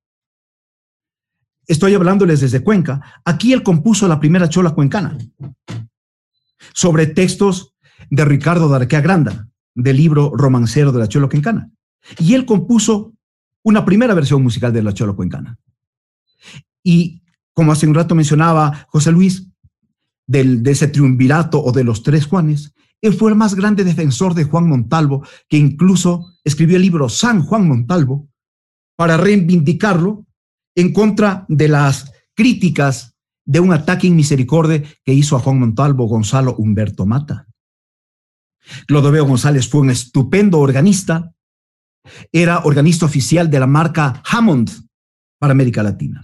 Estoy 1.69 1.93
hablándoles 1.93 2.39
desde 2.41 2.63
Cuenca. 2.63 2.99
Aquí 3.23 3.53
él 3.53 3.61
compuso 3.61 4.07
la 4.07 4.19
primera 4.19 4.49
chola 4.49 4.71
cuencana 4.71 5.15
sobre 6.73 7.05
textos 7.05 7.75
de 8.09 8.25
Ricardo 8.25 8.67
Darquea 8.69 9.01
Granda, 9.01 9.47
del 9.75 9.97
libro 9.97 10.31
Romancero 10.35 10.91
de 10.91 10.97
la 10.97 11.07
Chola 11.07 11.27
Cuencana. 11.27 11.69
Y 12.17 12.33
él 12.33 12.47
compuso 12.47 13.13
una 13.63 13.85
primera 13.85 14.15
versión 14.15 14.41
musical 14.41 14.73
de 14.73 14.81
la 14.81 14.95
Chola 14.95 15.13
Cuencana. 15.13 15.59
Y 16.83 17.21
como 17.53 17.71
hace 17.71 17.85
un 17.85 17.93
rato 17.93 18.15
mencionaba 18.15 18.87
José 18.89 19.11
Luis, 19.11 19.47
del, 20.25 20.63
de 20.63 20.71
ese 20.71 20.87
triunvirato 20.87 21.63
o 21.63 21.71
de 21.71 21.83
los 21.83 22.01
tres 22.01 22.25
Juanes, 22.25 22.73
él 22.99 23.13
fue 23.13 23.29
el 23.29 23.37
más 23.37 23.53
grande 23.53 23.83
defensor 23.83 24.33
de 24.33 24.45
Juan 24.45 24.67
Montalvo, 24.67 25.23
que 25.47 25.57
incluso 25.57 26.33
escribió 26.43 26.77
el 26.77 26.81
libro 26.81 27.09
San 27.09 27.43
Juan 27.43 27.67
Montalvo 27.67 28.27
para 28.95 29.17
reivindicarlo 29.17 30.25
en 30.79 30.93
contra 30.93 31.45
de 31.49 31.67
las 31.67 32.11
críticas 32.33 33.17
de 33.45 33.59
un 33.59 33.73
ataque 33.73 34.07
en 34.07 34.15
misericordia 34.15 34.81
que 35.03 35.13
hizo 35.13 35.35
a 35.35 35.39
Juan 35.39 35.59
Montalvo 35.59 36.05
Gonzalo 36.05 36.55
Humberto 36.55 37.05
Mata. 37.05 37.47
Clodoveo 38.87 39.25
González 39.25 39.67
fue 39.67 39.81
un 39.81 39.89
estupendo 39.89 40.59
organista, 40.59 41.33
era 42.31 42.59
organista 42.59 43.05
oficial 43.05 43.49
de 43.49 43.59
la 43.59 43.67
marca 43.67 44.23
Hammond 44.25 44.69
para 45.37 45.51
América 45.51 45.83
Latina. 45.83 46.23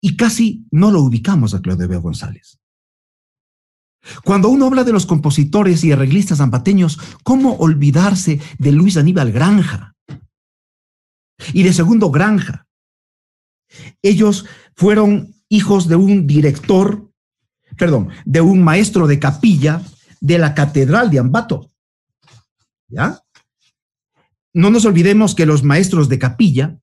Y 0.00 0.16
casi 0.16 0.66
no 0.70 0.90
lo 0.90 1.00
ubicamos 1.00 1.54
a 1.54 1.62
Clodoveo 1.62 2.02
González. 2.02 2.58
Cuando 4.24 4.50
uno 4.50 4.66
habla 4.66 4.84
de 4.84 4.92
los 4.92 5.06
compositores 5.06 5.84
y 5.84 5.92
arreglistas 5.92 6.38
zampateños, 6.38 6.98
¿cómo 7.22 7.54
olvidarse 7.54 8.40
de 8.58 8.72
Luis 8.72 8.98
Aníbal 8.98 9.32
Granja? 9.32 9.94
Y 11.54 11.62
de 11.62 11.72
Segundo 11.72 12.10
Granja. 12.10 12.66
Ellos 14.02 14.46
fueron 14.74 15.34
hijos 15.48 15.88
de 15.88 15.96
un 15.96 16.26
director, 16.26 17.10
perdón, 17.76 18.08
de 18.24 18.40
un 18.40 18.62
maestro 18.62 19.06
de 19.06 19.18
capilla 19.18 19.82
de 20.20 20.38
la 20.38 20.54
Catedral 20.54 21.10
de 21.10 21.18
Ambato. 21.18 21.70
¿Ya? 22.88 23.20
No 24.54 24.70
nos 24.70 24.84
olvidemos 24.84 25.34
que 25.34 25.46
los 25.46 25.62
maestros 25.62 26.08
de 26.08 26.18
capilla 26.18 26.78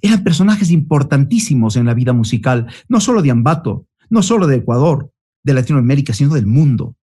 eran 0.00 0.24
personajes 0.24 0.70
importantísimos 0.70 1.76
en 1.76 1.86
la 1.86 1.94
vida 1.94 2.12
musical, 2.12 2.66
no 2.88 3.00
solo 3.00 3.22
de 3.22 3.30
Ambato, 3.30 3.86
no 4.08 4.22
solo 4.22 4.46
de 4.46 4.56
Ecuador, 4.56 5.12
de 5.42 5.54
Latinoamérica, 5.54 6.14
sino 6.14 6.34
del 6.34 6.46
mundo. 6.46 6.96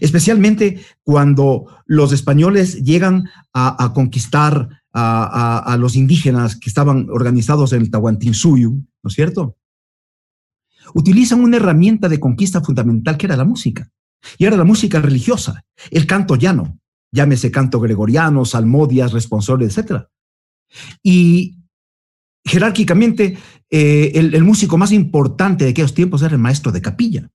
Especialmente 0.00 0.84
cuando 1.02 1.66
los 1.86 2.12
españoles 2.12 2.82
llegan 2.82 3.28
a, 3.52 3.92
conquistar 3.94 4.81
a, 4.92 5.76
los 5.78 5.96
indígenas 5.96 6.56
que 6.56 6.68
estaban 6.68 7.08
organizados 7.10 7.72
en 7.72 7.82
el 7.82 7.90
Tahuantinsuyo, 7.90 8.70
¿no 8.70 9.08
es 9.08 9.14
cierto? 9.14 9.56
Utilizan 10.94 11.42
una 11.42 11.56
herramienta 11.56 12.08
de 12.08 12.20
conquista 12.20 12.60
fundamental 12.60 13.16
que 13.16 13.26
era 13.26 13.36
la 13.36 13.44
música. 13.44 13.90
Y 14.38 14.44
era 14.44 14.56
la 14.56 14.64
música 14.64 15.00
religiosa, 15.00 15.64
el 15.90 16.06
canto 16.06 16.36
llano, 16.36 16.78
llámese 17.10 17.50
canto 17.50 17.80
gregoriano, 17.80 18.44
salmodias, 18.44 19.12
responsorios, 19.12 19.76
etc. 19.76 20.04
Y 21.02 21.58
jerárquicamente, 22.44 23.36
eh, 23.68 24.12
el, 24.14 24.34
el, 24.34 24.44
músico 24.44 24.78
más 24.78 24.92
importante 24.92 25.64
de 25.64 25.70
aquellos 25.70 25.94
tiempos 25.94 26.22
era 26.22 26.34
el 26.34 26.40
maestro 26.40 26.70
de 26.70 26.82
capilla. 26.82 27.28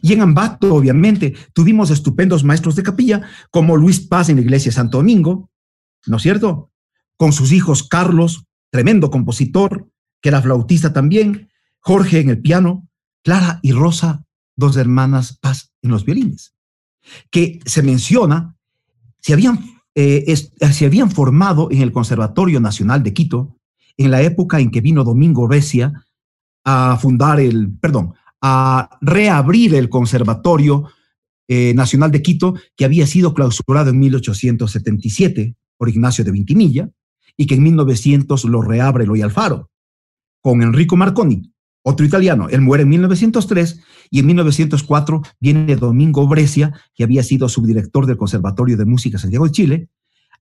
Y 0.00 0.12
en 0.12 0.20
Ambato, 0.20 0.74
obviamente, 0.74 1.34
tuvimos 1.52 1.90
estupendos 1.90 2.44
maestros 2.44 2.76
de 2.76 2.84
capilla, 2.84 3.22
como 3.50 3.76
Luis 3.76 4.00
Paz 4.00 4.28
en 4.28 4.36
la 4.36 4.42
iglesia 4.42 4.70
de 4.70 4.76
Santo 4.76 4.98
Domingo, 4.98 5.50
¿no 6.06 6.16
es 6.16 6.22
cierto? 6.22 6.70
Con 7.16 7.32
sus 7.32 7.52
hijos 7.52 7.82
Carlos, 7.82 8.44
tremendo 8.70 9.10
compositor, 9.10 9.88
que 10.20 10.28
era 10.28 10.42
flautista 10.42 10.92
también, 10.92 11.50
Jorge 11.80 12.20
en 12.20 12.30
el 12.30 12.40
piano, 12.40 12.88
Clara 13.22 13.60
y 13.62 13.72
Rosa, 13.72 14.24
dos 14.56 14.76
hermanas 14.76 15.38
Paz 15.38 15.72
en 15.82 15.90
los 15.90 16.04
violines, 16.04 16.54
que 17.30 17.60
se 17.64 17.82
menciona, 17.82 18.56
se 19.20 19.32
habían, 19.32 19.58
eh, 19.94 20.34
se 20.36 20.86
habían 20.86 21.10
formado 21.10 21.68
en 21.70 21.82
el 21.82 21.92
Conservatorio 21.92 22.60
Nacional 22.60 23.02
de 23.02 23.12
Quito 23.12 23.58
en 23.96 24.10
la 24.10 24.22
época 24.22 24.60
en 24.60 24.70
que 24.70 24.80
vino 24.80 25.04
Domingo 25.04 25.46
Recia 25.46 25.92
a 26.64 26.96
fundar 27.00 27.40
el, 27.40 27.72
perdón, 27.78 28.14
a 28.40 28.98
reabrir 29.00 29.74
el 29.74 29.88
Conservatorio 29.88 30.88
eh, 31.48 31.74
Nacional 31.74 32.10
de 32.10 32.22
Quito, 32.22 32.54
que 32.76 32.84
había 32.84 33.06
sido 33.06 33.34
clausurado 33.34 33.90
en 33.90 33.98
1877 33.98 35.56
por 35.76 35.88
Ignacio 35.88 36.24
de 36.24 36.30
Vintimilla, 36.30 36.90
y 37.36 37.46
que 37.46 37.54
en 37.54 37.62
1900 37.62 38.44
lo 38.44 38.62
reabre 38.62 39.06
Loy 39.06 39.22
Alfaro, 39.22 39.70
con 40.42 40.62
Enrico 40.62 40.96
Marconi, 40.96 41.52
otro 41.82 42.06
italiano. 42.06 42.48
Él 42.48 42.60
muere 42.60 42.82
en 42.82 42.90
1903 42.90 43.80
y 44.10 44.20
en 44.20 44.26
1904 44.26 45.22
viene 45.40 45.76
Domingo 45.76 46.26
Brescia, 46.28 46.72
que 46.94 47.04
había 47.04 47.22
sido 47.22 47.48
subdirector 47.48 48.06
del 48.06 48.16
Conservatorio 48.16 48.76
de 48.76 48.84
Música 48.84 49.18
Santiago 49.18 49.46
de 49.46 49.52
Chile, 49.52 49.88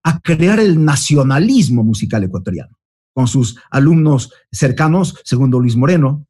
a 0.03 0.19
crear 0.19 0.59
el 0.59 0.83
nacionalismo 0.83 1.83
musical 1.83 2.23
ecuatoriano, 2.23 2.77
con 3.13 3.27
sus 3.27 3.59
alumnos 3.69 4.33
cercanos, 4.51 5.19
segundo 5.23 5.59
Luis 5.59 5.75
Moreno, 5.75 6.27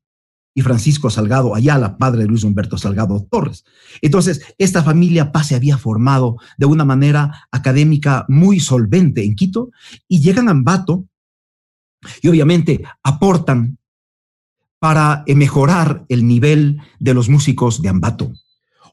y 0.54 0.62
Francisco 0.62 1.10
Salgado 1.10 1.56
Ayala, 1.56 1.98
padre 1.98 2.22
de 2.22 2.28
Luis 2.28 2.44
Humberto 2.44 2.78
Salgado 2.78 3.26
Torres. 3.30 3.64
Entonces, 4.02 4.42
esta 4.58 4.84
familia 4.84 5.32
PAS 5.32 5.48
se 5.48 5.56
había 5.56 5.78
formado 5.78 6.38
de 6.58 6.66
una 6.66 6.86
manera 6.86 7.48
académica 7.52 8.26
muy 8.28 8.60
solvente 8.60 9.24
en 9.24 9.36
Quito 9.36 9.72
y 10.08 10.22
llegan 10.22 10.48
a 10.48 10.52
Ambato 10.52 11.08
y 12.22 12.28
obviamente 12.28 12.84
aportan 13.04 13.78
para 14.80 15.24
eh, 15.28 15.36
mejorar 15.36 16.06
el 16.10 16.28
nivel 16.28 16.82
de 17.00 17.14
los 17.14 17.30
músicos 17.30 17.82
de 17.82 17.90
Ambato. 17.90 18.32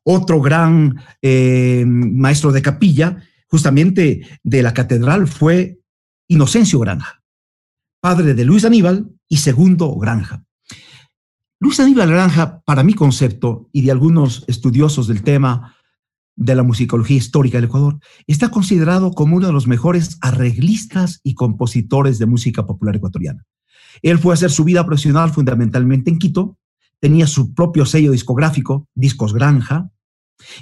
Otro 0.05 0.41
gran 0.41 1.03
eh, 1.23 1.85
maestro 1.87 2.53
de 2.53 2.63
capilla, 2.63 3.23
justamente 3.49 4.27
de 4.43 4.63
la 4.63 4.75
catedral, 4.75 5.27
fue 5.27 5.81
Inocencio 6.29 6.79
Granja, 6.79 7.23
padre 8.01 8.35
de 8.35 8.45
Luis 8.45 8.65
Aníbal 8.65 9.11
y 9.29 9.39
segundo 9.39 9.95
Granja. 9.97 10.45
Luis 11.61 11.81
Aníbal 11.81 12.11
Granja, 12.11 12.61
para 12.61 12.85
mi 12.85 12.95
concepto 12.95 13.69
y 13.73 13.83
de 13.83 13.91
algunos 13.91 14.45
estudiosos 14.47 15.09
del 15.09 15.23
tema 15.23 15.75
de 16.37 16.55
la 16.55 16.63
musicología 16.63 17.17
histórica 17.17 17.59
del 17.59 17.65
Ecuador, 17.65 17.99
está 18.29 18.49
considerado 18.49 19.11
como 19.11 19.35
uno 19.37 19.49
de 19.49 19.53
los 19.53 19.67
mejores 19.67 20.19
arreglistas 20.21 21.19
y 21.25 21.35
compositores 21.35 22.21
de 22.21 22.27
música 22.27 22.65
popular 22.65 22.95
ecuatoriana. 22.95 23.45
Él 24.03 24.19
fue 24.21 24.33
a 24.33 24.35
hacer 24.35 24.53
su 24.53 24.63
vida 24.63 24.87
profesional 24.87 25.33
fundamentalmente 25.33 26.11
en 26.11 26.21
Quito, 26.21 26.59
tenía 27.01 27.27
su 27.27 27.53
propio 27.55 27.85
sello 27.87 28.13
discográfico, 28.13 28.87
Discos 28.95 29.35
Granja, 29.35 29.91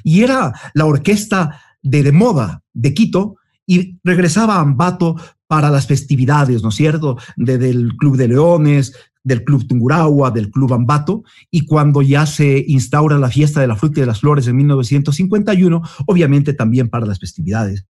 y 0.03 0.22
era 0.22 0.55
la 0.72 0.86
orquesta 0.86 1.61
de, 1.82 2.11
moda 2.11 2.62
de 2.72 2.94
Quito 2.94 3.36
y 3.66 3.99
regresaba 4.03 4.57
a 4.57 4.61
Ambato 4.61 5.16
para 5.47 5.68
las 5.68 5.86
festividades, 5.86 6.62
¿no 6.62 6.70
es 6.70 6.74
cierto?, 6.74 7.18
del 7.36 7.94
Club 7.99 8.16
de 8.16 8.28
Leones, 8.28 8.94
del 9.26 9.42
Club 9.42 9.66
Tungurahua, 9.66 10.30
del 10.30 10.52
Club 10.52 10.72
Ambato, 10.72 11.24
y 11.50 11.66
cuando 11.66 12.00
ya 12.00 12.26
se 12.26 12.64
instaura 12.68 13.18
la 13.18 13.28
fiesta 13.28 13.60
de 13.60 13.66
la 13.66 13.74
fruta 13.74 13.98
y 13.98 14.02
de 14.02 14.06
las 14.06 14.20
flores 14.20 14.46
en 14.46 14.54
1951, 14.54 15.82
obviamente 16.06 16.52
también 16.52 16.88
para 16.88 17.06
las 17.06 17.18
festividades 17.18 17.88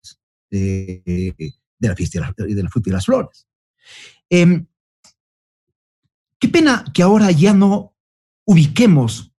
de, 0.50 1.02
la 1.78 1.96
fiesta 1.96 2.34
de 2.36 2.62
la, 2.62 2.68
fruta 2.68 2.90
y 2.90 2.92
las 2.92 3.06
flores. 3.06 3.46
Em, 4.28 4.66
qué 6.38 6.48
pena 6.50 6.84
que 6.92 7.02
ahora 7.02 7.30
ya 7.30 7.54
no 7.54 7.94
ubiquemos 8.44 9.32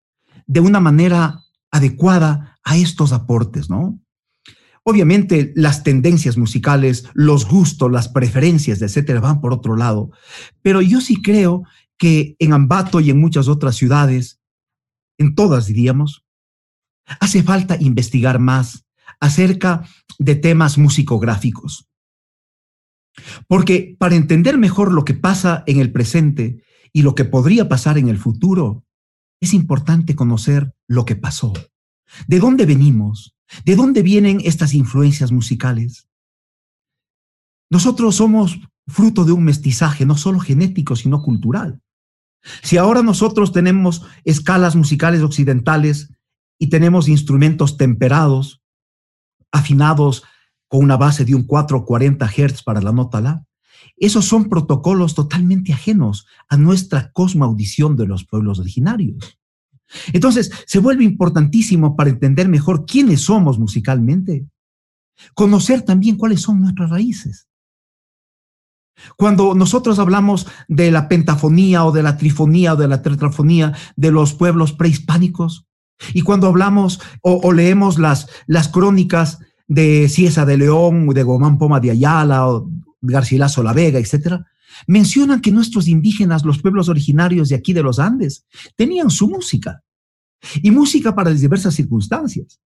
de 0.47 0.61
una 0.61 0.81
manera 0.81 1.43
adecuada 1.71 2.59
a 2.65 2.79
estos 2.79 3.13
aportes, 3.13 3.69
¿no? 3.69 4.03
Obviamente 4.85 5.53
las 5.55 5.85
tendencias 5.85 6.37
musicales, 6.37 7.05
los 7.15 7.47
gustos, 7.47 7.93
las 7.93 8.09
preferencias, 8.09 8.83
etcétera, 8.83 9.21
van 9.21 9.41
por 9.41 9.53
otro 9.53 9.77
lado, 9.77 10.11
pero 10.61 10.81
yo 10.81 11.01
sí 11.01 11.23
creo 11.23 11.65
que 12.03 12.35
en 12.41 12.53
Ambato 12.53 12.99
y 12.99 13.11
en 13.11 13.21
muchas 13.21 13.47
otras 13.47 13.77
ciudades, 13.77 14.41
en 15.19 15.37
todas 15.37 15.67
diríamos, 15.67 16.25
hace 17.21 17.45
falta 17.45 17.77
investigar 17.81 18.41
más 18.41 18.85
acerca 19.21 19.87
de 20.19 20.35
temas 20.35 20.79
musicográficos. 20.79 21.89
Porque 23.47 23.95
para 24.01 24.17
entender 24.17 24.59
mejor 24.59 24.93
lo 24.93 25.05
que 25.05 25.15
pasa 25.15 25.63
en 25.69 25.79
el 25.79 25.93
presente 25.93 26.65
y 26.93 27.03
lo 27.03 27.15
que 27.15 27.25
podría 27.25 27.69
pasar 27.69 27.99
en 27.99 28.09
el 28.09 28.19
futuro, 28.19 28.85
es 29.41 29.55
importante 29.55 30.17
conocer 30.17 30.75
lo 30.89 31.05
que 31.05 31.15
pasó. 31.15 31.53
¿De 32.27 32.41
dónde 32.41 32.67
venimos? 32.67 33.37
¿De 33.65 33.77
dónde 33.77 34.03
vienen 34.03 34.41
estas 34.43 34.75
influencias 34.75 35.31
musicales? 35.31 36.09
Nosotros 37.71 38.17
somos 38.17 38.59
fruto 38.89 39.25
de 39.25 39.31
un 39.31 39.45
mestizaje, 39.45 40.05
no 40.05 40.17
solo 40.17 40.41
genético, 40.41 40.97
sino 40.97 41.23
cultural. 41.23 41.81
Si 42.63 42.77
ahora 42.77 43.03
nosotros 43.03 43.53
tenemos 43.53 44.03
escalas 44.25 44.77
musicales 44.77 45.23
occidentales 45.23 46.13
y 46.59 46.69
tenemos 46.69 47.09
instrumentos 47.09 47.77
temperados, 47.77 48.63
afinados 49.51 50.25
con 50.69 50.83
una 50.85 50.97
base 50.97 51.25
de 51.25 51.35
un 51.35 51.45
440 51.45 52.27
Hz 52.27 52.63
para 52.63 52.81
la 52.81 52.93
nota 52.93 53.21
La, 53.21 53.45
esos 53.97 54.25
son 54.25 54.49
protocolos 54.49 55.15
totalmente 55.15 55.73
ajenos 55.73 56.27
a 56.49 56.57
nuestra 56.57 57.13
cosmoaudición 57.13 57.97
de 57.97 58.07
los 58.07 58.25
pueblos 58.25 58.59
originarios. 58.59 59.39
Entonces, 60.13 60.51
se 60.67 60.79
vuelve 60.79 61.05
importantísimo 61.05 61.97
para 61.97 62.11
entender 62.11 62.49
mejor 62.49 62.87
quiénes 62.87 63.21
somos 63.23 63.59
musicalmente, 63.59 64.47
conocer 65.35 65.83
también 65.83 66.17
cuáles 66.17 66.41
son 66.41 66.61
nuestras 66.61 66.91
raíces. 66.91 67.49
Cuando 69.17 69.55
nosotros 69.55 69.99
hablamos 69.99 70.47
de 70.69 70.91
la 70.91 71.09
pentafonía 71.09 71.85
o 71.85 71.93
de 71.93 72.03
la 72.03 72.17
trifonía 72.17 72.75
o 72.75 72.77
de 72.77 72.89
la 72.89 73.03
tetrafonía 73.03 73.73
de 73.97 74.11
los 74.11 74.35
pueblos 74.35 74.73
prehispánicos, 74.73 75.67
y 76.15 76.23
cuando 76.23 76.49
hablamos 76.49 77.01
o, 77.23 77.53
leemos 77.53 77.99
las, 77.99 78.29
las 78.47 78.69
crónicas 78.69 79.39
de 79.69 80.09
Ciesa 80.09 80.45
de 80.45 80.57
León, 80.57 81.09
de 81.09 81.23
Gomán 81.23 81.59
Poma 81.59 81.81
de 81.81 81.93
Ayala, 81.93 82.49
o 82.49 82.69
Garcilaso 83.01 83.63
La 83.63 83.73
Vega, 83.73 83.99
etcétera, 83.99 84.47
mencionan 84.87 85.41
que 85.41 85.53
nuestros 85.53 85.89
indígenas, 85.89 86.45
los 86.45 86.61
pueblos 86.61 86.89
originarios 86.89 87.49
de 87.49 87.57
aquí 87.57 87.73
de 87.73 87.83
los 87.83 87.99
Andes, 87.99 88.47
tenían 88.77 89.11
su 89.11 89.29
música. 89.29 89.83
Y 90.63 90.71
música 90.71 91.15
para 91.15 91.31
las 91.31 91.41
diversas 91.41 91.75
circunstancias. 91.75 92.61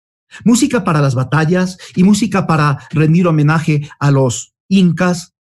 Música 0.45 0.85
para 0.85 1.01
las 1.01 1.15
batallas 1.15 1.79
y 1.97 2.05
música 2.05 2.47
para 2.47 2.79
rendir 2.91 3.27
homenaje 3.27 3.89
a 3.99 4.11
los 4.11 4.55
incas, 4.69 5.34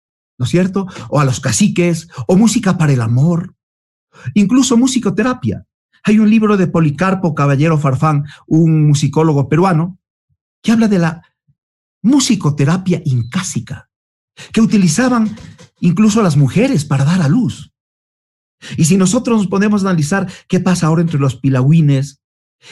¿no 0.42 0.46
es 0.46 0.50
cierto? 0.50 0.88
O 1.08 1.20
a 1.20 1.24
los 1.24 1.38
caciques, 1.38 2.08
o 2.26 2.36
música 2.36 2.76
para 2.76 2.92
el 2.92 3.00
amor, 3.00 3.54
incluso 4.34 4.76
musicoterapia. 4.76 5.66
Hay 6.02 6.18
un 6.18 6.28
libro 6.28 6.56
de 6.56 6.66
Policarpo 6.66 7.32
Caballero 7.32 7.78
Farfán, 7.78 8.24
un 8.48 8.88
musicólogo 8.88 9.48
peruano, 9.48 10.00
que 10.60 10.72
habla 10.72 10.88
de 10.88 10.98
la 10.98 11.22
musicoterapia 12.02 13.02
incásica, 13.04 13.88
que 14.52 14.60
utilizaban 14.60 15.36
incluso 15.78 16.24
las 16.24 16.36
mujeres 16.36 16.84
para 16.84 17.04
dar 17.04 17.22
a 17.22 17.28
luz. 17.28 17.72
Y 18.76 18.86
si 18.86 18.96
nosotros 18.96 19.38
nos 19.38 19.46
ponemos 19.46 19.84
a 19.84 19.90
analizar 19.90 20.28
qué 20.48 20.58
pasa 20.58 20.88
ahora 20.88 21.02
entre 21.02 21.20
los 21.20 21.36
pilagüines 21.36 22.20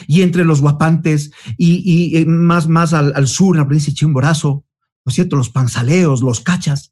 y 0.07 0.23
entre 0.23 0.43
los 0.43 0.59
guapantes 0.59 1.31
y, 1.57 2.17
eh, 2.17 2.25
más, 2.25 2.67
más 2.67 2.91
al, 2.91 3.13
al, 3.15 3.29
sur, 3.29 3.55
la 3.55 3.63
provincia 3.63 3.91
de 3.91 3.95
Chimborazo, 3.95 4.65
¿no 5.05 5.09
es 5.09 5.15
cierto? 5.15 5.37
Los 5.37 5.49
panzaleos, 5.49 6.21
los 6.21 6.41
cachas, 6.41 6.90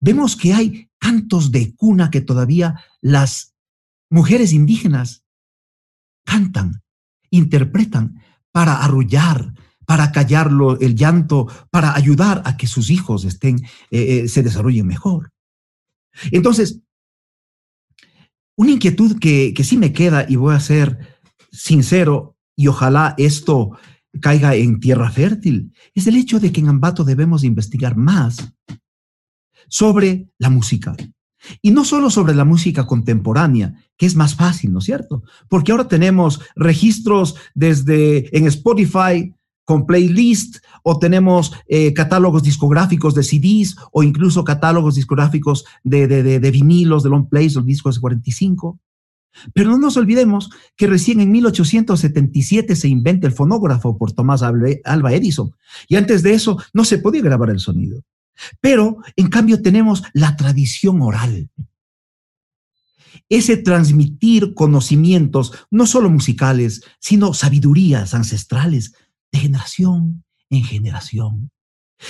vemos 0.00 0.36
que 0.36 0.52
hay 0.52 0.90
cantos 0.98 1.52
de 1.52 1.74
cuna 1.74 2.10
que 2.10 2.20
todavía 2.20 2.82
las 3.00 3.54
mujeres 4.10 4.52
indígenas 4.52 5.24
cantan, 6.24 6.82
interpretan 7.30 8.22
para 8.52 8.82
arrullar, 8.82 9.54
para 9.86 10.12
callar 10.12 10.50
el 10.80 10.94
llanto, 10.94 11.48
para 11.70 11.94
ayudar 11.94 12.42
a 12.44 12.56
que 12.56 12.66
sus 12.66 12.90
hijos 12.90 13.24
estén, 13.24 13.64
eh, 13.90 14.24
eh, 14.24 14.28
se 14.28 14.42
desarrollen 14.42 14.86
mejor. 14.86 15.32
Entonces, 16.32 16.80
una 18.56 18.72
inquietud 18.72 19.18
que, 19.18 19.54
que 19.54 19.64
sí 19.64 19.76
me 19.76 19.92
queda 19.92 20.26
y 20.28 20.36
voy 20.36 20.54
a 20.54 20.60
ser 20.60 21.20
sincero 21.50 22.36
y 22.56 22.66
ojalá 22.66 23.14
esto 23.16 23.78
caiga 24.20 24.54
en 24.54 24.80
tierra 24.80 25.10
fértil, 25.10 25.72
es 25.94 26.06
el 26.06 26.16
hecho 26.16 26.40
de 26.40 26.52
que 26.52 26.60
en 26.60 26.68
Ambato 26.68 27.04
debemos 27.04 27.44
investigar 27.44 27.96
más 27.96 28.52
sobre 29.68 30.28
la 30.38 30.50
música. 30.50 30.96
Y 31.62 31.70
no 31.70 31.84
solo 31.84 32.10
sobre 32.10 32.34
la 32.34 32.44
música 32.44 32.86
contemporánea, 32.86 33.74
que 33.96 34.06
es 34.06 34.14
más 34.14 34.34
fácil, 34.34 34.72
¿no 34.72 34.80
es 34.80 34.84
cierto? 34.84 35.22
Porque 35.48 35.72
ahora 35.72 35.88
tenemos 35.88 36.40
registros 36.54 37.36
desde 37.54 38.36
en 38.36 38.46
Spotify 38.46 39.34
con 39.64 39.86
playlist 39.86 40.56
o 40.82 40.98
tenemos 40.98 41.52
eh, 41.68 41.94
catálogos 41.94 42.42
discográficos 42.42 43.14
de 43.14 43.22
CDs 43.22 43.76
o 43.92 44.02
incluso 44.02 44.42
catálogos 44.44 44.96
discográficos 44.96 45.64
de, 45.84 46.08
de, 46.08 46.50
vinilos, 46.50 47.02
de 47.02 47.10
long 47.10 47.28
plays 47.28 47.56
o 47.56 47.62
discos 47.62 47.94
de 47.94 48.00
45. 48.00 48.78
Pero 49.54 49.70
no 49.70 49.78
nos 49.78 49.96
olvidemos 49.96 50.50
que 50.76 50.88
recién 50.88 51.20
en 51.20 51.30
1877 51.30 52.74
se 52.74 52.88
inventa 52.88 53.28
el 53.28 53.32
fonógrafo 53.32 53.96
por 53.96 54.12
Tomás 54.12 54.42
Alba 54.42 55.12
Edison 55.12 55.52
y 55.88 55.94
antes 55.96 56.24
de 56.24 56.34
eso 56.34 56.58
no 56.72 56.84
se 56.84 56.98
podía 56.98 57.22
grabar 57.22 57.50
el 57.50 57.60
sonido. 57.60 58.02
Pero, 58.60 58.98
en 59.16 59.28
cambio, 59.28 59.62
tenemos 59.62 60.02
la 60.12 60.36
tradición 60.36 61.02
oral. 61.02 61.50
Ese 63.28 63.56
transmitir 63.56 64.54
conocimientos, 64.54 65.52
no 65.70 65.86
solo 65.86 66.10
musicales, 66.10 66.82
sino 66.98 67.34
sabidurías 67.34 68.14
ancestrales, 68.14 68.94
de 69.32 69.38
generación 69.38 70.24
en 70.50 70.64
generación. 70.64 71.50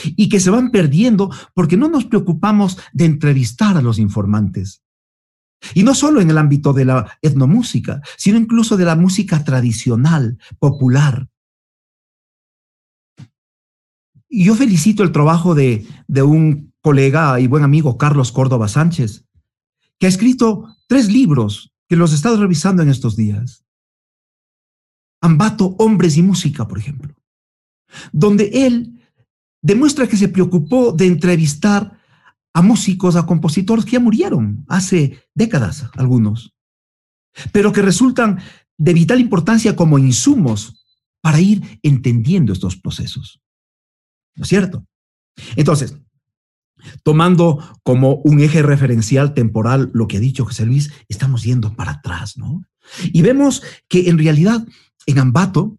Y 0.04 0.28
que 0.28 0.40
se 0.40 0.50
van 0.50 0.70
perdiendo 0.70 1.30
porque 1.54 1.76
no 1.76 1.88
nos 1.88 2.04
preocupamos 2.04 2.78
de 2.92 3.04
entrevistar 3.06 3.76
a 3.76 3.82
los 3.82 3.98
informantes. 3.98 4.82
Y 5.74 5.82
no 5.82 5.94
solo 5.94 6.20
en 6.20 6.30
el 6.30 6.38
ámbito 6.38 6.72
de 6.72 6.84
la 6.84 7.18
etnomúsica, 7.20 8.00
sino 8.16 8.38
incluso 8.38 8.76
de 8.76 8.84
la 8.84 8.96
música 8.96 9.44
tradicional, 9.44 10.38
popular, 10.58 11.28
y 14.30 14.44
yo 14.44 14.54
felicito 14.54 15.02
el 15.02 15.10
trabajo 15.10 15.56
de, 15.56 15.86
un 16.22 16.72
colega 16.80 17.40
y 17.40 17.48
buen 17.48 17.64
amigo, 17.64 17.98
Carlos 17.98 18.30
Córdoba 18.30 18.68
Sánchez, 18.68 19.26
que 19.98 20.06
ha 20.06 20.08
escrito 20.08 20.76
tres 20.86 21.10
libros 21.10 21.74
que 21.88 21.96
los 21.96 22.12
he 22.12 22.14
estado 22.14 22.36
revisando 22.36 22.82
en 22.82 22.88
estos 22.88 23.16
días. 23.16 23.64
Ambato, 25.20 25.74
Hombres 25.78 26.16
y 26.16 26.22
Música, 26.22 26.66
por 26.66 26.78
ejemplo, 26.78 27.14
donde 28.12 28.50
él 28.66 29.02
demuestra 29.60 30.06
que 30.06 30.16
se 30.16 30.28
preocupó 30.28 30.92
de 30.92 31.06
entrevistar 31.06 31.98
a 32.54 32.62
músicos, 32.62 33.16
a 33.16 33.26
compositores 33.26 33.84
que 33.84 33.92
ya 33.92 34.00
murieron 34.00 34.64
hace 34.68 35.24
décadas, 35.34 35.90
algunos, 35.96 36.54
pero 37.52 37.72
que 37.72 37.82
resultan 37.82 38.38
de 38.78 38.94
vital 38.94 39.20
importancia 39.20 39.74
como 39.74 39.98
insumos 39.98 40.86
para 41.20 41.40
ir 41.40 41.80
entendiendo 41.82 42.52
estos 42.52 42.76
procesos. 42.76 43.39
¿No 44.34 44.42
es 44.42 44.48
cierto? 44.48 44.86
Entonces, 45.56 45.96
tomando 47.02 47.62
como 47.82 48.16
un 48.16 48.40
eje 48.40 48.62
referencial 48.62 49.34
temporal 49.34 49.90
lo 49.92 50.08
que 50.08 50.16
ha 50.16 50.20
dicho 50.20 50.44
José 50.44 50.66
Luis, 50.66 50.92
estamos 51.08 51.42
yendo 51.42 51.74
para 51.74 51.92
atrás, 51.92 52.36
¿no? 52.36 52.62
Y 53.04 53.22
vemos 53.22 53.62
que 53.88 54.08
en 54.08 54.18
realidad 54.18 54.66
en 55.06 55.18
Ambato 55.18 55.78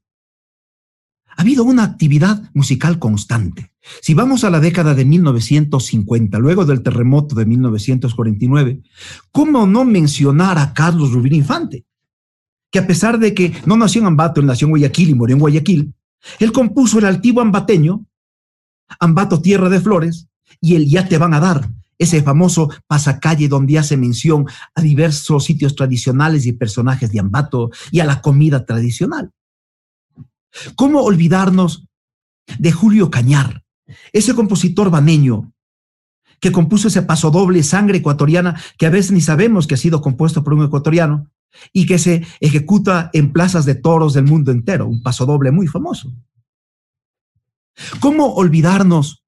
ha 1.36 1.42
habido 1.42 1.64
una 1.64 1.84
actividad 1.84 2.50
musical 2.54 3.00
constante. 3.00 3.72
Si 4.02 4.14
vamos 4.14 4.44
a 4.44 4.50
la 4.50 4.60
década 4.60 4.94
de 4.94 5.06
1950, 5.06 6.38
luego 6.40 6.66
del 6.66 6.84
terremoto 6.84 7.36
de 7.36 7.46
1949, 7.46 8.82
¿cómo 9.32 9.66
no 9.66 9.86
mencionar 9.86 10.58
a 10.60 10.74
Carlos 10.74 11.12
Rubín 11.12 11.36
Infante? 11.36 11.86
Que 12.70 12.80
a 12.80 12.88
pesar 12.88 13.18
de 13.18 13.34
que 13.34 13.54
no 13.66 13.76
nació 13.76 14.02
en 14.02 14.08
Ambato, 14.08 14.40
él 14.40 14.46
nació 14.46 14.68
en 14.68 14.72
Guayaquil 14.72 15.10
y 15.10 15.16
murió 15.16 15.36
en 15.36 15.40
Guayaquil, 15.40 15.94
él 16.40 16.52
compuso 16.52 17.00
el 17.00 17.06
altivo 17.06 17.42
ambateño, 17.42 18.06
Ambato 19.00 19.42
Tierra 19.42 19.70
de 19.70 19.80
Flores, 19.82 20.28
y 20.60 20.76
el 20.76 20.88
Ya 20.88 21.08
te 21.08 21.18
van 21.18 21.34
a 21.34 21.40
dar, 21.40 21.70
ese 21.98 22.24
famoso 22.24 22.70
pasacalle 22.88 23.48
donde 23.48 23.78
hace 23.78 23.96
mención 23.96 24.48
a 24.74 24.82
diversos 24.82 25.44
sitios 25.44 25.76
tradicionales 25.76 26.48
y 26.48 26.54
personajes 26.54 27.12
de 27.12 27.20
Ambato 27.20 27.70
y 27.92 28.00
a 28.00 28.06
la 28.06 28.22
comida 28.22 28.66
tradicional. 28.66 29.32
¿Cómo 30.76 31.02
olvidarnos 31.02 31.86
de 32.58 32.72
Julio 32.72 33.12
Cañar, 33.12 33.64
ese 34.14 34.34
compositor 34.34 34.90
baneño 34.90 35.52
que 36.40 36.52
compuso 36.52 36.88
ese 36.88 37.04
pasodoble 37.04 37.62
sangre 37.62 38.00
ecuatoriana 38.00 38.60
que 38.78 38.88
a 38.88 38.90
veces 38.90 39.12
ni 39.12 39.22
sabemos 39.22 39.68
que 39.68 39.76
ha 39.76 39.78
sido 39.78 40.02
compuesto 40.02 40.44
por 40.44 40.54
un 40.54 40.66
ecuatoriano 40.66 41.30
y 41.72 41.86
que 41.86 42.00
se 42.00 42.26
ejecuta 42.40 43.12
en 43.14 43.32
plazas 43.32 43.66
de 43.66 43.76
toros 43.76 44.14
del 44.14 44.26
mundo 44.26 44.52
entero, 44.52 44.88
un 44.88 45.04
pasodoble 45.04 45.52
muy 45.52 45.68
famoso? 45.68 46.12
¿Cómo 48.00 48.34
olvidarnos, 48.34 49.24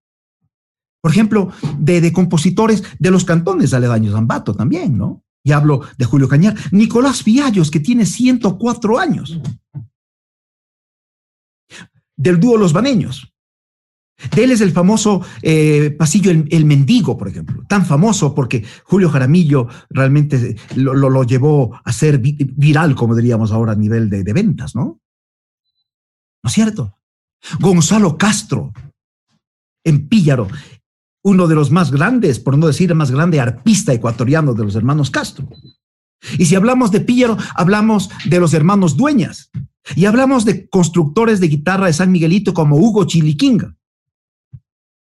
por 1.02 1.12
ejemplo, 1.12 1.52
de, 1.78 2.12
compositores 2.14 2.84
de 3.00 3.12
los 3.12 3.26
cantones 3.26 3.74
aledaños, 3.74 4.16
Ambato 4.16 4.54
también, 4.54 4.98
¿no? 4.98 5.24
Y 5.44 5.52
hablo 5.52 5.82
de 5.98 6.06
Julio 6.06 6.30
Cañar, 6.30 6.56
Nicolás 6.72 7.24
Villallos, 7.24 7.70
que 7.70 7.82
tiene 7.82 8.06
104 8.06 8.98
años 8.98 9.40
del 12.16 12.40
dúo 12.40 12.58
Los 12.58 12.72
Baneños. 12.72 13.34
De 14.34 14.44
él 14.46 14.52
es 14.52 14.62
el 14.62 14.72
famoso 14.72 15.22
eh, 15.42 15.92
pasillo 15.92 16.32
el, 16.32 16.66
Mendigo, 16.66 17.18
por 17.18 17.28
ejemplo, 17.28 17.64
tan 17.68 17.86
famoso 17.86 18.34
porque 18.34 18.64
Julio 18.86 19.10
Jaramillo 19.10 19.68
realmente 19.90 20.56
lo, 20.76 21.24
llevó 21.24 21.78
a 21.84 21.92
ser 21.92 22.20
viral, 22.20 22.96
como 22.96 23.16
diríamos 23.16 23.52
ahora, 23.52 23.74
a 23.74 23.76
nivel 23.76 24.10
de, 24.10 24.24
de 24.24 24.34
ventas, 24.34 24.76
¿no? 24.76 25.02
¿No 26.42 26.48
es 26.48 26.54
cierto? 26.54 26.98
Gonzalo 27.60 28.18
Castro, 28.18 28.72
en 29.84 30.08
Píllaro, 30.08 30.48
uno 31.24 31.48
de 31.48 31.56
los 31.56 31.72
más 31.72 31.92
grandes, 31.92 32.40
por 32.40 32.58
no 32.58 32.68
decir 32.68 32.92
el 32.92 32.98
más 32.98 33.12
grande 33.12 33.40
arpista 33.40 33.94
ecuatoriano 33.94 34.54
de 34.54 34.64
los 34.64 34.76
hermanos 34.76 35.10
Castro. 35.10 35.48
Y 36.38 36.46
si 36.46 36.56
hablamos 36.56 36.92
de 36.92 37.02
Píllaro, 37.02 37.38
hablamos 37.56 38.10
de 38.26 38.40
los 38.40 38.54
hermanos 38.54 38.96
Dueñas, 38.96 39.52
y 39.96 40.06
hablamos 40.06 40.46
de 40.46 40.70
constructores 40.70 41.42
de 41.42 41.50
guitarra 41.50 41.88
de 41.88 41.94
San 41.94 42.12
Miguelito 42.12 42.54
como 42.54 42.78
Hugo 42.78 43.04
Chiliquinga. 43.06 43.76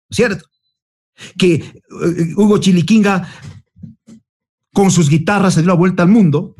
¿Cierto? 0.10 0.46
Que 1.38 1.54
eh, 1.54 2.34
Hugo 2.36 2.58
Chiliquinga 2.58 3.28
con 4.74 4.90
sus 4.90 5.10
guitarras 5.10 5.54
se 5.54 5.62
dio 5.62 5.68
la 5.68 5.76
vuelta 5.76 6.02
al 6.02 6.10
mundo, 6.10 6.56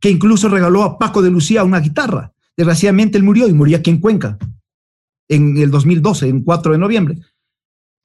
que 0.00 0.10
incluso 0.10 0.48
regaló 0.48 0.82
a 0.82 0.98
Paco 0.98 1.20
de 1.20 1.30
Lucía 1.30 1.62
una 1.62 1.80
guitarra. 1.80 2.32
Desgraciadamente 2.56 3.18
él 3.18 3.24
murió 3.24 3.46
y 3.46 3.52
murió 3.52 3.76
aquí 3.76 3.90
en 3.90 4.00
Cuenca 4.00 4.38
en 5.30 5.56
el 5.56 5.70
2012, 5.70 6.28
en 6.28 6.42
4 6.42 6.72
de 6.72 6.78
noviembre. 6.78 7.18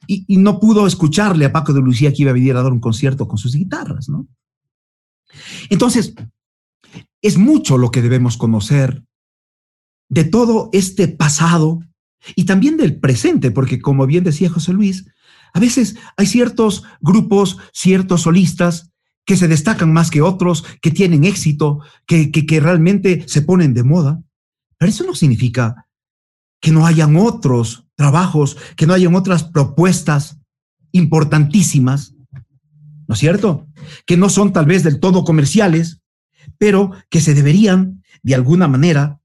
Y, 0.08 0.38
no 0.38 0.60
pudo 0.60 0.86
escucharle 0.86 1.46
a 1.46 1.52
Paco 1.52 1.74
de 1.74 1.82
Lucía 1.82 2.14
que 2.14 2.22
iba 2.22 2.30
a 2.30 2.36
venir 2.36 2.56
a 2.56 2.62
dar 2.62 2.72
un 2.72 2.80
concierto 2.80 3.28
con 3.28 3.40
sus 3.40 3.56
guitarras, 3.56 4.08
¿no? 4.08 4.28
Entonces, 5.70 6.14
es 7.22 7.38
mucho 7.38 7.80
lo 7.80 7.90
que 7.90 8.04
debemos 8.04 8.38
conocer 8.38 9.04
de 10.10 10.24
todo 10.24 10.70
este 10.74 11.08
pasado 11.08 11.80
y 12.36 12.46
también 12.46 12.78
del 12.78 13.00
presente, 13.00 13.50
porque 13.50 13.82
como 13.82 14.06
bien 14.06 14.24
decía 14.24 14.50
José 14.50 14.74
Luis, 14.74 15.08
a 15.54 15.60
veces 15.60 15.96
hay 16.18 16.28
ciertos 16.28 16.84
grupos, 17.02 17.58
ciertos 17.74 18.22
solistas 18.22 18.92
que 19.26 19.38
se 19.38 19.48
destacan 19.48 19.92
más 19.92 20.12
que 20.12 20.22
otros, 20.22 20.64
que 20.82 20.92
tienen 20.92 21.24
éxito, 21.24 21.80
que, 22.06 22.32
que, 22.32 22.60
realmente 22.60 23.24
se 23.28 23.42
ponen 23.42 23.74
de 23.74 23.84
moda, 23.84 24.22
pero 24.78 24.90
eso 24.92 25.04
no 25.04 25.16
significa 25.16 25.85
que 26.66 26.72
no 26.72 26.88
hayan 26.88 27.16
otros 27.16 27.86
trabajos, 27.94 28.58
que 28.76 28.88
no 28.88 28.96
hayan 28.96 29.14
otras 29.14 29.44
propuestas 29.44 30.40
importantísimas, 30.94 32.16
¿no 33.08 33.14
es 33.14 33.20
cierto? 33.20 33.68
Que 34.08 34.18
no 34.18 34.30
son 34.30 34.52
tal 34.52 34.66
vez 34.66 34.82
del 34.82 35.00
todo 35.00 35.24
comerciales, 35.24 36.02
pero 36.58 36.92
que 37.12 37.22
se 37.22 37.36
deberían, 37.36 38.02
de 38.24 38.34
alguna 38.34 38.68
manera, 38.68 39.22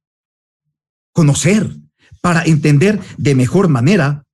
conocer, 1.12 1.78
para 2.20 2.44
entender 2.44 3.00
de 3.16 3.34
mejor 3.34 3.68
manera 3.68 4.26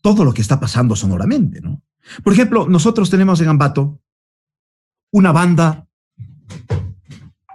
todo 0.00 0.24
lo 0.24 0.34
que 0.34 0.42
está 0.42 0.58
pasando 0.58 0.96
sonoramente, 0.96 1.60
¿no? 1.60 1.84
Por 2.24 2.32
ejemplo, 2.32 2.68
nosotros 2.68 3.10
tenemos 3.10 3.40
en 3.40 3.48
Ambato 3.48 4.00
una 5.12 5.30
banda 5.30 5.86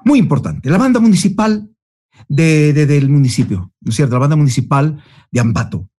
muy 0.05 0.19
importante, 0.19 0.69
la 0.69 0.77
banda 0.77 1.01
municipal 1.01 1.69
de, 2.27 2.73
del 2.73 3.09
municipio, 3.09 3.71
¿no 3.81 3.89
es 3.89 3.95
cierto? 3.95 4.15
La 4.15 4.19
banda 4.19 4.35
municipal 4.35 5.03
de 5.31 5.39
Ambato. 5.39 5.89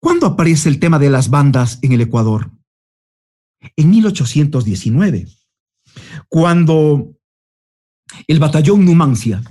¿Cuándo 0.00 0.26
aparece 0.26 0.68
el 0.68 0.78
tema 0.78 0.98
de 0.98 1.10
las 1.10 1.30
bandas 1.30 1.78
en 1.82 1.92
el 1.92 2.00
Ecuador? 2.02 2.50
En 3.76 3.90
1819, 3.90 5.26
cuando 6.28 7.16
el 8.26 8.38
batallón 8.38 8.84
Numancia, 8.84 9.42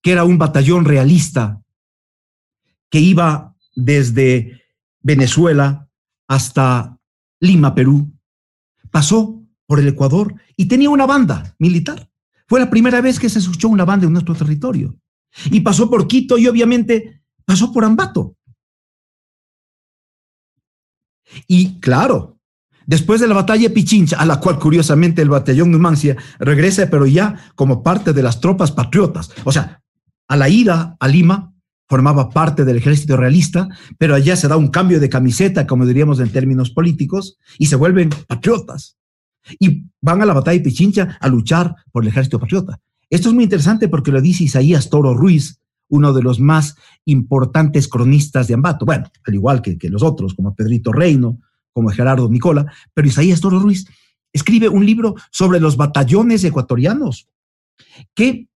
que 0.00 0.12
era 0.12 0.24
un 0.24 0.38
batallón 0.38 0.86
realista 0.86 1.62
que 2.88 3.00
iba 3.00 3.54
desde 3.74 4.62
Venezuela 5.02 5.88
hasta 6.26 6.98
Lima, 7.40 7.74
Perú, 7.74 8.12
pasó 8.90 9.42
por 9.66 9.78
el 9.78 9.88
Ecuador 9.88 10.34
y 10.56 10.66
tenía 10.66 10.90
una 10.90 11.06
banda 11.06 11.54
militar. 11.58 12.09
Fue 12.50 12.58
la 12.58 12.68
primera 12.68 13.00
vez 13.00 13.20
que 13.20 13.28
se 13.28 13.38
escuchó 13.38 13.68
una 13.68 13.84
banda 13.84 14.06
en 14.06 14.12
nuestro 14.12 14.34
territorio. 14.34 14.98
Y 15.52 15.60
pasó 15.60 15.88
por 15.88 16.08
Quito 16.08 16.36
y 16.36 16.48
obviamente 16.48 17.22
pasó 17.44 17.72
por 17.72 17.84
Ambato. 17.84 18.34
Y 21.46 21.78
claro, 21.78 22.40
Después 22.86 23.20
de 23.20 23.28
la 23.28 23.34
batalla 23.34 23.68
de 23.68 23.70
Pichincha, 23.70 24.16
a 24.16 24.26
la 24.26 24.40
cual 24.40 24.58
curiosamente 24.58 25.22
el 25.22 25.28
batallón 25.28 25.70
Numancia 25.70 26.16
regresa, 26.40 26.90
pero 26.90 27.06
ya 27.06 27.52
como 27.54 27.84
parte 27.84 28.12
de 28.12 28.22
las 28.24 28.40
tropas 28.40 28.72
patriotas. 28.72 29.30
O 29.44 29.52
sea, 29.52 29.80
a 30.26 30.36
la 30.36 30.48
ida 30.48 30.96
a 30.98 31.06
Lima 31.06 31.54
formaba 31.88 32.30
parte 32.30 32.64
del 32.64 32.78
ejército 32.78 33.16
realista, 33.16 33.68
pero 33.96 34.16
allá 34.16 34.34
se 34.34 34.48
da 34.48 34.56
un 34.56 34.68
cambio 34.68 34.98
de 34.98 35.08
camiseta, 35.08 35.68
como 35.68 35.86
diríamos 35.86 36.18
en 36.18 36.32
términos 36.32 36.70
políticos, 36.70 37.38
y 37.58 37.66
se 37.66 37.76
vuelven 37.76 38.10
patriotas. 38.26 38.96
Y 39.58 39.84
van 40.00 40.22
a 40.22 40.26
la 40.26 40.34
batalla 40.34 40.58
de 40.58 40.64
Pichincha 40.64 41.18
a 41.20 41.28
luchar 41.28 41.74
por 41.92 42.02
el 42.02 42.08
ejército 42.08 42.38
patriota. 42.38 42.80
Esto 43.08 43.28
es 43.28 43.34
muy 43.34 43.44
interesante 43.44 43.88
porque 43.88 44.12
lo 44.12 44.20
dice 44.20 44.44
Isaías 44.44 44.88
Toro 44.90 45.14
Ruiz, 45.14 45.60
uno 45.88 46.12
de 46.12 46.22
los 46.22 46.38
más 46.38 46.76
importantes 47.04 47.88
cronistas 47.88 48.46
de 48.46 48.54
Ambato. 48.54 48.86
Bueno, 48.86 49.10
al 49.26 49.34
igual 49.34 49.62
que, 49.62 49.76
que 49.76 49.88
los 49.88 50.02
otros, 50.02 50.34
como 50.34 50.54
Pedrito 50.54 50.92
Reino, 50.92 51.40
como 51.72 51.90
Gerardo 51.90 52.28
Nicola, 52.28 52.72
pero 52.94 53.08
Isaías 53.08 53.40
Toro 53.40 53.58
Ruiz 53.58 53.86
escribe 54.32 54.68
un 54.68 54.86
libro 54.86 55.16
sobre 55.30 55.60
los 55.60 55.76
batallones 55.76 56.44
ecuatorianos 56.44 57.28
que 58.14 58.48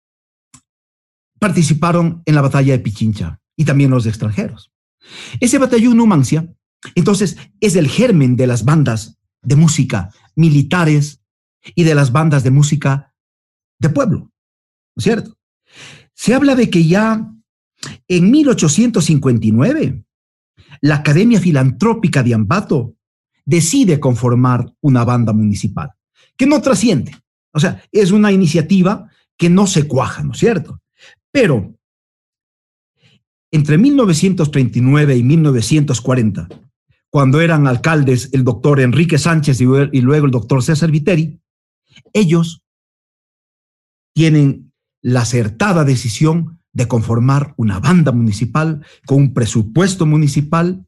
participaron 1.39 2.21
en 2.25 2.35
la 2.35 2.41
batalla 2.41 2.73
de 2.73 2.79
Pichincha 2.79 3.39
y 3.55 3.65
también 3.65 3.91
los 3.91 4.05
extranjeros. 4.05 4.71
Ese 5.39 5.57
batallón 5.57 5.97
Numancia, 5.97 6.47
entonces, 6.95 7.37
es 7.59 7.75
el 7.75 7.87
germen 7.87 8.35
de 8.35 8.47
las 8.47 8.65
bandas 8.65 9.17
de 9.43 9.55
música 9.55 10.09
militares 10.35 11.21
y 11.75 11.83
de 11.83 11.95
las 11.95 12.11
bandas 12.11 12.43
de 12.43 12.51
música 12.51 13.13
de 13.79 13.89
pueblo, 13.89 14.19
¿no 14.19 14.97
es 14.97 15.03
cierto? 15.03 15.37
Se 16.13 16.33
habla 16.33 16.55
de 16.55 16.69
que 16.69 16.85
ya 16.85 17.29
en 18.07 18.31
1859 18.31 20.03
la 20.81 20.95
Academia 20.95 21.39
Filantrópica 21.39 22.23
de 22.23 22.33
Ambato 22.33 22.95
decide 23.45 23.99
conformar 23.99 24.73
una 24.81 25.03
banda 25.03 25.33
municipal, 25.33 25.91
que 26.37 26.45
no 26.45 26.61
trasciende. 26.61 27.15
O 27.53 27.59
sea, 27.59 27.83
es 27.91 28.11
una 28.11 28.31
iniciativa 28.31 29.09
que 29.37 29.49
no 29.49 29.67
se 29.67 29.87
cuaja, 29.87 30.23
¿no 30.23 30.33
es 30.33 30.39
cierto? 30.39 30.81
Pero 31.31 31.75
entre 33.51 33.77
1939 33.77 35.15
y 35.15 35.23
1940, 35.23 36.47
cuando 37.13 37.41
eran 37.41 37.67
alcaldes 37.67 38.31
el 38.33 38.43
doctor 38.43 38.79
Enrique 38.79 39.19
Sánchez 39.19 39.61
y 39.61 40.01
luego 40.01 40.25
el 40.25 40.31
doctor 40.31 40.63
César 40.63 40.89
Viteri, 40.89 41.39
ellos 42.11 42.63
tienen 44.15 44.73
la 45.03 45.21
acertada 45.21 45.83
decisión 45.83 46.59
de 46.71 46.87
conformar 46.87 47.53
una 47.55 47.79
banda 47.79 48.11
municipal 48.11 48.83
con 49.05 49.19
un 49.19 49.33
presupuesto 49.35 50.07
municipal 50.07 50.87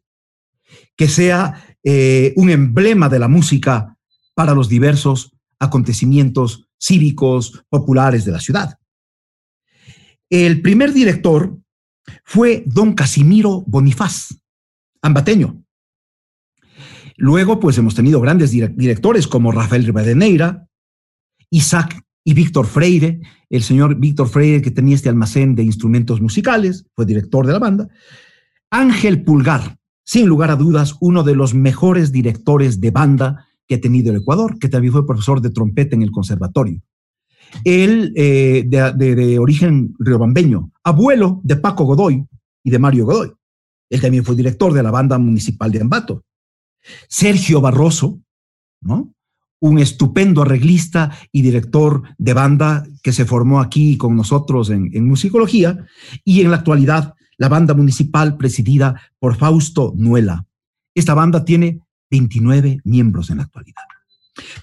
que 0.95 1.07
sea 1.09 1.77
eh, 1.83 2.33
un 2.37 2.49
emblema 2.49 3.07
de 3.07 3.19
la 3.19 3.27
música 3.27 3.95
para 4.33 4.55
los 4.55 4.67
diversos 4.67 5.31
acontecimientos 5.59 6.67
cívicos 6.81 7.63
populares 7.69 8.25
de 8.25 8.31
la 8.31 8.39
ciudad. 8.39 8.79
El 10.31 10.63
primer 10.63 10.91
director 10.91 11.55
fue 12.23 12.63
don 12.65 12.95
Casimiro 12.95 13.63
Bonifaz, 13.67 14.35
ambateño. 15.03 15.64
Luego, 17.17 17.59
pues 17.59 17.77
hemos 17.77 17.95
tenido 17.95 18.19
grandes 18.19 18.51
directores 18.51 19.27
como 19.27 19.51
Rafael 19.51 19.85
Rivadeneira, 19.85 20.67
Isaac 21.49 22.01
y 22.23 22.33
Víctor 22.33 22.65
Freire, 22.65 23.21
el 23.49 23.63
señor 23.63 23.95
Víctor 23.95 24.27
Freire 24.27 24.61
que 24.61 24.71
tenía 24.71 24.95
este 24.95 25.09
almacén 25.09 25.55
de 25.55 25.63
instrumentos 25.63 26.19
musicales, 26.19 26.85
fue 26.93 27.05
director 27.05 27.45
de 27.45 27.53
la 27.53 27.59
banda. 27.59 27.87
Ángel 28.69 29.23
Pulgar, 29.23 29.77
sin 30.03 30.27
lugar 30.27 30.51
a 30.51 30.55
dudas, 30.55 30.95
uno 30.99 31.23
de 31.23 31.35
los 31.35 31.53
mejores 31.53 32.11
directores 32.11 32.81
de 32.81 32.91
banda 32.91 33.47
que 33.67 33.75
ha 33.75 33.81
tenido 33.81 34.11
el 34.11 34.21
Ecuador, 34.21 34.59
que 34.59 34.69
también 34.69 34.93
fue 34.93 35.07
profesor 35.07 35.41
de 35.41 35.49
trompeta 35.49 35.95
en 35.95 36.01
el 36.01 36.11
conservatorio. 36.11 36.81
Él, 37.63 38.11
eh, 38.15 38.65
de, 38.67 39.39
origen 39.39 39.95
riobambeño, 39.99 40.71
abuelo 40.83 41.41
de 41.43 41.55
Paco 41.55 41.85
Godoy 41.85 42.25
y 42.63 42.69
de 42.69 42.79
Mario 42.79 43.05
Godoy. 43.05 43.31
Él 43.89 44.01
también 44.01 44.25
fue 44.25 44.35
director 44.35 44.73
de 44.73 44.83
la 44.83 44.91
banda 44.91 45.17
municipal 45.17 45.71
de 45.71 45.81
Ambato. 45.81 46.23
Sergio 47.07 47.61
Barroso, 47.61 48.19
¿no? 48.81 49.13
un 49.59 49.79
estupendo 49.79 50.43
arreglista 50.43 51.17
y 51.31 51.41
director 51.41 52.03
de 52.17 52.33
banda 52.33 52.85
que 53.01 53.13
se 53.13 53.25
formó 53.25 53.59
aquí 53.59 53.97
con 53.97 54.15
nosotros 54.15 54.69
en, 54.69 54.91
en 54.93 55.07
musicología, 55.07 55.85
y 56.23 56.41
en 56.41 56.51
la 56.51 56.57
actualidad 56.57 57.15
la 57.37 57.49
banda 57.49 57.73
municipal 57.73 58.37
presidida 58.37 59.01
por 59.19 59.35
Fausto 59.37 59.93
Nuela. 59.97 60.45
Esta 60.93 61.13
banda 61.13 61.43
tiene 61.43 61.81
29 62.11 62.79
miembros 62.83 63.29
en 63.29 63.37
la 63.37 63.43
actualidad. 63.43 63.83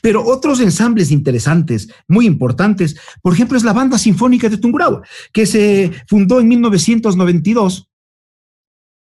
Pero 0.03 0.25
otros 0.25 0.61
ensambles 0.61 1.11
interesantes, 1.11 1.89
muy 2.07 2.27
importantes, 2.27 2.97
por 3.23 3.33
ejemplo, 3.33 3.57
es 3.57 3.65
la 3.65 3.73
Banda 3.73 3.99
Sinfónica 3.99 4.49
de 4.49 4.59
Tungurahua, 4.59 5.03
que 5.33 5.47
se 5.47 5.93
fundó 6.07 6.41
en 6.41 6.49
1992 6.49 7.89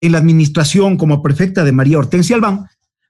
en 0.00 0.12
la 0.12 0.18
administración 0.18 0.96
como 0.96 1.22
prefecta 1.22 1.64
de 1.64 1.72
María 1.72 1.98
Hortensia 1.98 2.36
Albán, 2.36 2.66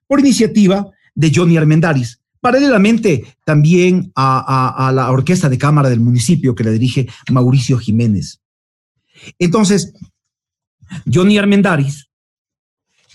por 0.07 0.19
iniciativa 0.19 0.89
de 1.13 1.31
Johnny 1.33 1.57
Armendaris, 1.57 2.21
paralelamente 2.41 3.37
también 3.43 4.11
a, 4.15 4.91
la 4.93 5.09
orquesta 5.09 5.49
de 5.49 5.57
cámara 5.57 5.89
del 5.89 5.99
municipio 5.99 6.53
que 6.53 6.63
la 6.63 6.71
dirige 6.71 7.07
Mauricio 7.31 7.77
Jiménez. 7.77 8.41
Entonces, 9.39 9.93
Johnny 11.11 11.37
Armendaris 11.37 12.09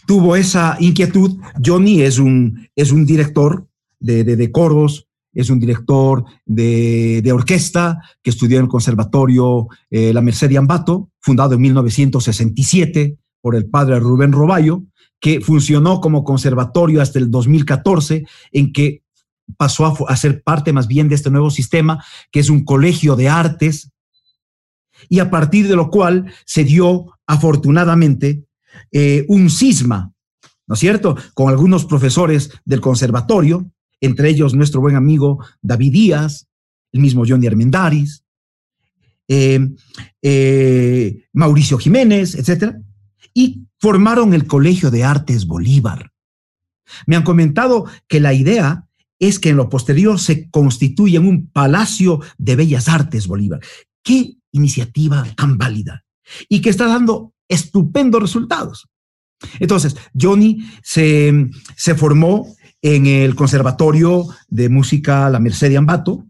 tuvo 0.07 0.35
esa 0.35 0.77
inquietud. 0.81 1.39
Johnny 1.65 2.03
es 2.03 2.19
un, 2.19 2.67
es 2.75 2.91
un 2.91 3.07
director 3.07 3.69
de, 4.01 4.51
coros, 4.51 5.07
es 5.33 5.51
un 5.51 5.61
director 5.61 6.25
de, 6.45 7.31
orquesta 7.33 8.01
que 8.23 8.31
estudió 8.31 8.59
en 8.59 8.65
el 8.65 8.69
Conservatorio 8.69 9.69
eh, 9.91 10.13
La 10.13 10.23
Merced 10.23 10.55
Ambato, 10.57 11.11
fundado 11.21 11.55
en 11.55 11.61
1967 11.61 13.17
por 13.41 13.55
el 13.55 13.67
padre 13.67 14.01
Rubén 14.01 14.33
Roballo, 14.33 14.83
que 15.21 15.41
funcionó 15.41 16.01
como 16.01 16.25
conservatorio 16.25 17.03
hasta 17.03 17.19
el 17.19 17.31
2014, 17.31 18.27
en 18.53 18.73
que 18.73 19.03
pasó 19.57 19.87
a, 19.87 20.13
a 20.13 20.17
ser 20.17 20.43
parte 20.43 20.73
más 20.73 20.87
bien 20.89 21.09
de 21.09 21.15
este 21.15 21.31
nuevo 21.31 21.51
sistema, 21.51 22.05
que 22.31 22.41
es 22.41 22.51
un 22.51 22.65
colegio 22.65 23.17
de 23.17 23.29
artes, 23.29 23.93
y 25.09 25.19
a 25.21 25.31
partir 25.31 25.69
de 25.69 25.77
lo 25.77 25.91
cual 25.91 26.33
se 26.45 26.65
dio 26.65 27.19
afortunadamente 27.27 28.45
eh, 28.93 29.25
un 29.29 29.51
cisma, 29.51 30.13
¿no 30.67 30.75
es 30.75 30.81
cierto?, 30.81 31.17
con 31.35 31.49
algunos 31.49 31.85
profesores 31.85 32.51
del 32.65 32.81
conservatorio, 32.81 33.71
entre 34.01 34.29
ellos 34.31 34.55
nuestro 34.55 34.81
buen 34.81 34.97
amigo 34.97 35.45
David 35.63 35.93
Díaz, 35.93 36.49
el 36.93 37.01
mismo 37.01 37.25
Johnny 37.27 37.47
Armendaris, 37.47 38.25
eh, 39.29 39.61
eh, 40.23 41.25
Mauricio 41.33 41.79
Jiménez, 41.79 42.35
etc. 42.35 42.75
Y 43.33 43.63
formaron 43.81 44.35
el 44.35 44.47
Colegio 44.47 44.91
de 44.91 45.05
Artes 45.05 45.47
Bolívar. 45.47 46.13
Me 47.07 47.17
han 47.17 47.23
comentado 47.23 47.87
que 48.09 48.21
la 48.21 48.35
idea 48.35 48.87
es 49.19 49.39
que 49.39 49.51
en 49.51 49.57
lo 49.57 49.69
posterior 49.69 50.19
se 50.19 50.51
constituya 50.51 51.21
un 51.21 51.51
Palacio 51.51 52.21
de 52.39 52.57
Bellas 52.57 52.89
Artes 52.89 53.27
Bolívar. 53.27 53.61
Qué 54.03 54.37
iniciativa 54.53 55.25
tan 55.37 55.59
válida 55.59 56.05
y 56.49 56.61
que 56.61 56.71
está 56.71 56.87
dando 56.87 57.35
estupendos 57.49 58.23
resultados. 58.23 58.89
Entonces, 59.59 59.97
Johnny 60.19 60.65
se, 60.83 61.51
formó 61.97 62.47
en 62.83 63.07
el 63.07 63.35
Conservatorio 63.35 64.27
de 64.49 64.69
Música 64.69 65.29
La 65.31 65.41
Merced 65.41 65.71
de 65.71 65.77
Ambato, 65.77 66.27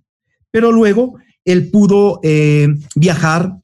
pero 0.50 0.72
luego 0.72 1.18
él 1.44 1.70
pudo 1.70 2.20
eh, 2.22 2.68
viajar, 2.94 3.56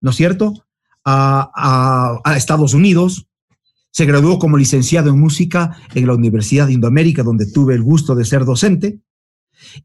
¿no 0.00 0.10
es 0.10 0.16
cierto?, 0.16 0.64
a, 1.04 2.22
Estados 2.36 2.74
Unidos. 2.74 3.26
Se 3.94 4.06
graduó 4.06 4.40
como 4.40 4.56
licenciado 4.56 5.10
en 5.10 5.20
música 5.20 5.78
en 5.94 6.06
la 6.08 6.14
Universidad 6.14 6.66
de 6.66 6.72
Indoamérica, 6.72 7.22
donde 7.22 7.46
tuve 7.46 7.74
el 7.74 7.82
gusto 7.82 8.16
de 8.16 8.24
ser 8.24 8.44
docente, 8.44 9.00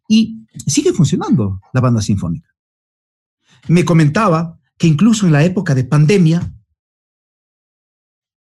y 0.07 0.47
sigue 0.65 0.93
funcionando 0.93 1.61
la 1.73 1.81
banda 1.81 2.01
sinfónica. 2.01 2.49
Me 3.67 3.85
comentaba 3.85 4.59
que 4.79 4.87
incluso 4.87 5.27
en 5.27 5.33
la 5.33 5.43
época 5.43 5.75
de 5.75 5.83
pandemia, 5.83 6.55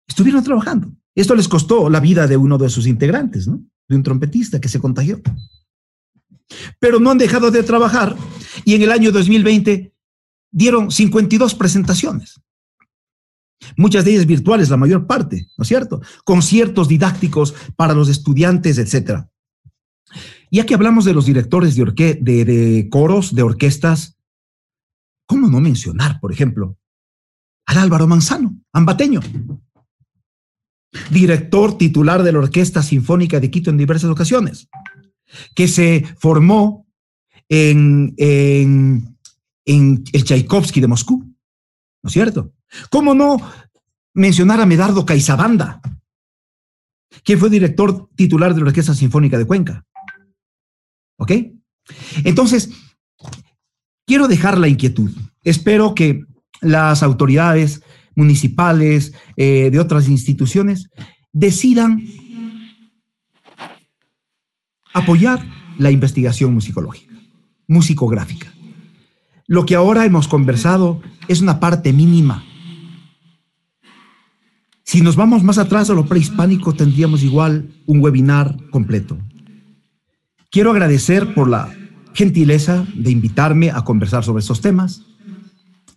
estuvieron 0.06 0.44
trabajando. 0.44 0.92
Esto 1.16 1.34
les 1.34 1.48
costó 1.48 1.90
la 1.90 2.00
vida 2.00 2.28
de 2.28 2.38
uno 2.38 2.58
de 2.58 2.70
sus 2.70 2.86
integrantes. 2.86 3.46
De 3.88 3.96
un 3.96 4.04
trompetista 4.04 4.60
que 4.60 4.70
se 4.70 4.80
contagió. 4.80 5.22
Pero 6.78 7.00
no 7.00 7.10
han 7.10 7.18
dejado 7.18 7.50
de 7.52 7.64
trabajar 7.64 8.16
y 8.66 8.76
en 8.76 8.82
el 8.82 8.92
año 8.92 9.12
2020 9.12 9.94
dieron 10.52 10.92
52 10.92 11.56
presentaciones. 11.56 12.40
Muchas 13.78 14.06
de 14.06 14.12
ellas 14.12 14.26
virtuales, 14.26 14.70
la 14.70 14.78
mayor 14.78 15.08
parte, 15.08 15.48
¿no 15.58 15.64
es 15.64 15.68
cierto? 15.68 16.02
Conciertos 16.24 16.88
didácticos 16.88 17.56
para 17.76 17.94
los 17.94 18.10
estudiantes, 18.10 18.78
etc. 18.78 19.24
Ya 20.52 20.66
que 20.66 20.76
hablamos 20.76 21.06
de 21.06 21.14
los 21.14 21.26
directores 21.26 21.76
de, 21.76 22.20
de, 22.22 22.46
de 22.46 22.90
coros, 22.90 23.34
de 23.34 23.42
orquestas, 23.42 24.18
¿cómo 25.26 25.48
no 25.48 25.60
mencionar, 25.60 26.20
por 26.20 26.32
ejemplo, 26.32 26.78
al 27.66 27.78
Álvaro 27.80 28.08
Manzano, 28.08 28.56
ambateño, 28.74 29.22
director 31.10 31.78
titular 31.78 32.24
de 32.24 32.32
la 32.32 32.40
Orquesta 32.40 32.84
Sinfónica 32.84 33.40
de 33.40 33.50
Quito 33.50 33.70
en 33.70 33.78
diversas 33.78 34.10
ocasiones, 34.10 34.70
que 35.54 35.68
se 35.68 36.06
formó 36.18 36.88
en, 37.50 38.14
en, 38.18 39.16
el 39.66 40.24
Tchaikovsky 40.24 40.82
de 40.82 40.88
Moscú, 40.88 41.24
¿no 42.04 42.08
es 42.08 42.14
cierto? 42.14 42.54
¿Cómo 42.90 43.14
no 43.14 43.38
mencionar 44.14 44.62
a 44.62 44.66
Medardo 44.66 45.06
Caizabanda, 45.06 45.82
quien 47.24 47.40
fue 47.40 47.50
director 47.50 48.10
titular 48.16 48.54
de 48.54 48.62
la 48.62 48.68
Orquesta 48.68 48.94
Sinfónica 48.94 49.38
de 49.38 49.46
Cuenca? 49.46 49.86
¿Ok? 51.18 51.32
Entonces, 52.24 52.70
quiero 54.06 54.28
dejar 54.28 54.58
la 54.58 54.68
inquietud. 54.68 55.12
Espero 55.44 55.96
que 55.96 56.24
las 56.62 57.04
autoridades 57.04 57.82
municipales, 58.16 59.14
eh, 59.36 59.70
de 59.72 59.80
otras 59.80 60.08
instituciones, 60.08 60.90
decidan 61.32 62.02
apoyar 64.94 65.46
la 65.78 65.92
investigación 65.92 66.54
musicológica, 66.54 67.14
musicográfica. 67.68 68.54
Lo 69.48 69.66
que 69.66 69.76
ahora 69.76 70.06
hemos 70.06 70.28
conversado 70.28 71.02
es 71.28 71.42
una 71.42 71.60
parte 71.60 71.92
mínima. 71.92 72.44
Si 74.86 75.02
nos 75.02 75.16
vamos 75.16 75.44
más 75.44 75.58
atrás 75.58 75.90
a 75.90 75.96
lo 75.96 76.06
prehispánico, 76.06 76.74
tendríamos 76.74 77.24
igual 77.24 77.72
un 77.88 78.04
webinar 78.04 78.56
completo. 78.70 79.18
Quiero 80.52 80.70
agradecer 80.70 81.34
por 81.34 81.50
la 81.50 81.74
gentileza 82.14 82.86
de 82.96 83.10
invitarme 83.10 83.72
a 83.72 83.84
conversar 83.84 84.24
sobre 84.24 84.42
estos 84.42 84.62
temas. 84.62 85.02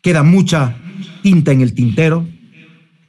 Queda 0.00 0.22
mucha 0.22 0.78
tinta 1.22 1.52
en 1.52 1.60
el 1.60 1.74
tintero. 1.74 2.26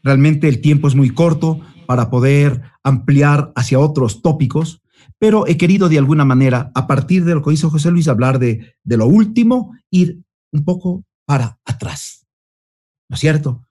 Realmente 0.04 0.50
el 0.50 0.60
tiempo 0.60 0.90
es 0.90 0.96
muy 0.96 1.12
corto 1.12 1.62
para 1.88 2.10
poder 2.10 2.62
ampliar 2.84 3.54
hacia 3.56 3.80
otros 3.80 4.22
tópicos, 4.22 4.82
pero 5.18 5.48
he 5.48 5.56
querido 5.56 5.88
de 5.88 5.98
alguna 5.98 6.26
manera, 6.26 6.72
a 6.76 6.88
partir 6.88 7.24
de 7.24 7.36
lo 7.36 7.42
que 7.42 7.54
hizo 7.54 7.70
José 7.70 7.90
Luis, 7.90 8.10
hablar 8.10 8.38
de, 8.38 8.76
de 8.84 8.98
lo 8.98 9.08
último, 9.08 9.74
ir 9.90 10.20
un 10.52 10.66
poco 10.66 11.06
para 11.26 11.58
atrás. 11.64 12.28
¿No 13.08 13.14
es 13.14 13.22
cierto? 13.22 13.66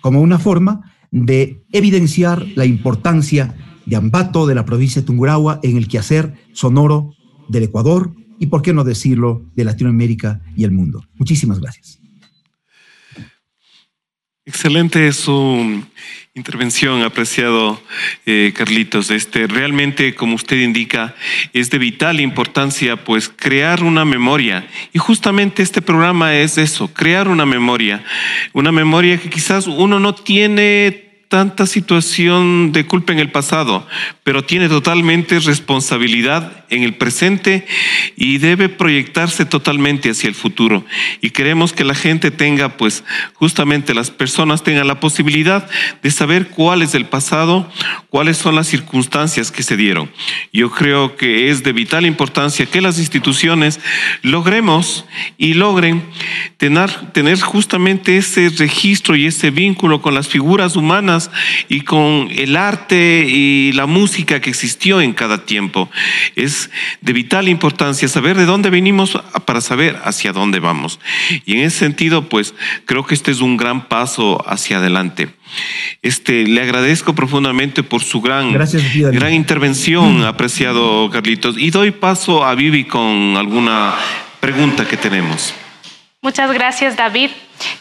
Como 0.00 0.20
una 0.20 0.38
forma 0.38 0.94
de 1.10 1.62
evidenciar 1.72 2.46
la 2.54 2.66
importancia 2.66 3.56
de 3.86 3.96
Ambato, 3.96 4.46
de 4.46 4.54
la 4.54 4.64
provincia 4.64 5.00
de 5.00 5.06
Tungurahua, 5.06 5.60
en 5.62 5.76
el 5.76 5.88
quehacer 5.88 6.34
sonoro 6.52 7.14
del 7.48 7.64
Ecuador 7.64 8.12
y, 8.38 8.46
por 8.46 8.62
qué 8.62 8.72
no 8.72 8.84
decirlo, 8.84 9.42
de 9.56 9.64
Latinoamérica 9.64 10.42
y 10.56 10.64
el 10.64 10.72
mundo. 10.72 11.04
Muchísimas 11.16 11.60
gracias. 11.60 12.00
Excelente 14.48 15.12
su 15.12 15.84
intervención, 16.32 17.02
apreciado 17.02 17.82
eh, 18.24 18.54
Carlitos. 18.56 19.10
Este, 19.10 19.46
realmente, 19.46 20.14
como 20.14 20.36
usted 20.36 20.56
indica, 20.56 21.14
es 21.52 21.68
de 21.68 21.76
vital 21.76 22.18
importancia, 22.18 22.96
pues, 22.96 23.28
crear 23.28 23.82
una 23.82 24.06
memoria. 24.06 24.66
Y 24.94 24.98
justamente 24.98 25.62
este 25.62 25.82
programa 25.82 26.34
es 26.34 26.56
eso, 26.56 26.88
crear 26.88 27.28
una 27.28 27.44
memoria. 27.44 28.02
Una 28.54 28.72
memoria 28.72 29.18
que 29.18 29.28
quizás 29.28 29.66
uno 29.66 30.00
no 30.00 30.14
tiene 30.14 31.07
tanta 31.28 31.66
situación 31.66 32.72
de 32.72 32.86
culpa 32.86 33.12
en 33.12 33.18
el 33.18 33.30
pasado, 33.30 33.86
pero 34.24 34.44
tiene 34.44 34.68
totalmente 34.68 35.38
responsabilidad 35.40 36.64
en 36.70 36.82
el 36.82 36.94
presente 36.94 37.66
y 38.16 38.38
debe 38.38 38.70
proyectarse 38.70 39.44
totalmente 39.44 40.10
hacia 40.10 40.28
el 40.28 40.34
futuro. 40.34 40.84
Y 41.20 41.30
queremos 41.30 41.74
que 41.74 41.84
la 41.84 41.94
gente 41.94 42.30
tenga, 42.30 42.76
pues 42.78 43.04
justamente 43.34 43.94
las 43.94 44.10
personas 44.10 44.62
tengan 44.62 44.86
la 44.86 45.00
posibilidad 45.00 45.68
de 46.02 46.10
saber 46.10 46.48
cuál 46.48 46.80
es 46.80 46.94
el 46.94 47.04
pasado, 47.04 47.70
cuáles 48.08 48.38
son 48.38 48.54
las 48.54 48.66
circunstancias 48.66 49.52
que 49.52 49.62
se 49.62 49.76
dieron. 49.76 50.10
Yo 50.52 50.70
creo 50.70 51.16
que 51.16 51.50
es 51.50 51.62
de 51.62 51.72
vital 51.72 52.06
importancia 52.06 52.66
que 52.66 52.80
las 52.80 52.98
instituciones 52.98 53.80
logremos 54.22 55.04
y 55.36 55.54
logren 55.54 56.02
tener, 56.56 56.90
tener 57.12 57.38
justamente 57.40 58.16
ese 58.16 58.48
registro 58.48 59.14
y 59.14 59.26
ese 59.26 59.50
vínculo 59.50 60.00
con 60.00 60.14
las 60.14 60.28
figuras 60.28 60.74
humanas 60.74 61.17
y 61.68 61.82
con 61.82 62.28
el 62.30 62.56
arte 62.56 63.26
y 63.28 63.72
la 63.72 63.86
música 63.86 64.40
que 64.40 64.50
existió 64.50 65.00
en 65.00 65.12
cada 65.12 65.44
tiempo. 65.44 65.90
Es 66.36 66.70
de 67.00 67.12
vital 67.12 67.48
importancia 67.48 68.08
saber 68.08 68.36
de 68.36 68.46
dónde 68.46 68.70
venimos 68.70 69.18
para 69.44 69.60
saber 69.60 69.98
hacia 70.04 70.32
dónde 70.32 70.60
vamos. 70.60 71.00
Y 71.44 71.54
en 71.54 71.60
ese 71.60 71.78
sentido, 71.78 72.28
pues 72.28 72.54
creo 72.84 73.04
que 73.04 73.14
este 73.14 73.30
es 73.30 73.40
un 73.40 73.56
gran 73.56 73.88
paso 73.88 74.44
hacia 74.48 74.78
adelante. 74.78 75.28
Este, 76.02 76.46
le 76.46 76.60
agradezco 76.60 77.14
profundamente 77.14 77.82
por 77.82 78.02
su 78.02 78.20
gran, 78.20 78.52
gran 78.52 79.32
intervención, 79.32 80.24
apreciado 80.24 81.10
Carlitos. 81.10 81.56
Y 81.58 81.70
doy 81.70 81.90
paso 81.90 82.44
a 82.44 82.54
Vivi 82.54 82.84
con 82.84 83.36
alguna 83.36 83.94
pregunta 84.40 84.86
que 84.86 84.96
tenemos. 84.96 85.54
Muchas 86.20 86.52
gracias, 86.52 86.96
David. 86.96 87.30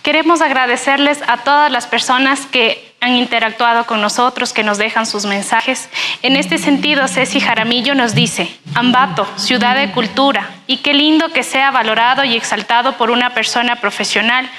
Queremos 0.04 0.42
agradecerles 0.42 1.20
a 1.28 1.38
todas 1.38 1.72
las 1.72 1.88
personas 1.88 2.46
que 2.46 2.87
han 3.08 3.16
interactuado 3.16 3.86
con 3.86 4.02
nosotros, 4.02 4.54
que 4.54 4.64
nos 4.64 4.78
dejan 4.78 5.06
sus 5.06 5.26
mensajes. 5.26 5.90
En 6.22 6.36
este 6.36 6.58
sentido, 6.58 7.08
Ceci 7.08 7.40
Jaramillo 7.40 7.96
nos 7.96 8.14
dice, 8.14 8.54
Ambato, 8.76 9.26
ciudad 9.38 9.76
de 9.76 9.92
cultura, 9.92 10.50
y 10.68 10.78
qué 10.78 10.94
lindo 10.94 11.30
que 11.30 11.44
sea 11.44 11.72
valorado 11.72 12.24
y 12.24 12.36
exaltado 12.36 12.98
por 12.98 13.10
una 13.10 13.34
persona 13.34 13.78
profesional 13.78 14.50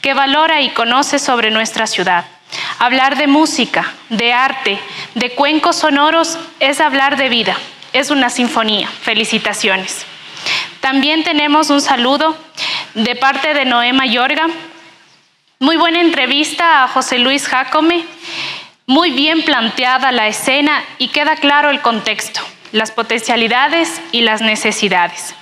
que 0.00 0.14
valora 0.14 0.62
y 0.62 0.70
conoce 0.70 1.18
sobre 1.18 1.50
nuestra 1.50 1.86
ciudad. 1.86 2.24
Hablar 2.78 3.16
de 3.16 3.26
música, 3.26 3.92
de 4.08 4.32
arte, 4.32 4.78
de 5.14 5.34
cuencos 5.34 5.76
sonoros 5.76 6.38
es 6.60 6.80
hablar 6.80 7.16
de 7.16 7.28
vida, 7.28 7.56
es 7.92 8.10
una 8.10 8.30
sinfonía. 8.30 8.88
Felicitaciones. 9.02 10.06
También 10.80 11.24
tenemos 11.24 11.70
un 11.70 11.80
saludo 11.80 12.36
de 12.94 13.16
parte 13.16 13.52
de 13.52 13.64
Noema 13.64 14.06
Yorga. 14.06 14.46
Muy 15.58 15.78
buena 15.78 16.02
entrevista 16.02 16.84
a 16.84 16.88
José 16.88 17.18
Luis 17.18 17.48
Jacome, 17.48 18.04
muy 18.86 19.10
bien 19.12 19.40
planteada 19.42 20.12
la 20.12 20.26
escena 20.26 20.84
y 20.98 21.08
queda 21.08 21.36
claro 21.36 21.70
el 21.70 21.80
contexto, 21.80 22.40
las 22.72 22.90
potencialidades 22.90 24.02
y 24.12 24.20
las 24.20 24.42
necesidades. 24.42 25.34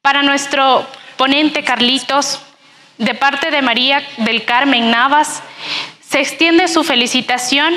Para 0.00 0.22
nuestro 0.22 0.86
ponente 1.18 1.64
Carlitos, 1.64 2.40
de 2.96 3.12
parte 3.12 3.50
de 3.50 3.60
María 3.60 4.02
del 4.16 4.46
Carmen 4.46 4.90
Navas, 4.90 5.42
se 6.00 6.20
extiende 6.20 6.66
su 6.66 6.82
felicitación 6.82 7.74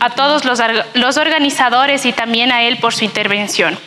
a 0.00 0.10
todos 0.10 0.44
los, 0.44 0.58
los 0.94 1.16
organizadores 1.16 2.04
y 2.06 2.12
también 2.12 2.50
a 2.50 2.62
él 2.62 2.78
por 2.78 2.92
su 2.92 3.04
intervención. 3.04 3.78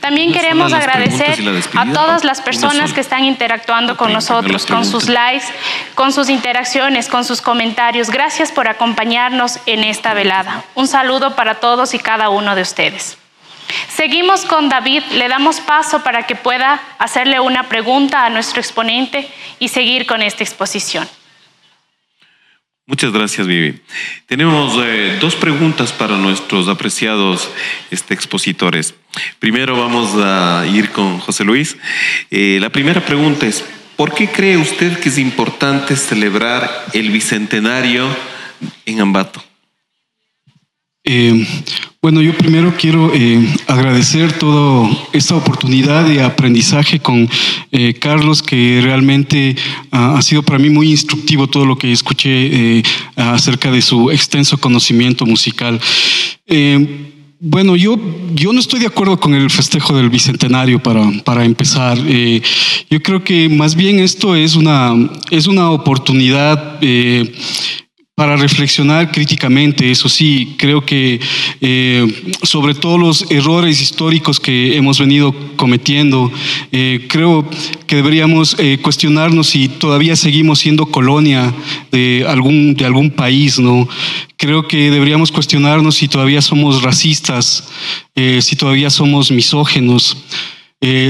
También 0.00 0.32
queremos 0.32 0.72
agradecer 0.72 1.38
a 1.76 1.86
todas 1.92 2.24
las 2.24 2.40
personas 2.40 2.92
que 2.92 3.00
están 3.00 3.24
interactuando 3.24 3.96
con 3.96 4.12
nosotros, 4.12 4.66
con 4.66 4.84
sus 4.84 5.08
likes, 5.08 5.46
con 5.94 6.12
sus 6.12 6.28
interacciones, 6.28 7.08
con 7.08 7.24
sus 7.24 7.40
comentarios. 7.40 8.10
Gracias 8.10 8.52
por 8.52 8.68
acompañarnos 8.68 9.58
en 9.66 9.84
esta 9.84 10.14
velada. 10.14 10.64
Un 10.74 10.88
saludo 10.88 11.36
para 11.36 11.56
todos 11.60 11.94
y 11.94 11.98
cada 11.98 12.28
uno 12.28 12.54
de 12.54 12.62
ustedes. 12.62 13.18
Seguimos 13.88 14.44
con 14.44 14.68
David, 14.68 15.02
le 15.12 15.28
damos 15.28 15.60
paso 15.60 16.02
para 16.02 16.26
que 16.26 16.34
pueda 16.34 16.80
hacerle 16.98 17.40
una 17.40 17.68
pregunta 17.68 18.24
a 18.24 18.30
nuestro 18.30 18.60
exponente 18.60 19.30
y 19.58 19.68
seguir 19.68 20.06
con 20.06 20.22
esta 20.22 20.42
exposición. 20.44 21.08
Muchas 22.92 23.10
gracias, 23.10 23.46
Vivi. 23.46 23.80
Tenemos 24.26 24.74
eh, 24.84 25.16
dos 25.18 25.34
preguntas 25.34 25.94
para 25.94 26.18
nuestros 26.18 26.68
apreciados 26.68 27.48
este, 27.90 28.12
expositores. 28.12 28.94
Primero 29.38 29.78
vamos 29.78 30.10
a 30.16 30.66
ir 30.70 30.90
con 30.90 31.18
José 31.18 31.42
Luis. 31.42 31.78
Eh, 32.30 32.58
la 32.60 32.68
primera 32.68 33.02
pregunta 33.02 33.46
es, 33.46 33.64
¿por 33.96 34.12
qué 34.12 34.28
cree 34.28 34.58
usted 34.58 34.98
que 35.00 35.08
es 35.08 35.16
importante 35.16 35.96
celebrar 35.96 36.84
el 36.92 37.10
Bicentenario 37.10 38.06
en 38.84 39.00
Ambato? 39.00 39.42
Eh, 41.04 41.44
bueno, 42.00 42.22
yo 42.22 42.32
primero 42.36 42.72
quiero 42.78 43.12
eh, 43.12 43.44
agradecer 43.66 44.32
toda 44.38 44.88
esta 45.12 45.34
oportunidad 45.34 46.06
de 46.06 46.22
aprendizaje 46.22 47.00
con 47.00 47.28
eh, 47.72 47.94
Carlos, 47.94 48.40
que 48.40 48.80
realmente 48.82 49.56
ah, 49.90 50.14
ha 50.16 50.22
sido 50.22 50.44
para 50.44 50.60
mí 50.60 50.70
muy 50.70 50.90
instructivo 50.90 51.48
todo 51.48 51.66
lo 51.66 51.76
que 51.76 51.90
escuché 51.90 52.82
acerca 53.16 53.72
de 53.72 53.82
su 53.82 54.10
extenso 54.12 54.58
conocimiento 54.58 55.26
musical. 55.26 55.80
Bueno, 57.44 57.74
yo, 57.74 57.98
yo 58.34 58.52
no 58.52 58.60
estoy 58.60 58.78
de 58.78 58.86
acuerdo 58.86 59.18
con 59.18 59.34
el 59.34 59.50
festejo 59.50 59.96
del 59.96 60.10
Bicentenario 60.10 60.80
para, 60.80 61.10
para 61.24 61.44
empezar. 61.44 61.98
yo 61.98 63.02
creo 63.02 63.24
que 63.24 63.48
más 63.48 63.74
bien 63.74 63.98
esto 63.98 64.36
es 64.36 64.54
una, 64.54 64.94
es 65.30 65.48
una 65.48 65.72
oportunidad 65.72 66.78
para 68.14 68.36
reflexionar 68.36 69.10
críticamente, 69.10 69.90
eso 69.90 70.06
sí, 70.06 70.54
creo 70.58 70.84
que 70.84 71.18
eh, 71.62 72.06
sobre 72.42 72.74
todos 72.74 73.00
los 73.00 73.30
errores 73.30 73.80
históricos 73.80 74.38
que 74.38 74.76
hemos 74.76 74.98
venido 74.98 75.34
cometiendo, 75.56 76.30
eh, 76.72 77.06
creo 77.08 77.48
que 77.86 77.96
deberíamos 77.96 78.54
eh, 78.58 78.78
cuestionarnos 78.82 79.46
si 79.48 79.68
todavía 79.68 80.14
seguimos 80.14 80.58
siendo 80.58 80.84
colonia 80.86 81.54
de 81.90 82.26
algún, 82.28 82.74
de 82.74 82.84
algún 82.84 83.10
país, 83.10 83.58
¿no? 83.58 83.88
Creo 84.36 84.68
que 84.68 84.90
deberíamos 84.90 85.32
cuestionarnos 85.32 85.94
si 85.94 86.06
todavía 86.06 86.42
somos 86.42 86.82
racistas, 86.82 87.68
si 88.14 88.56
todavía 88.56 88.90
somos 88.90 89.30
misógenos, 89.30 90.16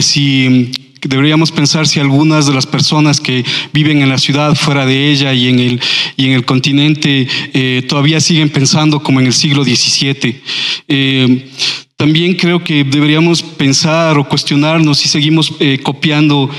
si 0.00 0.70
deberíamos 1.09 1.50
pensar 1.50 1.86
si 1.86 2.00
algunas 2.00 2.46
de 2.46 2.55
las 2.55 2.66
personas 2.66 3.20
que 3.20 3.44
viven 3.72 4.03
en 4.03 4.09
la 4.09 4.18
ciudad, 4.18 4.55
fuera 4.55 4.86
de 4.86 5.11
ella 5.11 5.32
y 5.32 5.48
en 5.48 5.59
el, 5.59 5.80
y 6.16 6.26
en 6.26 6.32
el 6.32 6.44
continente, 6.44 7.26
eh, 7.53 7.84
todavía 7.88 8.20
siguen 8.20 8.50
pensando 8.50 9.03
como 9.03 9.20
en 9.20 9.26
el 9.26 9.32
siglo 9.32 9.64
XVII. 9.64 10.40
Eh, 10.88 11.48
también 11.96 12.34
creo 12.34 12.64
que 12.64 12.84
deberíamos 12.84 13.42
pensar 13.42 14.18
o 14.18 14.28
cuestionarnos 14.28 14.98
si 14.98 15.09
seguimos 15.09 15.53
eh, 15.61 15.78
copiando 15.82 16.50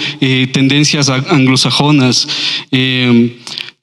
tendencias 0.54 1.10
anglosajonas. 1.10 2.28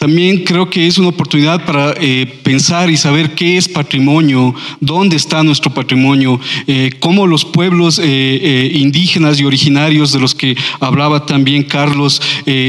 También 0.01 0.45
creo 0.45 0.71
que 0.71 0.87
es 0.87 0.97
una 0.97 1.09
oportunidad 1.09 1.67
para 1.67 1.93
eh, 2.01 2.25
pensar 2.43 2.89
y 2.89 2.97
saber 2.97 3.35
qué 3.35 3.59
es 3.59 3.69
patrimonio, 3.69 4.55
dónde 4.81 5.17
está 5.17 5.43
nuestro 5.43 5.75
patrimonio, 5.75 6.41
eh, 6.67 6.89
cómo 7.01 7.27
los 7.27 7.45
pueblos 7.45 8.01
eh, 8.03 8.71
indígenas 8.73 9.39
y 9.39 9.45
originarios 9.45 10.11
de 10.11 10.19
los 10.19 10.35
que 10.35 10.57
hablaba 10.81 11.27
también 11.27 11.65
Carlos 11.65 12.23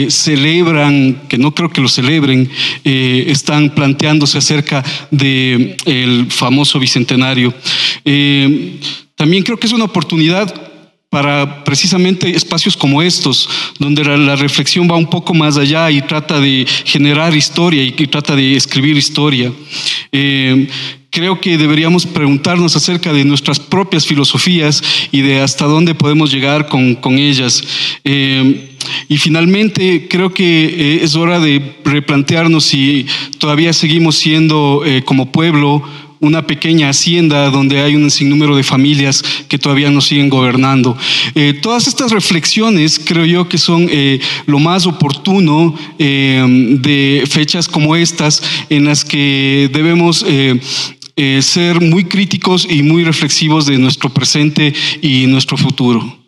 celebran, 0.09 1.21
que 1.29 1.37
no 1.37 1.55
creo 1.55 1.69
que 1.69 1.79
lo 1.79 1.87
celebren, 1.87 2.49
están 2.83 3.69
planteándose 3.69 4.37
acerca 4.37 4.83
del 5.09 6.27
famoso 6.29 6.79
bicentenario. 6.79 7.53
también 9.15 9.43
creo 9.43 9.57
que 9.57 9.67
es 9.67 9.73
una 9.73 9.85
oportunidad 9.85 10.70
para 11.11 11.65
precisamente 11.65 12.33
espacios 12.33 12.77
como 12.77 13.01
estos, 13.01 13.49
donde 13.77 14.01
la, 14.05 14.37
reflexión 14.37 14.89
va 14.89 14.95
un 14.95 15.09
poco 15.09 15.33
más 15.33 15.57
allá 15.57 15.91
y 15.91 16.01
trata 16.01 16.39
de 16.39 16.65
generar 16.85 17.35
historia 17.35 17.83
y, 17.83 17.91
trata 17.91 18.33
de 18.33 18.55
escribir 18.55 18.95
historia. 18.95 19.51
Eh, 20.13 20.69
creo 21.09 21.41
que 21.41 21.57
deberíamos 21.57 22.05
preguntarnos 22.05 22.77
acerca 22.77 23.11
de 23.11 23.25
nuestras 23.25 23.59
propias 23.59 24.05
filosofías 24.07 24.81
y 25.11 25.19
de 25.19 25.41
hasta 25.41 25.65
dónde 25.65 25.95
podemos 25.95 26.31
llegar 26.31 26.69
con, 26.69 26.95
con 26.95 27.19
ellas. 27.19 27.61
Eh, 28.05 28.69
y 29.09 29.17
finalmente, 29.17 30.07
creo 30.09 30.33
que 30.33 30.63
eh, 30.63 30.99
es 31.03 31.15
hora 31.15 31.41
de 31.41 31.75
replantearnos 31.83 32.63
si 32.63 33.05
todavía 33.37 33.73
seguimos 33.73 34.15
siendo 34.15 34.81
como 35.03 35.29
pueblo 35.29 35.83
una 36.21 36.47
pequeña 36.47 36.87
hacienda 36.87 37.49
donde 37.49 37.81
hay 37.81 37.97
un 37.97 38.09
sinnúmero 38.09 38.55
de 38.55 38.63
familias 38.63 39.21
que 39.49 39.59
todavía 39.59 39.91
nos 39.91 40.05
siguen 40.05 40.29
gobernando. 40.29 40.97
Eh, 41.35 41.59
todas 41.61 41.87
estas 41.87 42.11
reflexiones 42.11 42.97
creo 43.03 43.25
yo 43.25 43.49
que 43.49 43.57
son 43.57 43.89
lo 44.45 44.59
más 44.59 44.87
oportuno 44.87 45.75
de 45.97 47.23
fechas 47.29 47.67
como 47.67 47.95
estas 47.95 48.41
en 48.69 48.85
las 48.85 49.03
que 49.03 49.69
debemos 49.73 50.25
ser 51.39 51.81
muy 51.81 52.05
críticos 52.05 52.65
y 52.69 52.83
muy 52.83 53.03
reflexivos 53.03 53.65
de 53.65 53.77
nuestro 53.77 54.09
presente 54.09 54.73
y 55.01 55.27
nuestro 55.27 55.57
futuro. 55.57 56.21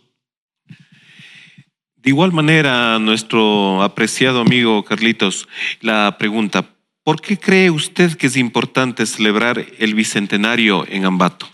De 2.04 2.10
igual 2.10 2.34
manera, 2.34 3.00
nuestro 3.00 3.82
apreciado 3.82 4.42
amigo 4.42 4.84
Carlitos, 4.84 5.48
la 5.80 6.18
pregunta, 6.20 6.73
¿por 7.04 7.22
qué 7.22 7.38
cree 7.38 7.70
usted 7.70 8.16
que 8.16 8.28
es 8.28 8.38
importante 8.38 9.06
celebrar 9.06 9.64
el 9.78 9.94
Bicentenario 9.94 10.88
en 10.88 11.06
Ambato? 11.06 11.48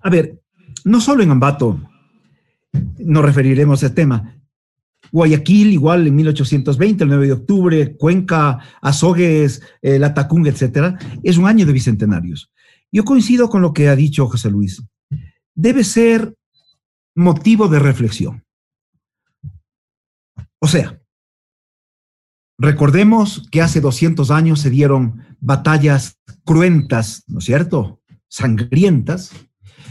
A 0.00 0.10
ver, 0.10 0.40
no 0.84 1.00
solo 1.00 1.22
en 1.22 1.30
Ambato 1.30 1.80
nos 2.98 3.24
referiremos 3.24 3.82
a 3.82 3.86
este 3.86 3.96
tema. 3.96 4.36
Guayaquil, 5.12 5.72
igual 5.72 6.06
en 6.06 6.16
1820, 6.16 7.04
el 7.04 7.08
9 7.08 7.26
de 7.26 7.32
octubre, 7.32 7.96
Cuenca, 7.96 8.58
Azogues, 8.82 9.62
eh, 9.80 9.98
La 9.98 10.12
Tacunga, 10.12 10.50
etcétera, 10.50 10.98
es 11.22 11.36
un 11.36 11.46
año 11.46 11.66
de 11.66 11.72
bicentenarios. 11.72 12.50
Yo 12.90 13.04
coincido 13.04 13.48
con 13.48 13.62
lo 13.62 13.72
que 13.72 13.88
ha 13.88 13.96
dicho 13.96 14.26
José 14.26 14.50
Luis. 14.50 14.82
Debe 15.54 15.84
ser 15.84 16.34
motivo 17.14 17.68
de 17.68 17.78
reflexión. 17.78 18.44
O 20.58 20.66
sea, 20.66 21.00
recordemos 22.58 23.48
que 23.50 23.62
hace 23.62 23.80
200 23.80 24.30
años 24.30 24.60
se 24.60 24.70
dieron 24.70 25.22
batallas 25.40 26.18
cruentas, 26.44 27.24
¿no 27.26 27.38
es 27.38 27.44
cierto? 27.44 28.00
Sangrientas, 28.28 29.32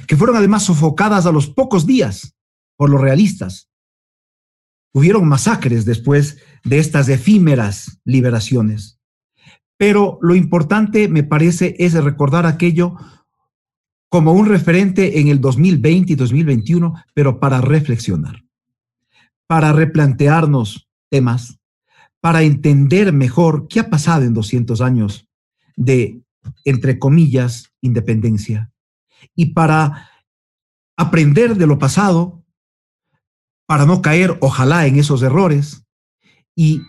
que 0.08 0.18
fueron 0.18 0.36
además 0.36 0.64
sofocadas 0.64 1.26
a 1.26 1.32
los 1.32 1.48
pocos 1.48 1.86
días 1.86 2.36
por 2.76 2.90
los 2.90 3.02
realistas. 3.02 3.70
Hubieron 4.94 5.28
masacres 5.28 5.86
después 5.86 6.38
de 6.64 6.80
estas 6.80 7.10
efímeras 7.10 8.00
liberaciones. 8.06 9.00
Pero 9.78 10.20
lo 10.22 10.36
importante, 10.36 11.08
me 11.08 11.24
parece, 11.24 11.76
es 11.80 11.94
recordar 11.94 12.46
aquello 12.46 12.96
como 14.10 14.34
un 14.34 14.46
referente 14.46 15.20
en 15.20 15.30
el 15.30 15.42
2020 15.42 16.14
y 16.14 16.16
2021, 16.16 16.94
pero 17.16 17.40
para 17.40 17.62
reflexionar 17.62 18.44
para 19.54 19.72
replantearnos 19.72 20.90
temas, 21.12 21.60
para 22.24 22.44
entender 22.44 23.12
mejor 23.12 23.68
qué 23.68 23.82
ha 23.82 23.90
pasado 23.90 24.24
en 24.24 24.34
200 24.34 24.80
años 24.80 25.28
de, 25.76 26.22
entre 26.64 26.98
comillas, 26.98 27.74
independencia, 27.82 28.72
y 29.36 29.48
para 29.48 30.10
aprender 30.96 31.58
de 31.58 31.68
lo 31.68 31.80
pasado, 31.80 32.42
para 33.66 33.86
no 33.86 34.02
caer, 34.02 34.38
ojalá, 34.40 34.88
en 34.88 34.96
esos 34.96 35.22
errores 35.22 35.84
y, 36.56 36.82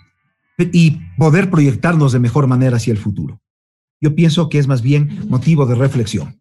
y 0.57 1.01
poder 1.19 1.51
proyectarnos 1.51 2.13
de 2.13 2.21
mejor 2.21 2.47
manera 2.47 2.77
hacia 2.77 2.93
el 2.93 2.99
futuro. 2.99 3.41
Yo 4.01 4.15
pienso 4.15 4.49
que 4.49 4.61
es 4.61 4.69
más 4.69 4.83
bien 4.83 5.29
motivo 5.29 5.67
de 5.67 5.75
reflexión. 5.75 6.39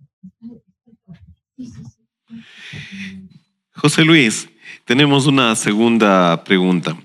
José 3.71 4.05
Luis, 4.05 4.47
tenemos 4.85 5.25
una 5.25 5.55
segunda 5.55 6.43
pregunta. 6.43 6.95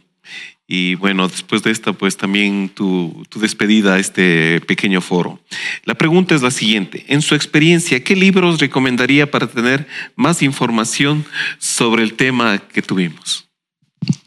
Y 0.70 0.96
bueno, 0.96 1.28
después 1.28 1.62
de 1.62 1.70
esta, 1.70 1.94
pues 1.94 2.18
también 2.18 2.68
tu, 2.68 3.26
despedida 3.36 3.94
a 3.94 3.98
este 3.98 4.60
pequeño 4.60 5.00
foro. 5.00 5.40
La 5.84 5.94
pregunta 5.94 6.34
es 6.34 6.42
la 6.42 6.50
siguiente. 6.50 7.06
En 7.08 7.22
su 7.22 7.34
experiencia, 7.34 8.04
¿qué 8.04 8.14
libros 8.14 8.60
recomendaría 8.60 9.30
para 9.30 9.46
tener 9.46 9.88
más 10.14 10.42
información 10.42 11.24
sobre 11.58 12.02
el 12.02 12.12
tema 12.12 12.58
que 12.58 12.82
tuvimos? 12.82 13.48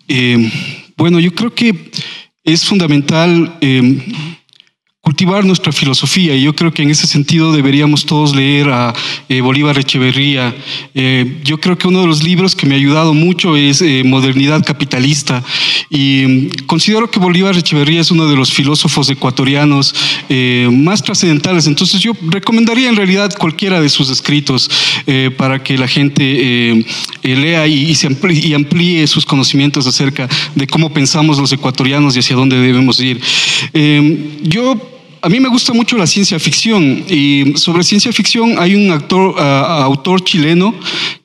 Eh, 0.08 0.52
bueno, 0.98 1.20
yo 1.20 1.32
creo 1.36 1.54
que 1.54 1.92
es 2.44 2.66
fundamental 2.66 3.58
eh, 3.62 4.04
cultivar 5.02 5.44
nuestra 5.44 5.72
filosofía. 5.72 6.36
Y 6.36 6.44
yo 6.44 6.54
creo 6.54 6.72
que 6.72 6.84
en 6.84 6.92
ese 6.92 7.08
sentido 7.08 7.52
deberíamos 7.52 8.06
todos 8.06 8.36
leer 8.36 8.70
a 8.70 8.94
eh, 9.30 9.42
Bolívar 9.42 9.78
Echeverría. 9.80 10.56
Eh, 10.94 11.40
yo 11.44 11.60
creo 11.60 11.76
que 11.76 11.88
uno 11.88 12.02
de 12.02 12.08
los 12.08 12.24
libros 12.24 12.56
que 12.56 12.68
me 12.68 12.76
ha 12.76 12.78
ayudado 12.78 13.16
mucho 13.16 13.58
es 13.58 13.82
eh, 13.82 14.04
Modernidad 14.06 14.64
Capitalista. 14.64 15.44
Y 15.90 16.24
mm, 16.28 16.66
considero 16.68 17.10
que 17.10 17.20
Bolívar 17.20 17.58
Echeverría 17.58 18.00
es 18.00 18.12
uno 18.12 18.28
de 18.28 18.36
los 18.36 18.54
filósofos 18.54 19.10
ecuatorianos 19.10 19.96
más 20.72 21.04
trascendentales. 21.04 21.68
Entonces 21.68 22.00
yo 22.00 22.14
recomendaría 22.30 22.88
en 22.88 22.96
realidad 22.96 23.36
cualquiera 23.38 23.82
de 23.82 23.90
sus 23.90 24.10
escritos 24.10 24.70
para 25.36 25.62
que 25.62 25.78
la 25.78 25.88
gente 25.88 26.86
lea 27.22 27.68
y, 27.68 27.94
se 27.96 28.08
amplíe, 28.08 28.56
amplíe 28.56 29.06
sus 29.08 29.26
conocimientos 29.26 29.88
acerca 29.88 30.30
de 30.56 30.68
cómo 30.68 30.94
pensamos 30.94 31.38
los 31.38 31.52
ecuatorianos 31.52 32.16
y 32.16 32.20
hacia 32.20 32.36
dónde 32.36 32.58
debemos 32.58 33.00
ir. 33.02 33.20
yo 34.44 34.92
a 35.22 35.30
mí 35.30 35.40
me 35.40 35.50
gusta 35.50 35.72
mucho 35.74 35.98
la 35.98 36.08
ciencia 36.08 36.40
ficción 36.40 37.04
y 37.08 37.54
sobre 37.56 37.84
ciencia 37.84 38.12
ficción 38.12 38.56
hay 38.58 38.74
un 38.74 38.90
autor 38.92 40.24
chileno 40.24 40.74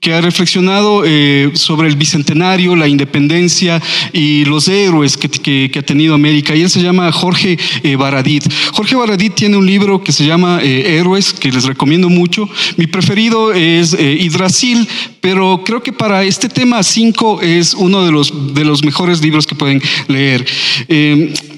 que 0.00 0.12
ha 0.12 0.20
reflexionado 0.20 1.02
eh, 1.04 1.50
sobre 1.54 1.88
el 1.88 1.96
bicentenario, 1.96 2.76
la 2.76 2.88
independencia 2.88 3.82
y 4.12 4.44
los 4.44 4.68
héroes 4.68 5.16
que, 5.16 5.70
ha 5.76 5.82
tenido 5.82 6.14
América 6.14 6.54
y 6.54 6.62
él 6.62 6.70
se 6.70 6.82
llama 6.82 7.10
Jorge 7.10 7.58
eh, 7.82 7.96
Baradit. 7.96 8.44
Jorge 8.72 8.96
Baradit 8.96 9.34
tiene 9.34 9.56
un 9.56 9.66
libro 9.66 10.04
que 10.04 10.12
se 10.12 10.26
llama 10.26 10.60
eh, 10.62 10.98
Héroes 10.98 11.32
que 11.32 11.50
les 11.50 11.64
recomiendo 11.64 12.08
mucho. 12.10 12.48
Mi 12.76 12.86
preferido 12.86 13.52
es 13.52 13.94
Hidrasil, 13.98 14.86
pero 15.20 15.62
creo 15.64 15.82
que 15.82 15.92
para 15.92 16.22
este 16.22 16.48
tema 16.48 16.82
5 16.82 17.40
es 17.42 17.74
uno 17.74 18.04
de 18.04 18.64
los 18.64 18.84
mejores 18.84 19.22
libros 19.22 19.46
que 19.46 19.54
pueden 19.54 19.82
leer. 20.08 20.46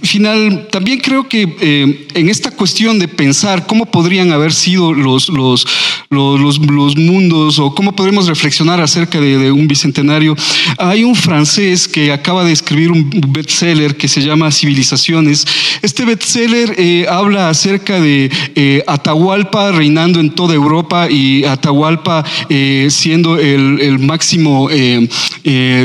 Final, 0.09 0.69
también 0.71 0.99
creo 1.01 1.29
que 1.29 2.09
en 2.15 2.29
esta 2.29 2.51
cuestión 2.51 2.99
de 2.99 3.09
pensar 3.09 3.67
cómo 3.67 3.87
podrían 3.87 4.33
haber 4.33 4.53
sido 4.53 4.93
los, 4.93 5.29
los, 5.29 5.67
los, 6.11 6.59
los 6.59 6.97
mundos 6.97 7.59
o 7.59 7.75
cómo 7.75 7.95
podremos 7.95 8.27
reflexionar 8.27 8.81
acerca 8.81 9.21
de, 9.21 9.51
un 9.53 9.69
bicentenario, 9.69 10.37
hay 10.79 11.05
un 11.05 11.15
francés 11.15 11.87
que 11.87 12.13
acaba 12.13 12.45
de 12.45 12.53
escribir 12.53 12.91
un 12.91 13.11
bestseller 13.29 13.97
que 13.97 14.09
se 14.09 14.23
llama 14.23 14.51
Civilizaciones. 14.51 15.47
Este 15.83 16.05
bestseller 16.05 16.75
eh, 16.79 17.07
habla 17.09 17.49
acerca 17.51 18.01
de 18.01 18.31
eh, 18.55 18.83
Atahualpa 18.87 19.73
reinando 19.73 20.21
en 20.21 20.31
toda 20.31 20.55
Europa 20.55 21.11
y 21.11 21.45
Atahualpa 21.45 22.25
eh, 22.49 22.89
siendo 22.91 23.39
el, 23.39 23.81
el 23.81 23.99
máximo, 23.99 24.69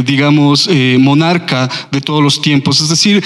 digamos, 0.06 0.70
monarca 1.00 1.70
de 1.92 2.02
todos 2.02 2.24
los 2.24 2.42
tiempos. 2.42 2.82
Es 2.82 2.90
decir, 2.90 3.24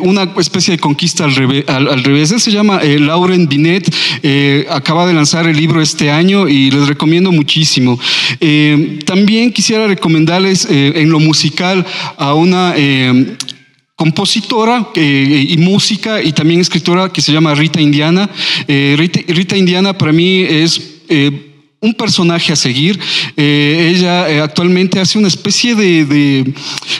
una 0.00 0.33
especie 0.40 0.72
de 0.72 0.78
conquista 0.78 1.24
al 1.24 1.34
revés. 1.34 1.64
Al, 1.68 2.02
revés 2.04 2.30
llama 2.50 2.80
eh, 2.82 2.98
Lauren 2.98 3.48
Binet, 3.48 3.94
eh, 4.22 4.66
acaba 4.70 5.06
de 5.06 5.14
lanzar 5.14 5.46
el 5.46 5.56
libro 5.56 5.80
este 5.80 6.10
año 6.10 6.48
y 6.48 6.70
les 6.70 6.88
recomiendo 6.88 7.32
muchísimo. 7.32 7.98
Eh, 8.40 9.00
también 9.04 9.52
quisiera 9.52 9.86
recomendarles 9.86 10.66
en 10.68 11.10
lo 11.10 11.20
musical 11.20 11.84
a 12.16 12.34
una 12.34 12.74
compositora 13.96 14.88
y 14.94 15.56
música 15.58 16.22
y 16.22 16.32
también 16.32 16.60
escritora 16.60 17.10
que 17.10 17.20
se 17.20 17.32
llama 17.32 17.54
Rita 17.54 17.80
Indiana. 17.80 18.28
Rita, 18.66 19.56
Indiana 19.56 19.96
para 19.96 20.12
mí 20.12 20.42
es 20.42 20.80
un 21.84 21.92
personaje 21.92 22.52
a 22.52 22.56
seguir. 22.56 22.98
Eh, 23.36 23.92
ella 23.94 24.30
eh, 24.30 24.40
actualmente 24.40 24.98
hace 25.00 25.18
una 25.18 25.28
especie 25.28 25.74
de, 25.74 26.54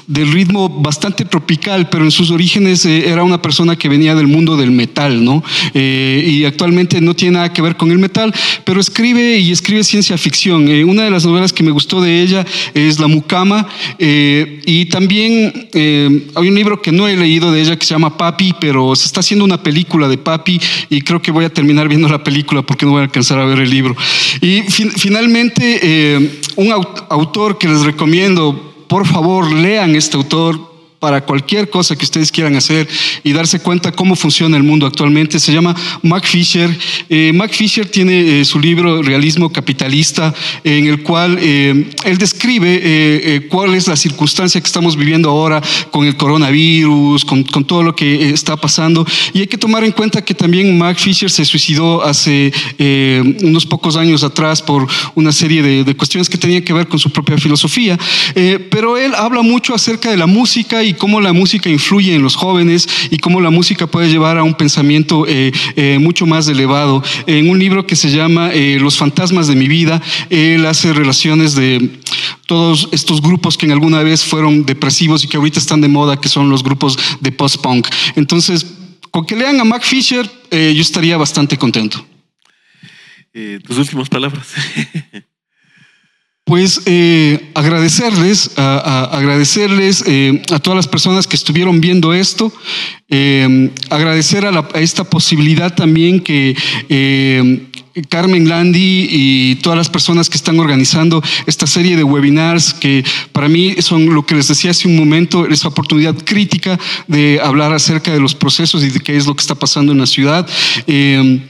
de, 0.07 0.25
ritmo 0.27 0.69
bastante 0.69 1.25
tropical, 1.25 1.89
pero 1.89 2.05
en 2.05 2.11
sus 2.11 2.31
orígenes 2.31 2.85
eh, 2.85 3.09
era 3.09 3.25
una 3.25 3.41
persona 3.41 3.77
que 3.77 3.89
venía 3.89 4.15
del 4.15 4.27
mundo 4.27 4.57
del 4.57 4.71
metal, 4.71 5.25
¿no? 5.25 5.43
y 5.75 6.45
actualmente 6.45 7.01
no 7.01 7.15
tiene 7.15 7.35
nada 7.35 7.53
que 7.53 7.63
ver 7.63 7.77
con 7.77 7.91
el 7.91 7.99
metal, 7.99 8.33
pero 8.65 8.81
escribe 8.81 9.39
y 9.39 9.51
escribe 9.53 9.85
ciencia 9.85 10.17
ficción. 10.19 10.69
una 10.89 11.05
de 11.05 11.11
las 11.11 11.25
novelas 11.25 11.53
que 11.53 11.63
me 11.63 11.71
gustó 11.71 12.01
de 12.01 12.23
ella 12.23 12.45
es 12.75 13.01
La 13.01 13.07
Mucama, 13.07 13.67
y 13.99 14.85
también 14.87 15.69
hay 15.73 16.49
un 16.49 16.55
libro 16.55 16.81
que 16.81 16.93
no 16.93 17.09
he 17.09 17.17
leído 17.17 17.53
de 17.53 17.61
ella 17.61 17.77
que 17.77 17.87
se 17.87 17.95
llama 17.95 18.17
Papi, 18.17 18.55
pero 18.61 18.95
se 18.97 19.07
está 19.07 19.21
haciendo 19.21 19.45
una 19.45 19.63
película 19.63 20.09
de 20.09 20.19
Papi 20.19 20.61
y 20.91 21.01
creo 21.03 21.21
que 21.21 21.31
voy 21.31 21.45
a 21.45 21.53
terminar 21.53 21.89
viendo 21.89 22.09
la 22.09 22.23
película 22.23 22.63
porque 22.63 22.87
no 22.87 22.93
voy 22.93 23.01
a 23.01 23.05
alcanzar 23.05 23.39
a 23.39 23.45
ver 23.45 23.61
el 23.61 23.71
libro. 23.71 23.97
Y 24.41 24.63
finalmente, 24.75 25.81
eh, 25.83 26.41
un 26.57 26.73
autor 27.09 27.59
que 27.59 27.69
les 27.69 27.83
recomiendo, 27.83 28.75
por 28.89 29.07
favor, 29.07 29.53
lean 29.53 29.97
este 29.97 30.17
autor 30.17 30.74
para 31.05 31.21
cualquier 31.21 31.69
cosa 31.69 31.95
que 31.97 32.07
ustedes 32.07 32.33
quieran 32.33 32.57
hacer 32.57 32.89
y 33.23 33.35
darse 33.35 33.61
cuenta 33.61 33.93
cómo 33.93 34.17
funciona 34.17 34.57
el 34.57 34.63
mundo 34.63 34.87
actualmente. 34.87 35.39
Se 35.39 35.53
llama 35.53 35.77
Mac 36.01 36.25
Fisher. 36.25 36.75
Eh, 37.11 37.31
Mac 37.35 37.53
Fisher 37.53 37.85
tiene 37.85 38.41
eh, 38.41 38.45
su 38.47 38.59
libro 38.59 39.03
Realismo 39.03 39.53
Capitalista, 39.53 40.33
en 40.65 40.87
el 40.87 41.03
cual 41.03 41.37
eh, 41.39 41.91
él 42.05 42.17
describe 42.17 43.45
cuál 43.51 43.75
es 43.75 43.87
la 43.87 43.97
circunstancia 43.97 44.59
que 44.59 44.67
estamos 44.67 44.97
viviendo 44.97 45.29
ahora 45.29 45.61
con 45.91 46.07
el 46.07 46.17
coronavirus, 46.17 47.23
con, 47.27 47.45
todo 47.45 47.83
lo 47.83 47.95
que 47.95 48.31
está 48.31 48.57
pasando. 48.57 49.07
Y 49.35 49.41
hay 49.41 49.47
que 49.47 49.59
tomar 49.59 49.85
en 49.85 49.93
cuenta 49.93 50.25
que 50.25 50.33
también 50.33 50.79
Mac 50.79 50.97
Fisher 50.97 51.31
se 51.31 51.45
suicidó 51.45 52.03
hace 52.03 52.51
unos 53.43 53.67
pocos 53.67 53.97
años 53.97 54.25
atrás 54.25 54.63
por 54.63 54.87
una 55.15 55.33
serie 55.33 55.61
de, 55.61 55.85
de, 55.85 55.95
cuestiones 55.95 56.31
que 56.31 56.39
tenían 56.39 56.63
que 56.63 56.73
ver 56.73 56.89
con 56.89 56.99
su 56.99 57.11
propia 57.11 57.37
filosofía. 57.37 57.99
pero 58.71 58.97
él 58.97 59.13
habla 59.15 59.43
mucho 59.43 59.75
acerca 59.75 60.11
de 60.11 60.17
la 60.17 60.27
música 60.27 60.83
y 60.83 60.94
cómo 60.95 61.21
la 61.21 61.33
música 61.33 61.69
influye 61.69 62.15
en 62.15 62.23
los 62.23 62.37
jóvenes 62.37 62.89
y 63.11 63.19
cómo 63.19 63.41
la 63.41 63.51
música 63.51 63.87
puede 63.87 64.09
llevar 64.09 64.39
a 64.39 64.43
un 64.43 64.55
pensamiento 64.55 65.27
eh, 65.27 65.53
eh, 65.77 65.99
mucho 66.01 66.27
más 66.27 66.49
elevado. 66.49 67.03
En 67.27 67.49
un 67.49 67.59
libro 67.59 67.87
que 67.87 67.97
se 67.97 68.11
llama 68.11 68.53
eh, 68.53 68.79
Los 68.81 68.97
fantasmas 68.97 69.47
de 69.47 69.57
mi 69.57 69.69
vida, 69.69 70.03
él 70.31 70.67
hace 70.67 70.93
relaciones 70.93 71.55
de 71.55 71.91
todos 72.47 72.89
estos 72.93 73.21
grupos 73.21 73.57
que 73.57 73.67
en 73.67 73.73
alguna 73.73 74.03
vez 74.03 74.25
fueron 74.25 74.65
depresivos 74.65 75.25
y 75.25 75.29
que 75.29 75.37
ahorita 75.37 75.59
están 75.59 75.81
de 75.81 75.89
moda, 75.89 76.21
que 76.21 76.29
son 76.29 76.51
los 76.51 76.63
grupos 76.63 76.99
de 77.21 77.33
post-punk. 77.33 77.89
Entonces, 78.17 78.67
con 79.11 79.25
que 79.25 79.37
lean 79.37 79.61
a 79.61 79.65
Mac 79.65 79.83
Fisher, 79.83 80.29
yo 80.51 80.83
estaría 80.83 81.17
bastante 81.17 81.57
contento. 81.57 82.05
tus 83.67 83.79
últimas 83.79 84.09
palabras. 84.09 84.49
Pues 86.45 86.83
eh, 86.85 87.51
agradecerles, 87.55 88.51
a, 88.59 89.05
agradecerles 89.17 90.05
eh, 90.07 90.43
a 90.53 90.59
todas 90.59 90.77
las 90.77 90.89
personas 90.89 91.27
que 91.27 91.37
estuvieron 91.37 91.81
viendo 91.81 92.13
esto, 92.13 92.53
eh, 93.17 93.71
agradecer 93.91 94.45
a, 94.45 94.69
esta 94.75 95.05
posibilidad 95.05 95.75
también 95.75 96.21
que 96.21 96.57
Carmen 98.09 98.49
Landi 98.49 99.07
y 99.09 99.55
todas 99.57 99.79
las 99.79 99.89
personas 99.89 100.29
que 100.29 100.37
están 100.37 100.59
organizando 100.59 101.23
esta 101.47 101.67
serie 101.67 101.97
de 101.97 102.03
webinars 102.03 102.75
que 102.75 103.05
para 103.33 103.49
mí 103.49 103.77
son 103.79 104.13
lo 104.13 104.27
que 104.27 104.35
les 104.35 104.49
decía 104.49 104.73
hace 104.73 104.89
un 104.89 104.97
momento, 104.97 105.47
esa 105.47 105.69
oportunidad 105.69 106.17
crítica 106.25 106.79
de 107.07 107.41
hablar 107.43 107.73
acerca 107.73 108.13
de 108.13 108.19
los 108.19 108.35
procesos 108.35 108.83
y 108.83 108.91
de 108.91 109.01
qué 109.01 109.17
es 109.17 109.27
lo 109.27 109.35
que 109.35 109.43
está 109.43 109.55
pasando 109.55 109.93
en 109.93 109.99
la 109.99 110.07
ciudad, 110.07 110.49
eh, 110.87 111.41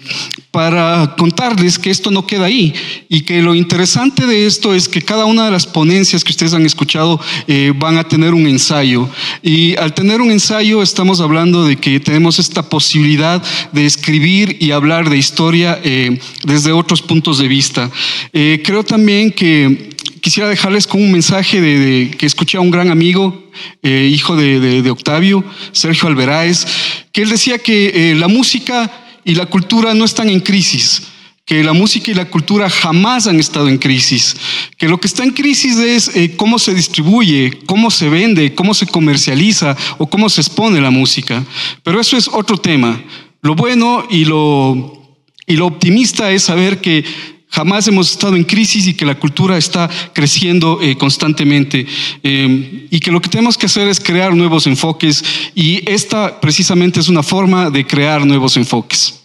para 0.51 1.17
contarles 1.19 1.81
que 1.81 1.91
esto 1.91 2.13
no 2.13 2.27
queda 2.29 2.45
ahí 2.45 2.73
y 3.09 3.23
que 3.23 3.43
lo 3.43 3.57
interesante 3.57 4.25
de 4.25 4.47
esto 4.47 4.73
es 4.73 4.89
que 4.89 5.03
cada 5.03 5.25
una 5.25 5.47
de 5.47 5.51
las 5.51 5.67
ponencias 5.67 6.23
que 6.23 6.31
ustedes 6.31 6.55
han 6.55 6.65
escuchado 6.65 7.21
eh, 7.49 7.73
van 7.75 7.99
a 7.99 8.05
tener 8.05 8.35
un 8.35 8.47
ensayo. 8.47 9.09
Y 9.43 9.75
al 9.77 9.95
tener 9.95 10.21
un 10.21 10.31
ensayo 10.31 10.81
estamos 10.81 11.21
hablando 11.21 11.54
de 11.63 11.77
que 11.77 12.01
tenemos 12.01 12.39
esta 12.39 12.69
posibilidad 12.69 13.43
de 13.73 13.87
escribir 13.87 14.57
y 14.61 14.73
hablar 14.73 15.09
de 15.09 15.17
historia 15.17 15.79
eh, 15.85 16.19
desde 16.45 16.73
otros 16.73 17.03
puntos 17.03 17.39
de 17.39 17.47
vista. 17.47 17.91
Eh, 18.33 18.61
creo 18.65 18.83
también 18.83 19.31
que 19.31 19.91
quisiera 20.21 20.49
dejarles 20.49 20.87
con 20.87 21.03
un 21.03 21.13
mensaje 21.13 21.61
de, 21.61 22.11
que 22.11 22.27
escuché 22.27 22.59
a 22.59 22.61
un 22.61 22.71
gran 22.71 22.91
amigo, 22.91 23.51
eh, 23.83 24.11
hijo 24.13 24.35
de, 24.35 24.91
Octavio, 24.91 25.45
Sergio 25.71 26.09
Alveráez, 26.09 26.67
que 27.13 27.23
él 27.23 27.29
decía 27.29 27.59
que 27.59 28.15
la 28.17 28.27
música 28.27 28.91
y 29.25 29.37
la 29.37 29.47
cultura 29.47 29.95
no 29.95 30.05
están 30.05 30.29
en 30.29 30.41
crisis, 30.41 31.03
que 31.45 31.63
la 31.63 31.75
música 31.75 32.11
y 32.11 32.15
la 32.15 32.31
cultura 32.31 32.71
jamás 32.71 33.27
han 33.27 33.39
estado 33.39 33.69
en 33.69 33.79
crisis, 33.79 34.37
que 34.79 34.89
lo 34.89 34.99
que 34.99 35.07
está 35.07 35.25
en 35.25 35.33
crisis 35.33 35.77
es 35.77 36.11
cómo 36.37 36.59
se 36.59 36.75
distribuye, 36.75 37.61
cómo 37.67 37.91
se 37.91 38.09
vende, 38.09 38.55
cómo 38.55 38.73
se 38.73 38.87
comercializa 38.87 39.77
o 39.99 40.09
cómo 40.09 40.29
se 40.29 40.41
expone 40.41 40.81
la 40.81 40.91
música. 40.91 41.45
Pero 41.83 42.01
eso 42.01 42.17
es 42.17 42.29
otro 42.29 42.57
tema. 42.57 43.03
Lo 43.43 43.55
bueno 43.55 44.07
y 44.09 44.25
lo 44.25 45.05
y 45.47 45.57
lo 45.57 45.67
optimista 45.67 46.31
es 46.31 46.45
saber 46.45 46.81
que 46.81 47.05
jamás 47.49 47.87
hemos 47.87 48.11
estado 48.11 48.35
en 48.35 48.45
crisis 48.45 48.87
y 48.87 48.95
que 48.95 49.05
la 49.05 49.19
cultura 49.19 49.57
está 49.57 49.89
creciendo 50.13 50.81
eh, 50.81 50.97
constantemente 50.97 51.87
eh, 52.23 52.89
y 52.91 52.99
que 53.01 53.13
lo 53.13 53.21
que 53.21 53.29
tenemos 53.29 53.57
que 53.57 53.67
hacer 53.67 53.87
es 53.89 54.01
crear 54.01 54.35
nuevos 54.35 54.67
enfoques 54.67 55.23
y 55.55 55.89
esta 55.89 56.41
precisamente 56.41 57.01
es 57.01 57.09
una 57.09 57.23
forma 57.23 57.71
de 57.71 57.87
crear 57.87 58.27
nuevos 58.27 58.57
enfoques. 58.57 59.24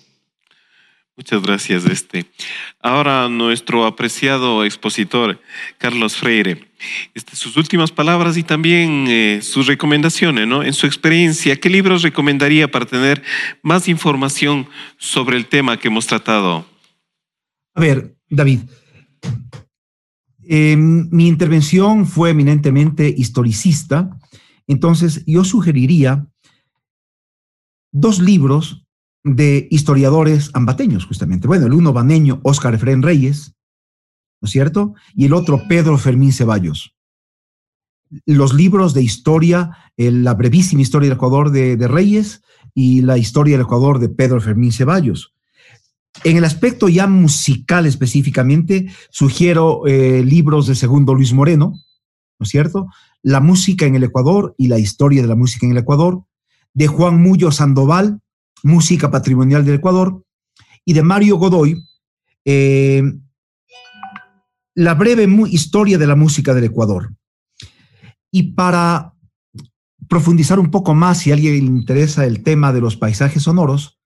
Muchas 1.19 1.41
gracias. 1.41 1.83
Este. 1.83 2.27
Ahora 2.81 3.27
nuestro 3.27 3.85
apreciado 3.85 4.63
expositor, 4.63 5.37
Carlos 5.77 6.15
Freire, 6.15 6.65
este, 7.13 7.35
sus 7.35 7.57
últimas 7.57 7.91
palabras 7.91 8.37
y 8.37 8.43
también 8.43 9.05
eh, 9.09 9.39
sus 9.41 9.67
recomendaciones, 9.67 10.47
¿no? 10.47 10.63
En 10.63 10.71
su 10.71 10.85
experiencia, 10.85 11.57
¿qué 11.57 11.69
libros 11.69 12.03
recomendaría 12.03 12.71
para 12.71 12.85
tener 12.85 13.21
más 13.61 13.89
información 13.89 14.69
sobre 14.97 15.35
el 15.35 15.47
tema 15.47 15.75
que 15.75 15.89
hemos 15.89 16.07
tratado? 16.07 16.65
A 17.73 17.81
ver, 17.81 18.15
David, 18.29 18.61
em, 20.47 21.09
mi 21.11 21.27
intervención 21.27 22.05
fue 22.05 22.29
eminentemente 22.29 23.13
historicista, 23.17 24.17
entonces 24.67 25.25
yo 25.25 25.43
sugeriría 25.43 26.25
dos 27.91 28.19
libros 28.19 28.85
de 29.23 29.67
historiadores 29.69 30.49
ambateños, 30.53 31.05
justamente. 31.05 31.47
Bueno, 31.47 31.65
el 31.65 31.73
uno 31.73 31.93
baneño, 31.93 32.39
Óscar 32.43 32.73
Efraín 32.73 33.01
Reyes, 33.01 33.53
¿no 34.41 34.45
es 34.45 34.51
cierto? 34.51 34.93
Y 35.13 35.25
el 35.25 35.33
otro, 35.33 35.67
Pedro 35.67 35.97
Fermín 35.97 36.31
Ceballos. 36.31 36.95
Los 38.25 38.53
libros 38.53 38.93
de 38.93 39.03
historia, 39.03 39.71
la 39.97 40.33
brevísima 40.33 40.81
historia 40.81 41.09
del 41.09 41.17
Ecuador 41.17 41.51
de, 41.51 41.87
Reyes 41.87 42.41
y 42.73 43.01
la 43.01 43.17
historia 43.17 43.57
del 43.57 43.65
Ecuador 43.65 43.99
de 43.99 44.09
Pedro 44.09 44.41
Fermín 44.41 44.71
Ceballos. 44.71 45.35
En 46.23 46.37
el 46.37 46.43
aspecto 46.43 46.89
ya 46.89 47.05
musical 47.05 47.85
específicamente, 47.85 48.91
sugiero 49.11 49.85
eh, 49.85 50.23
libros 50.25 50.65
de 50.65 50.75
segundo 50.75 51.13
Luis 51.13 51.33
Moreno, 51.33 51.73
¿no 52.39 52.43
es 52.43 52.49
cierto? 52.49 52.87
La 53.21 53.41
música 53.41 53.85
en 53.85 53.95
el 53.95 54.03
Ecuador 54.03 54.55
y 54.57 54.69
la 54.69 54.79
historia 54.79 55.21
de 55.21 55.27
la 55.27 55.35
música 55.35 55.67
en 55.67 55.73
el 55.73 55.77
Ecuador, 55.77 56.23
de 56.73 56.87
Juan 56.87 57.21
Mullo 57.21 57.51
Sandoval, 57.51 58.21
Música 58.64 59.10
Patrimonial 59.11 59.65
del 59.65 59.76
Ecuador, 59.76 60.23
y 60.86 60.94
de 60.94 61.03
Mario 61.03 61.38
Godoy, 61.38 61.84
eh, 62.45 63.03
La 64.76 64.95
breve 64.95 65.27
historia 65.49 65.98
de 65.98 66.07
la 66.07 66.15
música 66.15 66.53
del 66.53 66.64
Ecuador. 66.64 67.14
Y 68.31 68.53
para 68.53 69.14
profundizar 70.07 70.60
un 70.60 70.72
poco 70.72 70.95
más, 70.95 71.19
si 71.19 71.31
a 71.31 71.36
alguien 71.36 71.53
le 71.53 71.60
interesa 71.60 72.26
el 72.26 72.44
tema 72.44 72.72
de 72.73 72.81
los 72.81 72.95
paisajes 72.95 73.44
sonoros, 73.44 73.99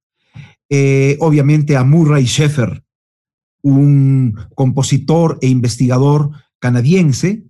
eh, 0.69 1.17
obviamente 1.19 1.77
a 1.77 1.83
Murray 1.83 2.25
Sheffer, 2.25 2.83
un 3.61 4.35
compositor 4.55 5.37
e 5.41 5.47
investigador 5.47 6.31
canadiense 6.59 7.45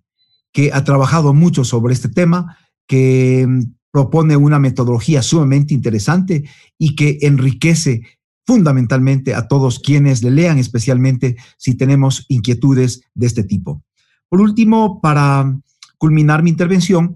que 0.52 0.72
ha 0.74 0.84
trabajado 0.84 1.34
mucho 1.34 1.64
sobre 1.64 1.94
este 1.94 2.10
tema, 2.10 2.58
que 2.88 3.48
propone 3.94 4.36
una 4.36 4.58
metodología 4.58 5.22
sumamente 5.22 5.76
interesante 5.76 6.50
y 6.80 6.96
que 6.96 7.20
enriquece 7.22 8.02
fundamentalmente 8.44 9.36
a 9.36 9.48
todos 9.48 9.80
quienes 9.80 10.24
le 10.24 10.32
lean, 10.32 10.58
especialmente 10.58 11.38
si 11.58 11.76
tenemos 11.76 12.26
inquietudes 12.28 13.04
de 13.14 13.28
este 13.28 13.44
tipo. 13.44 13.84
Por 14.30 14.42
último, 14.42 15.00
para 15.00 15.56
culminar 16.00 16.42
mi 16.42 16.50
intervención, 16.50 17.16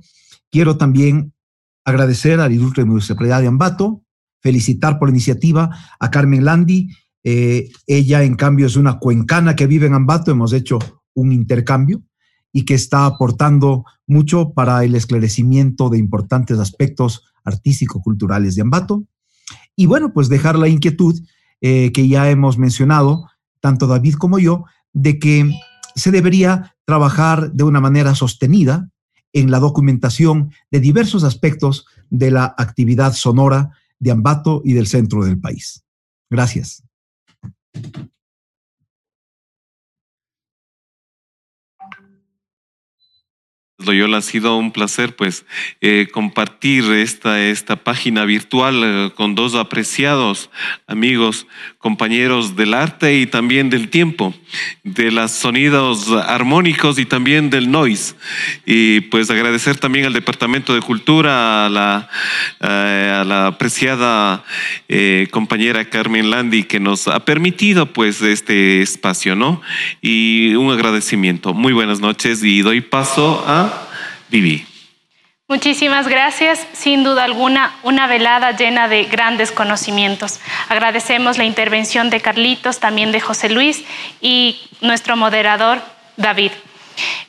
quiero 0.51 0.77
también 0.77 1.33
agradecer 1.83 2.39
a 2.39 2.47
la 2.47 2.53
Ilustre 2.53 2.85
Municipalidad 2.85 3.41
de 3.41 3.47
Ambato, 3.47 4.03
felicitar 4.43 4.99
por 4.99 5.09
la 5.09 5.15
iniciativa 5.15 5.75
a 5.99 6.11
Carmen 6.11 6.45
Landi. 6.45 6.95
Eh, 7.23 7.71
ella, 7.87 8.21
en 8.21 8.35
cambio, 8.35 8.67
es 8.67 8.75
una 8.75 8.99
cuencana 8.99 9.55
que 9.55 9.65
vive 9.65 9.87
en 9.87 9.95
Ambato. 9.95 10.29
Hemos 10.29 10.53
hecho 10.53 10.77
un 11.15 11.33
intercambio 11.33 12.03
y 12.57 12.65
que 12.65 12.73
está 12.73 13.05
aportando 13.05 13.85
mucho 14.07 14.51
para 14.53 14.83
el 14.83 14.95
esclarecimiento 14.95 15.89
de 15.89 15.99
importantes 15.99 16.57
aspectos 16.57 17.21
artístico-culturales 17.43 18.55
de 18.55 18.63
Ambato. 18.63 19.03
Y 19.75 19.85
bueno, 19.85 20.11
pues 20.11 20.27
dejar 20.27 20.57
la 20.57 20.67
inquietud 20.67 21.21
eh, 21.61 21.91
que 21.91 22.07
ya 22.07 22.31
hemos 22.31 22.57
mencionado, 22.57 23.29
tanto 23.59 23.85
David 23.85 24.15
como 24.15 24.39
yo, 24.39 24.65
de 24.91 25.19
que 25.19 25.51
se 25.93 26.09
debería 26.09 26.75
trabajar 26.83 27.51
de 27.51 27.63
una 27.63 27.79
manera 27.79 28.15
sostenida 28.15 28.89
en 29.33 29.51
la 29.51 29.59
documentación 29.59 30.51
de 30.71 30.79
diversos 30.79 31.23
aspectos 31.23 31.85
de 32.09 32.31
la 32.31 32.55
actividad 32.57 33.13
sonora 33.13 33.69
de 33.99 34.09
Ambato 34.09 34.63
y 34.65 34.73
del 34.73 34.87
centro 34.87 35.23
del 35.23 35.39
país. 35.39 35.83
Gracias. 36.27 36.81
Loyola. 43.87 44.17
Ha 44.17 44.21
sido 44.21 44.57
un 44.57 44.71
placer 44.71 45.15
pues 45.15 45.45
eh, 45.81 46.07
compartir 46.11 46.83
esta, 46.91 47.41
esta 47.43 47.75
página 47.77 48.25
virtual 48.25 48.81
eh, 48.83 49.11
con 49.15 49.35
dos 49.35 49.55
apreciados 49.55 50.49
amigos, 50.85 51.47
compañeros 51.79 52.55
del 52.55 52.73
arte 52.73 53.17
y 53.17 53.25
también 53.25 53.69
del 53.69 53.89
tiempo, 53.89 54.33
de 54.83 55.11
los 55.11 55.31
sonidos 55.31 56.09
armónicos 56.11 56.99
y 56.99 57.05
también 57.05 57.49
del 57.49 57.71
noise. 57.71 58.15
Y 58.65 59.01
pues 59.01 59.29
agradecer 59.29 59.77
también 59.77 60.05
al 60.05 60.13
Departamento 60.13 60.75
de 60.75 60.81
Cultura, 60.81 61.65
a 61.65 61.69
la, 61.69 62.09
la 62.59 63.47
apreciada 63.47 64.43
compañera 65.31 65.85
Carmen 65.85 66.29
Landi 66.29 66.63
que 66.63 66.79
nos 66.79 67.07
ha 67.07 67.23
permitido 67.25 67.93
pues 67.93 68.21
este 68.21 68.81
espacio, 68.81 69.35
¿no? 69.35 69.61
Y 70.01 70.55
un 70.55 70.71
agradecimiento. 70.71 71.53
Muy 71.53 71.73
buenas 71.73 71.99
noches 71.99 72.43
y 72.43 72.61
doy 72.61 72.81
paso 72.81 73.43
a 73.47 73.76
Vivi. 74.29 74.65
Muchísimas 75.49 76.09
gracias. 76.09 76.67
Sin 76.73 77.05
duda 77.05 77.23
alguna, 77.23 77.73
una 77.83 78.05
velada 78.05 78.51
llena 78.51 78.89
de 78.89 79.05
grandes 79.05 79.53
conocimientos. 79.53 80.41
Agradecemos 80.67 81.37
la 81.37 81.45
intervención 81.45 82.09
de 82.09 82.19
Carlitos, 82.19 82.81
también 82.81 83.13
de 83.13 83.21
José 83.21 83.49
Luis 83.49 83.85
y 84.19 84.59
nuestro 84.81 85.15
moderador, 85.15 85.81
David. 86.17 86.51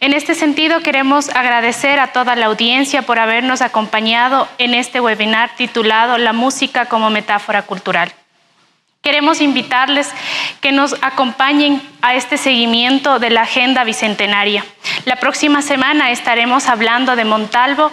En 0.01 0.15
este 0.15 0.35
sentido, 0.35 0.81
queremos 0.81 1.29
agradecer 1.29 2.01
a 2.01 2.12
toda 2.12 2.35
la 2.35 2.47
audiencia 2.47 3.03
por 3.03 3.20
habernos 3.20 3.62
acompañado 3.62 4.49
en 4.59 4.75
este 4.75 5.01
webinar 5.01 5.55
titulado 5.57 6.19
La 6.19 6.33
música 6.33 6.87
como 6.87 7.11
metáfora 7.11 7.62
cultural. 7.62 8.12
Queremos 9.01 9.41
invitarles 9.41 10.11
que 10.61 10.73
nos 10.73 10.97
acompañen 11.03 11.81
a 12.03 12.15
este 12.15 12.37
seguimiento 12.37 13.19
de 13.19 13.31
la 13.31 13.43
Agenda 13.43 13.85
Bicentenaria. 13.85 14.65
La 15.05 15.16
próxima 15.16 15.62
semana 15.62 16.11
estaremos 16.11 16.69
hablando 16.69 17.15
de 17.15 17.25
Montalvo 17.25 17.93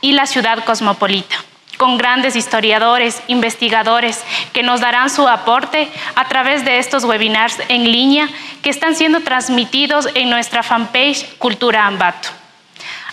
y 0.00 0.12
la 0.12 0.26
ciudad 0.26 0.64
cosmopolita 0.64 1.36
con 1.78 1.98
grandes 1.98 2.36
historiadores, 2.36 3.22
investigadores 3.26 4.22
que 4.52 4.62
nos 4.62 4.80
darán 4.80 5.10
su 5.10 5.26
aporte 5.26 5.88
a 6.14 6.28
través 6.28 6.64
de 6.64 6.78
estos 6.78 7.04
webinars 7.04 7.58
en 7.68 7.90
línea 7.90 8.28
que 8.62 8.70
están 8.70 8.94
siendo 8.94 9.20
transmitidos 9.20 10.08
en 10.14 10.30
nuestra 10.30 10.62
fanpage 10.62 11.36
Cultura 11.38 11.86
Ambato. 11.86 12.43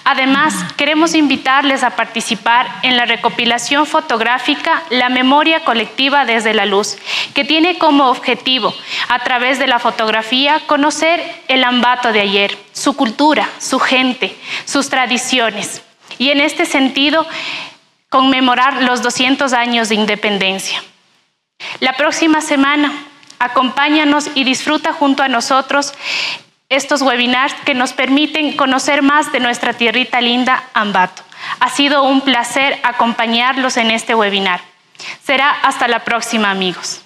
Además, 0.04 0.56
queremos 0.78 1.14
invitarles 1.14 1.84
a 1.84 1.96
participar 1.96 2.68
en 2.82 2.98
la 2.98 3.06
recopilación 3.06 3.86
fotográfica 3.86 4.82
La 4.90 5.10
memoria 5.10 5.64
colectiva 5.64 6.26
desde 6.26 6.54
la 6.54 6.66
luz, 6.66 6.98
que 7.36 7.46
tiene 7.46 7.78
como 7.78 8.10
objetivo, 8.10 8.74
a 9.10 9.20
través 9.20 9.60
de 9.60 9.68
la 9.68 9.80
fotografía, 9.80 10.62
conocer 10.66 11.22
el 11.48 11.64
Ambato 11.64 12.12
de 12.12 12.22
ayer, 12.22 12.58
su 12.72 12.96
cultura, 12.96 13.48
su 13.60 13.80
gente, 13.80 14.36
sus 14.66 14.90
tradiciones. 14.90 15.84
Y 16.18 16.30
en 16.30 16.42
este 16.42 16.66
sentido, 16.66 17.28
conmemorar 18.10 18.82
los 18.84 19.02
200 19.04 19.54
años 19.54 19.90
de 19.90 19.96
independencia. 19.96 20.84
La 21.80 21.94
próxima 21.94 22.42
semana, 22.42 22.92
acompáñanos 23.40 24.30
y 24.34 24.44
disfruta 24.44 24.94
junto 24.94 25.24
a 25.24 25.28
nosotros 25.28 25.94
estos 26.72 27.02
webinars 27.02 27.54
que 27.66 27.74
nos 27.74 27.92
permiten 27.92 28.56
conocer 28.56 29.02
más 29.02 29.32
de 29.34 29.42
nuestra 29.42 29.74
tierrita 29.74 30.22
linda, 30.22 30.64
Ambato. 30.74 31.22
Ha 31.60 31.70
sido 31.70 32.04
un 32.04 32.22
placer 32.22 32.80
acompañarlos 32.84 33.76
en 33.76 33.92
este 33.92 34.16
webinar. 34.16 34.62
Será 35.22 35.52
hasta 35.52 35.90
la 35.90 36.06
próxima, 36.06 36.50
amigos. 36.50 37.02